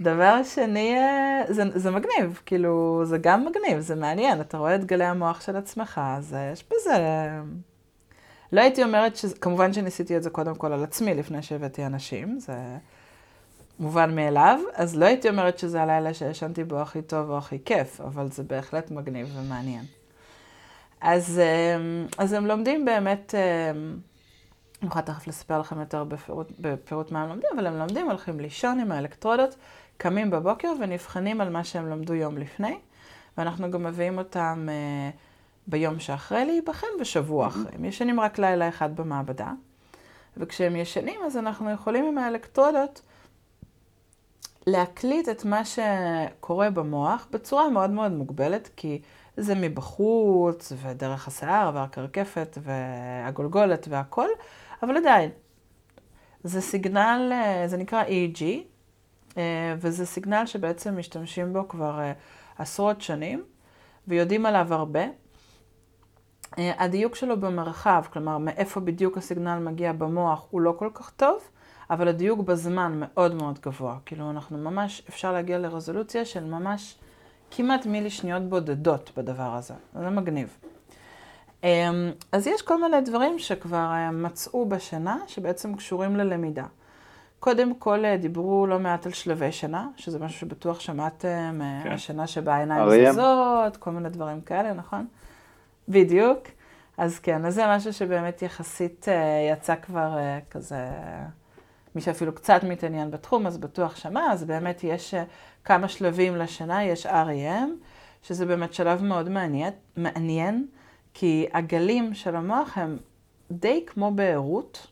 דבר 0.00 0.42
שני, 0.42 0.96
אה, 0.96 1.42
זה, 1.48 1.62
זה 1.74 1.90
מגניב, 1.90 2.40
כאילו, 2.46 3.02
זה 3.04 3.18
גם 3.18 3.46
מגניב, 3.46 3.80
זה 3.80 3.94
מעניין, 3.94 4.40
אתה 4.40 4.58
רואה 4.58 4.74
את 4.74 4.84
גלי 4.84 5.04
המוח 5.04 5.40
של 5.40 5.56
עצמך, 5.56 6.00
אז 6.04 6.34
אה, 6.34 6.50
יש 6.52 6.64
בזה... 6.70 7.28
לא 8.52 8.60
הייתי 8.60 8.84
אומרת 8.84 9.16
ש... 9.16 9.24
כמובן 9.40 9.72
שניסיתי 9.72 10.16
את 10.16 10.22
זה 10.22 10.30
קודם 10.30 10.54
כל 10.54 10.72
על 10.72 10.84
עצמי 10.84 11.14
לפני 11.14 11.42
שהבאתי 11.42 11.86
אנשים, 11.86 12.40
זה 12.40 12.54
מובן 13.78 14.14
מאליו, 14.14 14.60
אז 14.74 14.96
לא 14.96 15.04
הייתי 15.06 15.28
אומרת 15.28 15.58
שזה 15.58 15.82
הלילה 15.82 16.14
שישנתי 16.14 16.64
בו 16.64 16.80
הכי 16.80 17.02
טוב 17.02 17.30
או 17.30 17.38
הכי 17.38 17.58
כיף, 17.64 18.00
אבל 18.00 18.30
זה 18.30 18.42
בהחלט 18.42 18.90
מגניב 18.90 19.36
ומעניין. 19.36 19.84
אז, 21.00 21.38
אה, 21.38 21.76
אז 22.18 22.32
הם 22.32 22.46
לומדים 22.46 22.84
באמת, 22.84 23.34
אני 24.82 24.88
יכולה 24.88 25.04
תכף 25.04 25.26
לספר 25.26 25.58
לכם 25.60 25.80
יותר 25.80 26.04
בפירוט, 26.04 26.52
בפירוט 26.60 27.12
מה 27.12 27.22
הם 27.22 27.28
לומדים, 27.28 27.50
אבל 27.54 27.66
הם 27.66 27.78
לומדים, 27.78 28.06
הולכים 28.06 28.40
לישון 28.40 28.80
עם 28.80 28.92
האלקטרודות. 28.92 29.56
קמים 29.96 30.30
בבוקר 30.30 30.72
ונבחנים 30.80 31.40
על 31.40 31.48
מה 31.50 31.64
שהם 31.64 31.90
למדו 31.90 32.14
יום 32.14 32.38
לפני, 32.38 32.78
ואנחנו 33.38 33.70
גם 33.70 33.82
מביאים 33.82 34.18
אותם 34.18 34.68
uh, 34.68 35.16
ביום 35.66 35.98
שאחרי 36.00 36.44
להיבחן 36.44 36.86
ושבוע 37.00 37.46
אחרי. 37.46 37.72
הם 37.72 37.84
ישנים 37.84 38.20
רק 38.20 38.38
לילה 38.38 38.68
אחד 38.68 38.96
במעבדה, 38.96 39.52
וכשהם 40.36 40.76
ישנים 40.76 41.20
אז 41.26 41.36
אנחנו 41.36 41.70
יכולים 41.70 42.04
עם 42.04 42.18
האלקטרודות 42.18 43.02
להקליט 44.66 45.28
את 45.28 45.44
מה 45.44 45.62
שקורה 45.64 46.70
במוח 46.70 47.26
בצורה 47.30 47.68
מאוד 47.68 47.90
מאוד 47.90 48.12
מוגבלת, 48.12 48.70
כי 48.76 49.00
זה 49.36 49.54
מבחוץ, 49.54 50.72
ודרך 50.82 51.28
השיער, 51.28 51.70
והקרקפת, 51.74 52.58
והגולגולת 52.62 53.86
והכל, 53.90 54.28
אבל 54.82 54.96
עדיין, 54.96 55.30
זה 56.44 56.60
סיגנל, 56.60 57.30
אה, 57.32 57.68
זה 57.68 57.76
נקרא 57.76 58.04
EEG, 58.04 58.42
אה, 59.36 59.74
וזה 59.78 60.06
סיגנל 60.06 60.46
שבעצם 60.46 60.98
משתמשים 60.98 61.52
בו 61.52 61.68
כבר 61.68 62.00
אה, 62.00 62.12
עשרות 62.58 63.00
שנים, 63.00 63.44
ויודעים 64.08 64.46
עליו 64.46 64.74
הרבה. 64.74 65.04
הדיוק 66.58 67.14
שלו 67.14 67.40
במרחב, 67.40 68.04
כלומר 68.12 68.38
מאיפה 68.38 68.80
בדיוק 68.80 69.18
הסיגנל 69.18 69.58
מגיע 69.58 69.92
במוח, 69.92 70.46
הוא 70.50 70.60
לא 70.60 70.74
כל 70.78 70.90
כך 70.94 71.10
טוב, 71.10 71.40
אבל 71.90 72.08
הדיוק 72.08 72.40
בזמן 72.40 72.92
מאוד 72.96 73.34
מאוד 73.34 73.58
גבוה. 73.58 73.98
כאילו 74.06 74.30
אנחנו 74.30 74.58
ממש, 74.58 75.02
אפשר 75.08 75.32
להגיע 75.32 75.58
לרזולוציה 75.58 76.24
של 76.24 76.44
ממש 76.44 76.98
כמעט 77.50 77.86
מילי 77.86 78.10
שניות 78.10 78.42
בודדות 78.42 79.10
בדבר 79.16 79.54
הזה. 79.54 79.74
זה 79.94 80.10
מגניב. 80.10 80.56
אז 82.32 82.46
יש 82.46 82.62
כל 82.62 82.82
מיני 82.82 83.00
דברים 83.00 83.38
שכבר 83.38 83.90
מצאו 84.12 84.68
בשינה, 84.68 85.18
שבעצם 85.26 85.76
קשורים 85.76 86.16
ללמידה. 86.16 86.64
קודם 87.40 87.74
כל 87.74 88.04
אה, 88.04 88.16
דיברו 88.16 88.66
לא 88.66 88.78
מעט 88.78 89.06
על 89.06 89.12
שלבי 89.12 89.52
שינה, 89.52 89.88
שזה 89.96 90.18
משהו 90.18 90.38
שבטוח 90.38 90.80
שמעתם, 90.80 91.60
אה, 91.62 91.80
כן. 91.84 91.92
השינה 91.92 92.26
שבה 92.26 92.54
העיניים 92.54 93.12
זזות, 93.12 93.76
כל 93.76 93.90
מיני 93.90 94.08
דברים 94.08 94.40
כאלה, 94.40 94.72
נכון? 94.72 95.06
בדיוק. 95.88 96.38
אז 96.98 97.18
כן, 97.18 97.44
אז 97.44 97.54
זה 97.54 97.64
משהו 97.68 97.92
שבאמת 97.92 98.42
יחסית 98.42 99.08
אה, 99.08 99.52
יצא 99.52 99.74
כבר 99.76 100.18
כזה, 100.50 100.88
מי 101.94 102.00
שאפילו 102.00 102.34
קצת 102.34 102.64
מתעניין 102.64 103.10
בתחום, 103.10 103.46
אז 103.46 103.58
בטוח 103.58 103.96
שמע, 103.96 104.32
אז 104.32 104.44
באמת 104.44 104.84
יש 104.84 105.14
כמה 105.64 105.88
שלבים 105.88 106.36
לשינה, 106.36 106.84
יש 106.84 107.06
REM, 107.06 107.68
שזה 108.22 108.46
באמת 108.46 108.74
שלב 108.74 109.02
מאוד 109.02 109.28
מעניין, 109.28 109.72
מעניין, 109.96 110.66
כי 111.14 111.46
הגלים 111.52 112.14
של 112.14 112.36
המוח 112.36 112.78
הם 112.78 112.96
די 113.50 113.84
כמו 113.86 114.10
בעירות, 114.10 114.86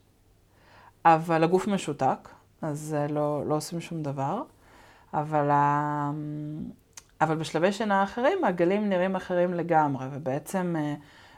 אבל 1.05 1.45
הגוף 1.45 1.67
משותק, 1.67 2.29
אז 2.63 2.97
לא, 3.09 3.47
לא 3.47 3.55
עושים 3.55 3.81
שום 3.81 4.03
דבר. 4.03 4.43
אבל, 5.15 5.51
ה... 5.51 6.11
אבל 7.21 7.37
בשלבי 7.37 7.73
שינה 7.73 8.03
אחרים, 8.03 8.45
הגלים 8.45 8.89
נראים 8.89 9.17
אחרים 9.17 9.55
לגמרי, 9.55 10.07
ובעצם 10.13 10.75
אה, 10.79 10.95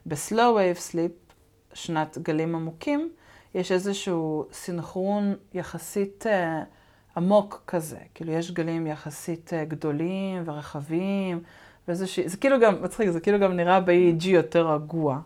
ב-slow 0.07 0.35
wave 0.57 0.93
sleep, 0.93 1.35
שנת 1.75 2.19
גלים 2.19 2.55
עמוקים, 2.55 3.11
יש 3.55 3.73
איזשהו 3.73 4.47
סינכרון 4.53 5.35
יחסית 5.55 6.27
uh, 6.27 7.17
עמוק 7.17 7.63
כזה. 7.67 7.99
כאילו, 8.15 8.33
יש 8.33 8.51
גלים 8.51 8.87
יחסית 8.87 9.51
uh, 9.51 9.69
גדולים 9.69 10.43
ורחבים, 10.45 11.43
ואיזושהי, 11.91 12.29
זה 12.29 12.37
כאילו 12.37 12.61
גם, 12.61 12.83
מצחיק, 12.83 13.11
זה 13.11 13.21
כאילו 13.21 13.39
גם 13.39 13.57
נראה 13.57 13.81
ב-EEG 13.81 14.27
יותר 14.27 14.73
רגוע. 14.75 15.21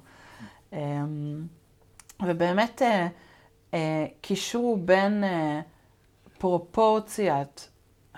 Um, 0.73 0.77
ובאמת, 2.27 2.83
uh, 2.83 2.85
uh, 3.73 3.77
קישרו 4.21 4.79
בין... 4.85 5.25
Uh, 5.25 5.27
פרופורציית 6.45 7.69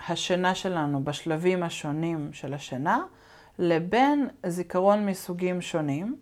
השינה 0.07 0.55
שלנו 0.55 1.03
בשלבים 1.03 1.63
השונים 1.63 2.29
של 2.33 2.53
השינה, 2.53 3.03
לבין 3.59 4.27
זיכרון 4.45 5.05
מסוגים 5.05 5.61
שונים. 5.61 6.15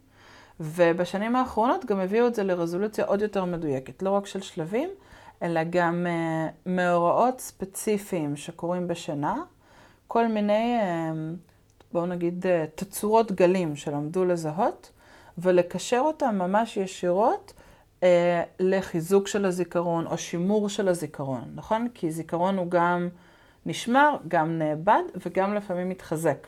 ובשנים 0.59 1.36
האחרונות 1.36 1.86
גם 1.86 1.99
הביאו 1.99 2.28
את 2.28 2.36
זה 2.36 2.43
לרזולוציה 2.43 3.05
עוד 3.05 3.21
יותר 3.21 3.45
מדויקת, 3.45 4.03
לא 4.03 4.09
רק 4.09 4.26
של 4.26 4.41
שלבים, 4.41 4.89
אלא 5.41 5.61
גם 5.69 6.05
uh, 6.05 6.69
מאורעות 6.69 7.39
ספציפיים 7.39 8.36
שקורים 8.36 8.88
בשינה, 8.88 9.36
כל 10.07 10.28
מיני, 10.28 10.78
uh, 10.82 11.15
בואו 11.95 12.05
נגיד, 12.05 12.45
uh, 12.45 12.49
תצורות 12.75 13.31
גלים 13.31 13.75
שלמדו 13.75 14.25
לזהות, 14.25 14.91
ולקשר 15.37 15.99
אותם 15.99 16.35
ממש 16.35 16.77
ישירות 16.77 17.53
אה, 18.03 18.43
לחיזוק 18.59 19.27
של 19.27 19.45
הזיכרון 19.45 20.07
או 20.07 20.17
שימור 20.17 20.69
של 20.69 20.87
הזיכרון, 20.87 21.51
נכון? 21.55 21.87
כי 21.93 22.11
זיכרון 22.11 22.57
הוא 22.57 22.67
גם 22.69 23.09
נשמר, 23.65 24.17
גם 24.27 24.57
נאבד 24.57 25.01
וגם 25.25 25.53
לפעמים 25.53 25.89
מתחזק. 25.89 26.47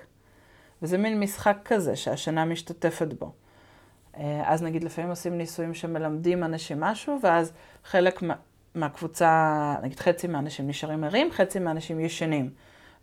וזה 0.82 0.98
מין 0.98 1.20
משחק 1.20 1.58
כזה 1.66 1.96
שהשינה 1.96 2.46
משתתפת 2.46 3.14
בו. 3.20 3.32
אה, 4.18 4.42
אז 4.46 4.64
נגיד 4.64 4.84
לפעמים 4.84 5.10
עושים 5.10 5.38
ניסויים 5.38 5.74
שמלמדים 5.74 6.44
אנשים 6.44 6.80
משהו, 6.80 7.20
ואז 7.24 7.54
חלק 7.84 8.22
מה, 8.22 8.34
מהקבוצה, 8.76 9.76
נגיד 9.84 10.00
חצי 10.00 10.28
מהאנשים 10.28 10.68
נשארים 10.68 11.04
ערים, 11.04 11.32
חצי 11.32 11.60
מהאנשים 11.60 12.00
ישנים. 12.00 12.50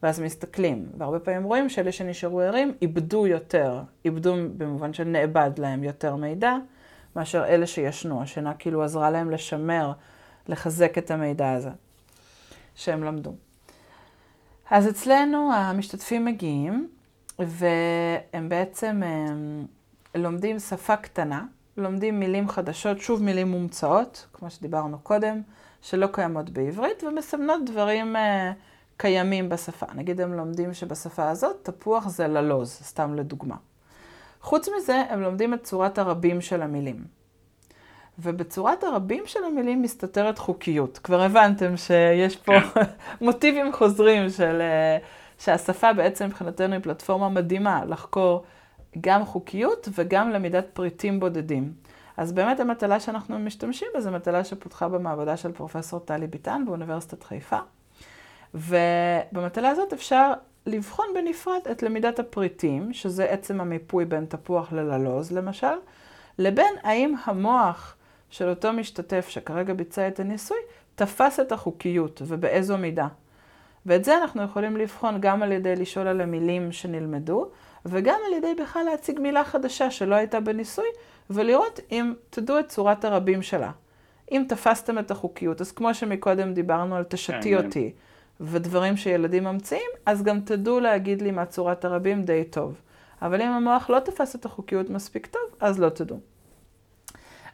ואז 0.05 0.21
מסתכלים, 0.21 0.89
והרבה 0.99 1.19
פעמים 1.19 1.45
רואים 1.45 1.69
שאלה 1.69 1.93
שנשארו 1.93 2.41
ערים 2.41 2.75
איבדו 2.83 3.27
יותר, 3.27 3.83
איבדו 4.05 4.35
במובן 4.57 4.93
של 4.93 5.05
נאבד 5.05 5.51
להם 5.59 5.85
יותר 5.85 6.17
מידע, 6.17 6.57
מאשר 7.17 7.45
אלה 7.45 7.67
שישנו. 7.67 8.23
השינה 8.23 8.55
כאילו 8.55 8.83
עזרה 8.83 9.11
להם 9.11 9.31
לשמר, 9.31 9.93
לחזק 10.49 10.99
את 10.99 11.11
המידע 11.11 11.53
הזה 11.53 11.71
שהם 12.75 13.05
למדו. 13.05 13.35
אז 14.71 14.89
אצלנו 14.89 15.53
המשתתפים 15.55 16.25
מגיעים, 16.25 16.89
והם 17.39 18.49
בעצם 18.49 19.03
הם 19.05 19.67
לומדים 20.15 20.59
שפה 20.59 20.97
קטנה, 20.97 21.45
לומדים 21.77 22.21
מילים 22.21 22.49
חדשות, 22.49 22.99
שוב 22.99 23.23
מילים 23.23 23.49
מומצאות, 23.49 24.27
כמו 24.33 24.51
שדיברנו 24.51 24.99
קודם, 24.99 25.43
שלא 25.83 26.07
קיימות 26.13 26.51
בעברית, 26.51 27.03
ומסמנות 27.05 27.65
דברים 27.71 28.17
uh, 28.17 28.19
קיימים 28.97 29.49
בשפה. 29.49 29.87
נגיד 29.95 30.21
הם 30.21 30.35
לומדים 30.35 30.75
שבשפה 30.75 31.31
הזאת 31.31 31.57
תפוח 31.63 32.09
זה 32.09 32.29
ללוז, 32.29 32.71
סתם 32.71 33.15
לדוגמה. 33.15 33.57
חוץ 34.41 34.69
מזה, 34.77 35.03
הם 35.09 35.23
לומדים 35.23 35.55
את 35.55 35.63
צורת 35.63 35.99
הרבים 35.99 36.41
של 36.41 36.63
המילים. 36.63 37.05
ובצורת 38.19 38.85
הרבים 38.85 39.23
של 39.27 39.45
המילים 39.45 39.83
מסתתרת 39.83 40.39
חוקיות. 40.39 40.99
כבר 40.99 41.23
הבנתם 41.23 41.77
שיש 41.77 42.37
פה 42.37 42.61
כן. 42.61 42.81
מוטיבים 43.25 43.73
חוזרים 43.73 44.31
של... 44.31 44.61
אה, 44.61 44.99
שהשפה 45.39 45.93
בעצם 45.93 46.27
מבחינתנו 46.27 46.73
היא 46.73 46.83
פלטפורמה 46.83 47.29
מדהימה 47.29 47.85
לחקור 47.85 48.45
גם 49.01 49.25
חוקיות 49.25 49.89
וגם 49.93 50.31
למידת 50.31 50.67
פריטים 50.73 51.21
בודדים. 51.21 51.73
אז 52.17 52.33
באמת 52.33 52.61
המטלה 52.61 53.01
שאנחנו 53.01 53.39
משתמשים 53.39 53.89
בה 53.95 54.01
זו 54.01 54.11
מטלה 54.11 54.45
שפותחה 54.45 54.89
במעבדה 54.89 55.37
של 55.37 55.53
פרופסור 55.53 56.01
טלי 56.01 56.27
ביטן 56.27 56.63
באוניברסיטת 56.67 57.23
חיפה. 57.23 57.59
ובמטלה 58.55 59.69
הזאת 59.69 59.93
אפשר 59.93 60.33
לבחון 60.67 61.07
בנפרד 61.15 61.61
את 61.71 61.83
למידת 61.83 62.19
הפריטים, 62.19 62.93
שזה 62.93 63.25
עצם 63.25 63.61
המיפוי 63.61 64.05
בין 64.05 64.25
תפוח 64.25 64.73
לללוז 64.73 65.33
למשל, 65.33 65.75
לבין 66.39 66.75
האם 66.83 67.15
המוח 67.25 67.97
של 68.31 68.49
אותו 68.49 68.73
משתתף 68.73 69.29
שכרגע 69.29 69.75
ביצע 69.75 70.09
את 70.09 70.21
הניסוי, 70.21 70.57
תפס 70.95 71.41
את 71.41 71.53
החוקיות 71.53 72.23
ובאיזו 72.27 72.79
מידה. 72.79 73.09
ואת 73.87 74.05
זה 74.05 74.19
אנחנו 74.19 74.43
יכולים 74.43 74.77
לבחון 74.77 75.21
גם 75.21 75.43
על 75.43 75.53
ידי 75.53 75.77
לשאול 75.77 76.07
על 76.07 76.21
המילים 76.21 76.73
שנלמדו, 76.73 77.49
וגם 77.87 78.19
על 78.27 78.33
ידי 78.33 78.63
בכלל 78.63 78.83
להציג 78.83 79.21
מילה 79.21 79.45
חדשה 79.45 79.91
שלא 79.91 80.15
הייתה 80.15 80.41
בניסוי, 80.41 80.87
ולראות 81.31 81.81
אם 81.93 82.13
תדעו 82.31 82.59
את 82.59 82.69
צורת 82.69 83.05
הרבים 83.05 83.43
שלה. 83.43 83.71
אם 84.31 84.45
תפסתם 84.49 84.99
את 84.99 85.11
החוקיות, 85.11 85.61
אז 85.61 85.73
כמו 85.73 85.95
שמקודם 85.95 86.55
דיברנו 86.55 86.97
על 86.97 87.05
תשתי 87.05 87.51
כן, 87.51 87.67
אותי, 87.67 87.93
ודברים 88.47 88.97
שילדים 88.97 89.45
ממציאים, 89.45 89.91
אז 90.07 90.23
גם 90.23 90.41
תדעו 90.41 90.81
להגיד 90.81 91.23
לי 91.23 91.31
מה 91.31 91.47
צורת 91.47 91.85
הרבים 91.85 92.25
די 92.25 92.45
טוב. 92.45 92.81
אבל 93.23 93.43
אם 93.43 93.49
המוח 93.49 93.91
לא 93.91 94.01
תפס 94.01 94.35
את 94.35 94.45
החוקיות 94.45 94.91
מספיק 94.91 95.27
טוב, 95.27 95.43
אז 95.61 95.81
לא 95.81 95.89
תדעו. 95.89 96.19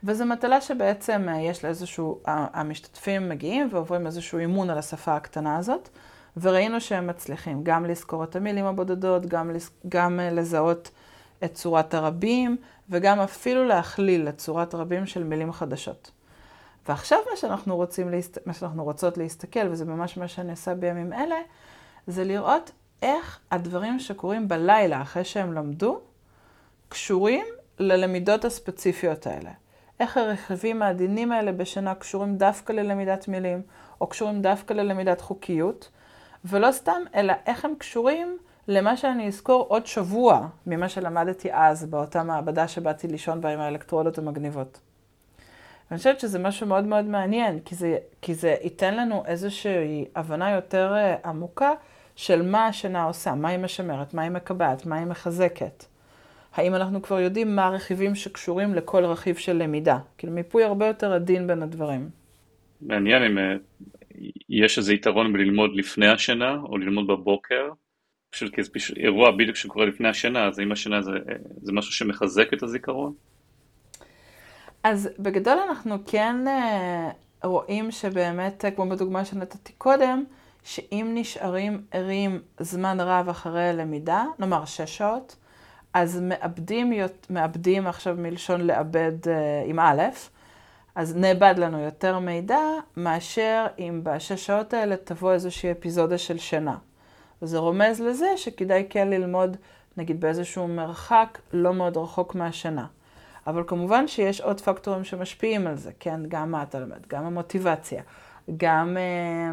וזו 0.04 0.26
מטלה 0.26 0.60
שבעצם 0.60 1.26
אה, 1.28 1.40
יש 1.40 1.64
לה 1.64 1.70
איזשהו, 1.70 2.20
המשתתפים 2.26 3.28
מגיעים 3.28 3.68
ועוברים 3.70 4.06
איזשהו 4.06 4.38
אימון 4.38 4.70
על 4.70 4.78
השפה 4.78 5.16
הקטנה 5.16 5.56
הזאת, 5.56 5.88
וראינו 6.36 6.80
שהם 6.80 7.06
מצליחים 7.06 7.60
גם 7.62 7.84
לזכור 7.84 8.24
את 8.24 8.36
המילים 8.36 8.64
הבודדות, 8.64 9.26
גם, 9.26 9.50
גם 9.88 10.20
אה, 10.20 10.30
לזהות 10.30 10.90
את 11.44 11.54
צורת 11.54 11.94
הרבים, 11.94 12.56
וגם 12.90 13.20
אפילו 13.20 13.64
להכליל 13.64 14.28
את 14.28 14.38
צורת 14.38 14.74
רבים 14.74 15.06
של 15.06 15.24
מילים 15.24 15.52
חדשות. 15.52 16.10
ועכשיו 16.88 17.18
מה 17.30 17.36
שאנחנו, 17.36 17.76
רוצים, 17.76 18.10
מה 18.46 18.52
שאנחנו 18.52 18.84
רוצות 18.84 19.18
להסתכל, 19.18 19.68
וזה 19.70 19.84
ממש 19.84 20.16
מה 20.16 20.28
שאני 20.28 20.50
עושה 20.50 20.74
בימים 20.74 21.12
אלה, 21.12 21.36
זה 22.06 22.24
לראות 22.24 22.70
איך 23.02 23.40
הדברים 23.50 23.98
שקורים 23.98 24.48
בלילה 24.48 25.02
אחרי 25.02 25.24
שהם 25.24 25.52
למדו, 25.52 26.00
קשורים 26.88 27.46
ללמידות 27.78 28.44
הספציפיות 28.44 29.26
האלה. 29.26 29.50
איך 30.00 30.16
הרכיבים 30.16 30.82
העדינים 30.82 31.32
האלה 31.32 31.52
בשינה 31.52 31.94
קשורים 31.94 32.36
דווקא 32.36 32.72
ללמידת 32.72 33.28
מילים, 33.28 33.62
או 34.00 34.06
קשורים 34.06 34.42
דווקא 34.42 34.74
ללמידת 34.74 35.20
חוקיות, 35.20 35.90
ולא 36.44 36.72
סתם, 36.72 37.02
אלא 37.14 37.34
איך 37.46 37.64
הם 37.64 37.74
קשורים 37.78 38.38
למה 38.68 38.96
שאני 38.96 39.26
אזכור 39.26 39.66
עוד 39.68 39.86
שבוע 39.86 40.46
ממה 40.66 40.88
שלמדתי 40.88 41.48
אז 41.52 41.84
באותה 41.84 42.22
מעבדה 42.22 42.68
שבאתי 42.68 43.08
לישון 43.08 43.40
בה 43.40 43.48
עם 43.48 43.60
האלקטרודות 43.60 44.18
המגניבות. 44.18 44.80
אני 45.90 45.98
חושבת 45.98 46.20
שזה 46.20 46.38
משהו 46.38 46.66
מאוד 46.66 46.84
מאוד 46.84 47.04
מעניין, 47.04 47.60
כי 47.64 47.74
זה, 47.74 47.98
כי 48.22 48.34
זה 48.34 48.56
ייתן 48.62 48.96
לנו 48.96 49.22
איזושהי 49.26 50.04
הבנה 50.14 50.50
יותר 50.50 50.92
uh, 50.92 51.28
עמוקה 51.28 51.70
של 52.16 52.42
מה 52.42 52.66
השינה 52.66 53.04
עושה, 53.04 53.34
מה 53.34 53.48
היא 53.48 53.58
משמרת, 53.58 54.14
מה 54.14 54.22
היא 54.22 54.30
מקבעת, 54.30 54.86
מה 54.86 54.96
היא 54.96 55.06
מחזקת. 55.06 55.84
האם 56.54 56.74
אנחנו 56.74 57.02
כבר 57.02 57.20
יודעים 57.20 57.56
מה 57.56 57.66
הרכיבים 57.66 58.14
שקשורים 58.14 58.74
לכל 58.74 59.04
רכיב 59.04 59.36
של 59.36 59.52
למידה? 59.52 59.98
כאילו 60.18 60.32
מיפוי 60.32 60.64
הרבה 60.64 60.86
יותר 60.86 61.12
עדין 61.12 61.46
בין 61.46 61.62
הדברים. 61.62 62.08
מעניין 62.80 63.22
אם 63.22 63.38
אה, 63.38 63.56
יש 64.48 64.78
איזה 64.78 64.94
יתרון 64.94 65.32
בללמוד 65.32 65.70
לפני 65.74 66.08
השינה 66.08 66.56
או 66.62 66.78
ללמוד 66.78 67.06
בבוקר, 67.06 67.68
פשוט 68.30 68.54
כי 68.54 68.62
זה 68.62 68.70
אירוע 68.96 69.30
בדיוק 69.30 69.56
שקורה 69.56 69.86
לפני 69.86 70.08
השינה, 70.08 70.46
אז 70.46 70.58
האם 70.58 70.72
השינה 70.72 71.02
זה, 71.02 71.12
אה, 71.12 71.34
זה 71.62 71.72
משהו 71.72 71.92
שמחזק 71.92 72.54
את 72.54 72.62
הזיכרון? 72.62 73.14
אז 74.82 75.08
בגדול 75.18 75.58
אנחנו 75.68 75.96
כן 76.06 76.48
אה, 76.48 77.10
רואים 77.44 77.90
שבאמת, 77.90 78.64
כמו 78.76 78.88
בדוגמה 78.88 79.24
שנתתי 79.24 79.72
קודם, 79.72 80.24
שאם 80.62 81.10
נשארים 81.14 81.84
ערים 81.90 82.40
זמן 82.60 83.00
רב 83.00 83.28
אחרי 83.28 83.68
הלמידה, 83.68 84.24
נאמר 84.38 84.64
שש 84.64 84.96
שעות, 84.96 85.36
אז 85.94 86.20
מאבדים, 86.22 86.92
מאבדים 87.30 87.86
עכשיו 87.86 88.16
מלשון 88.18 88.60
לאבד 88.60 89.28
אה, 89.28 89.62
עם 89.66 89.80
א', 89.80 90.02
אז 90.94 91.16
נאבד 91.16 91.54
לנו 91.58 91.78
יותר 91.78 92.18
מידע, 92.18 92.60
מאשר 92.96 93.66
אם 93.78 94.00
בשש 94.02 94.46
שעות 94.46 94.74
האלה 94.74 94.96
תבוא 94.96 95.32
איזושהי 95.32 95.72
אפיזודה 95.72 96.18
של 96.18 96.38
שינה. 96.38 96.76
וזה 97.42 97.58
רומז 97.58 98.00
לזה 98.00 98.26
שכדאי 98.36 98.86
כן 98.90 99.08
ללמוד, 99.08 99.56
נגיד 99.96 100.20
באיזשהו 100.20 100.68
מרחק 100.68 101.38
לא 101.52 101.74
מאוד 101.74 101.96
רחוק 101.96 102.34
מהשינה. 102.34 102.86
אבל 103.50 103.62
כמובן 103.66 104.08
שיש 104.08 104.40
עוד 104.40 104.60
פקטורים 104.60 105.04
שמשפיעים 105.04 105.66
על 105.66 105.76
זה, 105.76 105.90
כן? 106.00 106.20
גם 106.28 106.50
מה 106.50 106.62
אתה 106.62 106.78
לומד, 106.78 107.06
גם 107.08 107.24
המוטיבציה, 107.24 108.02
גם 108.56 108.96
אה, 108.96 109.50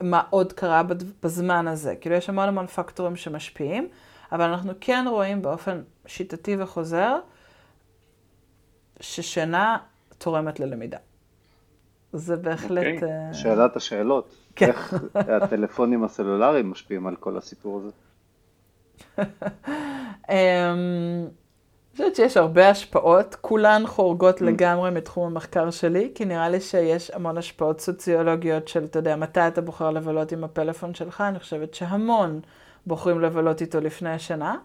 מה 0.00 0.22
עוד 0.30 0.52
קרה 0.52 0.82
בזמן 1.22 1.68
הזה. 1.68 1.96
כאילו 1.96 2.14
יש 2.14 2.28
המון 2.28 2.48
המון 2.48 2.66
פקטורים 2.66 3.16
שמשפיעים. 3.16 3.88
אבל 4.32 4.44
אנחנו 4.44 4.72
כן 4.80 5.04
רואים 5.08 5.42
באופן 5.42 5.82
שיטתי 6.06 6.56
וחוזר, 6.58 7.18
ששינה 9.00 9.78
תורמת 10.18 10.60
ללמידה. 10.60 10.98
זה 12.12 12.36
בהחלט... 12.36 12.84
Okay. 12.84 12.94
אוקיי. 12.94 13.30
Uh... 13.30 13.34
שאלת 13.34 13.76
השאלות. 13.76 14.34
כן. 14.56 14.66
איך 14.66 14.94
הטלפונים 15.14 16.04
הסלולריים 16.04 16.70
משפיעים 16.70 17.06
על 17.06 17.16
כל 17.16 17.36
הסיפור 17.36 17.80
הזה? 17.80 17.90
אני 21.92 21.96
חושבת 21.96 22.16
שיש 22.16 22.36
הרבה 22.36 22.68
השפעות, 22.68 23.36
כולן 23.40 23.82
חורגות 23.86 24.40
mm. 24.40 24.44
לגמרי 24.44 24.90
מתחום 24.90 25.26
המחקר 25.26 25.70
שלי, 25.70 26.10
כי 26.14 26.24
נראה 26.24 26.48
לי 26.48 26.60
שיש 26.60 27.10
המון 27.10 27.38
השפעות 27.38 27.80
סוציולוגיות 27.80 28.68
של, 28.68 28.84
אתה 28.84 28.98
יודע, 28.98 29.16
מתי 29.16 29.40
אתה 29.48 29.60
בוחר 29.60 29.90
לבלות 29.90 30.32
עם 30.32 30.44
הפלאפון 30.44 30.94
שלך, 30.94 31.20
אני 31.20 31.38
חושבת 31.38 31.74
שהמון 31.74 32.40
בוחרים 32.86 33.20
לבלות 33.20 33.60
איתו 33.60 33.80
לפני 33.80 34.10
השינה. 34.10 34.56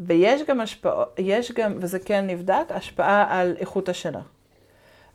ויש 0.00 0.42
גם 0.48 0.60
השפעות, 0.60 1.08
יש 1.18 1.52
גם, 1.52 1.74
וזה 1.80 1.98
כן 1.98 2.26
נבדק, 2.26 2.64
השפעה 2.70 3.40
על 3.40 3.54
איכות 3.58 3.88
השינה. 3.88 4.20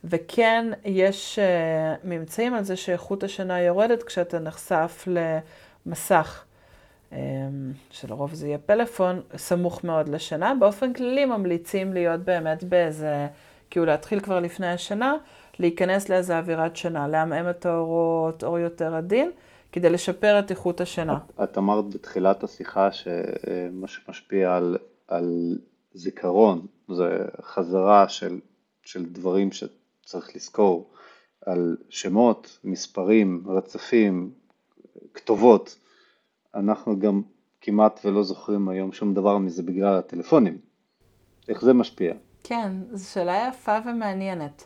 וכן, 0.04 0.72
יש 0.86 1.40
uh, 1.40 2.08
ממצאים 2.08 2.54
על 2.54 2.64
זה 2.64 2.76
שאיכות 2.76 3.24
השינה 3.24 3.62
יורדת 3.62 4.04
כשאתה 4.04 4.40
נחשף 4.40 5.08
למסך, 5.08 6.44
שלרוב 7.90 8.34
זה 8.34 8.48
יהיה 8.48 8.58
פלאפון, 8.58 9.22
סמוך 9.38 9.84
מאוד 9.84 10.10
לשינה. 10.10 10.54
באופן 10.60 10.94
כללי 10.94 11.26
ממליצים 11.26 11.94
להיות 11.94 12.20
באמת 12.20 12.64
באיזה, 12.64 13.28
כאילו 13.70 13.86
להתחיל 13.86 14.20
כבר 14.20 14.40
לפני 14.40 14.68
השינה, 14.68 15.14
להיכנס 15.60 16.10
לאיזה 16.10 16.38
אווירת 16.38 16.76
שינה, 16.76 17.08
לעמעם 17.08 17.50
את 17.50 17.66
האורות, 17.66 18.44
אור 18.44 18.60
יותר 18.60 18.96
עדין. 18.96 19.32
כדי 19.76 19.90
לשפר 19.90 20.40
את 20.40 20.52
איכות 20.52 20.82
השינה. 20.82 21.18
את, 21.18 21.40
את 21.44 21.58
אמרת 21.58 21.90
בתחילת 21.90 22.44
השיחה 22.44 22.92
שמה 22.92 23.88
שמשפיע 23.88 24.56
על, 24.56 24.78
על 25.08 25.58
זיכרון 25.94 26.68
זה 26.90 27.26
חזרה 27.42 28.10
של, 28.10 28.40
של 28.84 29.06
דברים 29.06 29.50
שצריך 29.52 30.36
לזכור, 30.36 30.90
על 31.46 31.78
שמות, 31.90 32.60
מספרים, 32.64 33.44
רצפים, 33.48 34.32
כתובות. 35.14 35.76
אנחנו 36.56 37.00
גם 37.00 37.22
כמעט 37.62 38.00
ולא 38.06 38.24
זוכרים 38.24 38.70
היום 38.70 38.92
שום 38.92 39.14
דבר 39.14 39.38
מזה 39.38 39.64
בגלל 39.64 39.96
הטלפונים. 39.96 40.58
איך 41.50 41.62
זה 41.62 41.74
משפיע? 41.74 42.14
כן, 42.44 42.72
זו 42.92 43.10
שאלה 43.10 43.50
יפה 43.50 43.78
ומעניינת. 43.86 44.66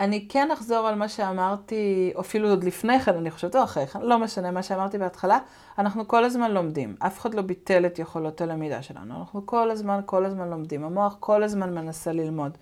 אני 0.00 0.28
כן 0.28 0.50
אחזור 0.50 0.88
על 0.88 0.94
מה 0.94 1.08
שאמרתי, 1.08 2.12
אפילו 2.20 2.48
עוד 2.48 2.64
לפני 2.64 3.00
כן, 3.00 3.14
אני 3.14 3.30
חושבת, 3.30 3.56
או 3.56 3.62
אחרי 3.62 3.86
כן, 3.86 4.00
לא 4.00 4.18
משנה 4.18 4.50
מה 4.50 4.62
שאמרתי 4.62 4.98
בהתחלה, 4.98 5.38
אנחנו 5.78 6.08
כל 6.08 6.24
הזמן 6.24 6.50
לומדים. 6.50 6.96
אף 6.98 7.20
אחד 7.20 7.34
לא 7.34 7.42
ביטל 7.42 7.86
את 7.86 7.98
יכולות 7.98 8.40
הלמידה 8.40 8.82
שלנו. 8.82 9.18
אנחנו 9.18 9.46
כל 9.46 9.70
הזמן, 9.70 10.00
כל 10.06 10.24
הזמן 10.24 10.50
לומדים. 10.50 10.84
המוח 10.84 11.16
כל 11.20 11.42
הזמן 11.42 11.74
מנסה 11.74 12.12
ללמוד. 12.12 12.58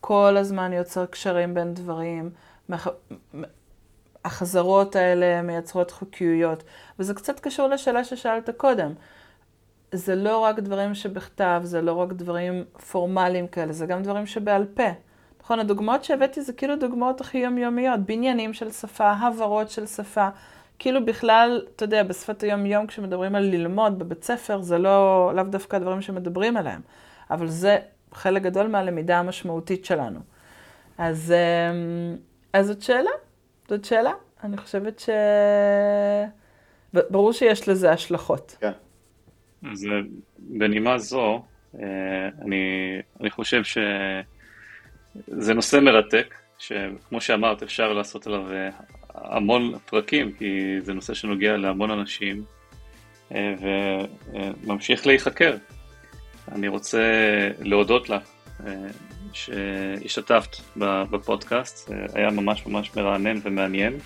כל 0.00 0.36
הזמן 0.36 0.72
יוצר 0.72 1.06
קשרים 1.06 1.54
בין 1.54 1.74
דברים. 1.74 2.30
החזרות 4.30 4.96
האלה 4.96 5.42
מייצרות 5.42 5.90
חוקיויות. 5.90 6.64
וזה 6.98 7.14
קצת 7.14 7.40
קשור 7.40 7.66
לשאלה 7.68 8.04
ששאלת 8.04 8.50
קודם. 8.56 8.92
זה 9.92 10.14
לא 10.14 10.38
רק 10.38 10.58
דברים 10.58 10.94
שבכתב, 10.94 11.60
זה 11.64 11.82
לא 11.82 11.92
רק 11.92 12.12
דברים 12.12 12.64
פורמליים 12.90 13.48
כאלה, 13.48 13.72
זה 13.72 13.86
גם 13.86 14.02
דברים 14.02 14.26
שבעל 14.26 14.64
פה. 14.74 14.88
נכון, 15.42 15.60
הדוגמאות 15.60 16.04
שהבאתי 16.04 16.42
זה 16.42 16.52
כאילו 16.52 16.76
דוגמאות 16.76 17.20
הכי 17.20 17.38
יומיומיות, 17.38 18.00
בניינים 18.00 18.52
של 18.52 18.70
שפה, 18.70 19.10
הברות 19.10 19.70
של 19.70 19.86
שפה. 19.86 20.28
כאילו 20.78 21.04
בכלל, 21.04 21.62
אתה 21.76 21.84
יודע, 21.84 22.02
בשפת 22.02 22.42
היום-יום 22.42 22.86
כשמדברים 22.86 23.34
על 23.34 23.42
ללמוד 23.42 23.98
בבית 23.98 24.24
ספר, 24.24 24.62
זה 24.62 24.78
לא, 24.78 25.32
לאו 25.34 25.44
דווקא 25.44 25.76
הדברים 25.76 26.00
שמדברים 26.00 26.56
עליהם, 26.56 26.80
אבל 27.30 27.48
זה 27.48 27.78
חלק 28.12 28.42
גדול 28.42 28.66
מהלמידה 28.66 29.18
המשמעותית 29.18 29.84
שלנו. 29.84 30.20
אז, 30.98 31.32
אמ, 31.32 32.16
אז 32.52 32.66
זאת 32.66 32.82
שאלה, 32.82 33.10
זאת 33.70 33.84
שאלה. 33.84 34.12
אני 34.44 34.56
חושבת 34.56 35.00
ש... 35.00 35.08
ברור 36.92 37.32
שיש 37.32 37.68
לזה 37.68 37.92
השלכות. 37.92 38.56
כן. 38.60 38.72
אז 39.72 39.86
אה, 39.86 40.00
בנימה 40.38 40.98
זו, 40.98 41.42
אה, 41.78 42.28
אני, 42.42 42.62
אני 43.20 43.30
חושב 43.30 43.64
ש... 43.64 43.78
זה 45.26 45.54
נושא 45.54 45.76
מרתק, 45.76 46.34
שכמו 46.58 47.20
שאמרת 47.20 47.62
אפשר 47.62 47.92
לעשות 47.92 48.26
עליו 48.26 48.52
אה, 48.52 48.70
המון 49.14 49.78
פרקים, 49.78 50.32
כי 50.32 50.80
זה 50.80 50.92
נושא 50.92 51.14
שנוגע 51.14 51.56
להמון 51.56 51.90
אנשים 51.90 52.44
וממשיך 53.30 55.06
להיחקר. 55.06 55.56
אני 56.52 56.68
רוצה 56.68 57.02
להודות 57.58 58.08
לך 58.08 58.22
שהשתתפת 59.32 60.56
בפודקאסט, 60.76 61.90
היה 62.14 62.30
ממש 62.30 62.66
ממש 62.66 62.90
מרענן 62.96 63.36
ומעניין. 63.42 63.98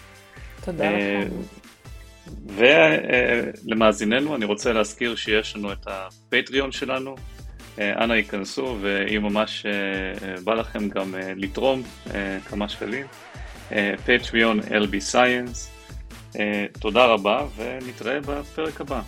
תודה 0.64 0.90
לך. 0.90 1.32
ולמאזיננו 2.46 4.36
אני 4.36 4.44
רוצה 4.44 4.72
להזכיר 4.72 5.16
שיש 5.16 5.56
לנו 5.56 5.72
את 5.72 5.86
הפטריון 5.86 6.72
שלנו, 6.72 7.14
אנא 7.78 8.12
ייכנסו 8.12 8.76
ואם 8.80 9.22
ממש 9.22 9.66
בא 10.44 10.54
לכם 10.54 10.88
גם 10.88 11.14
לתרום 11.36 11.82
כמה 12.48 12.68
שקלים, 12.68 13.06
פטריון 14.04 14.60
LB 14.60 15.12
Science. 15.12 15.68
תודה 16.80 17.04
רבה 17.04 17.46
ונתראה 17.56 18.20
בפרק 18.20 18.80
הבא. 18.80 19.00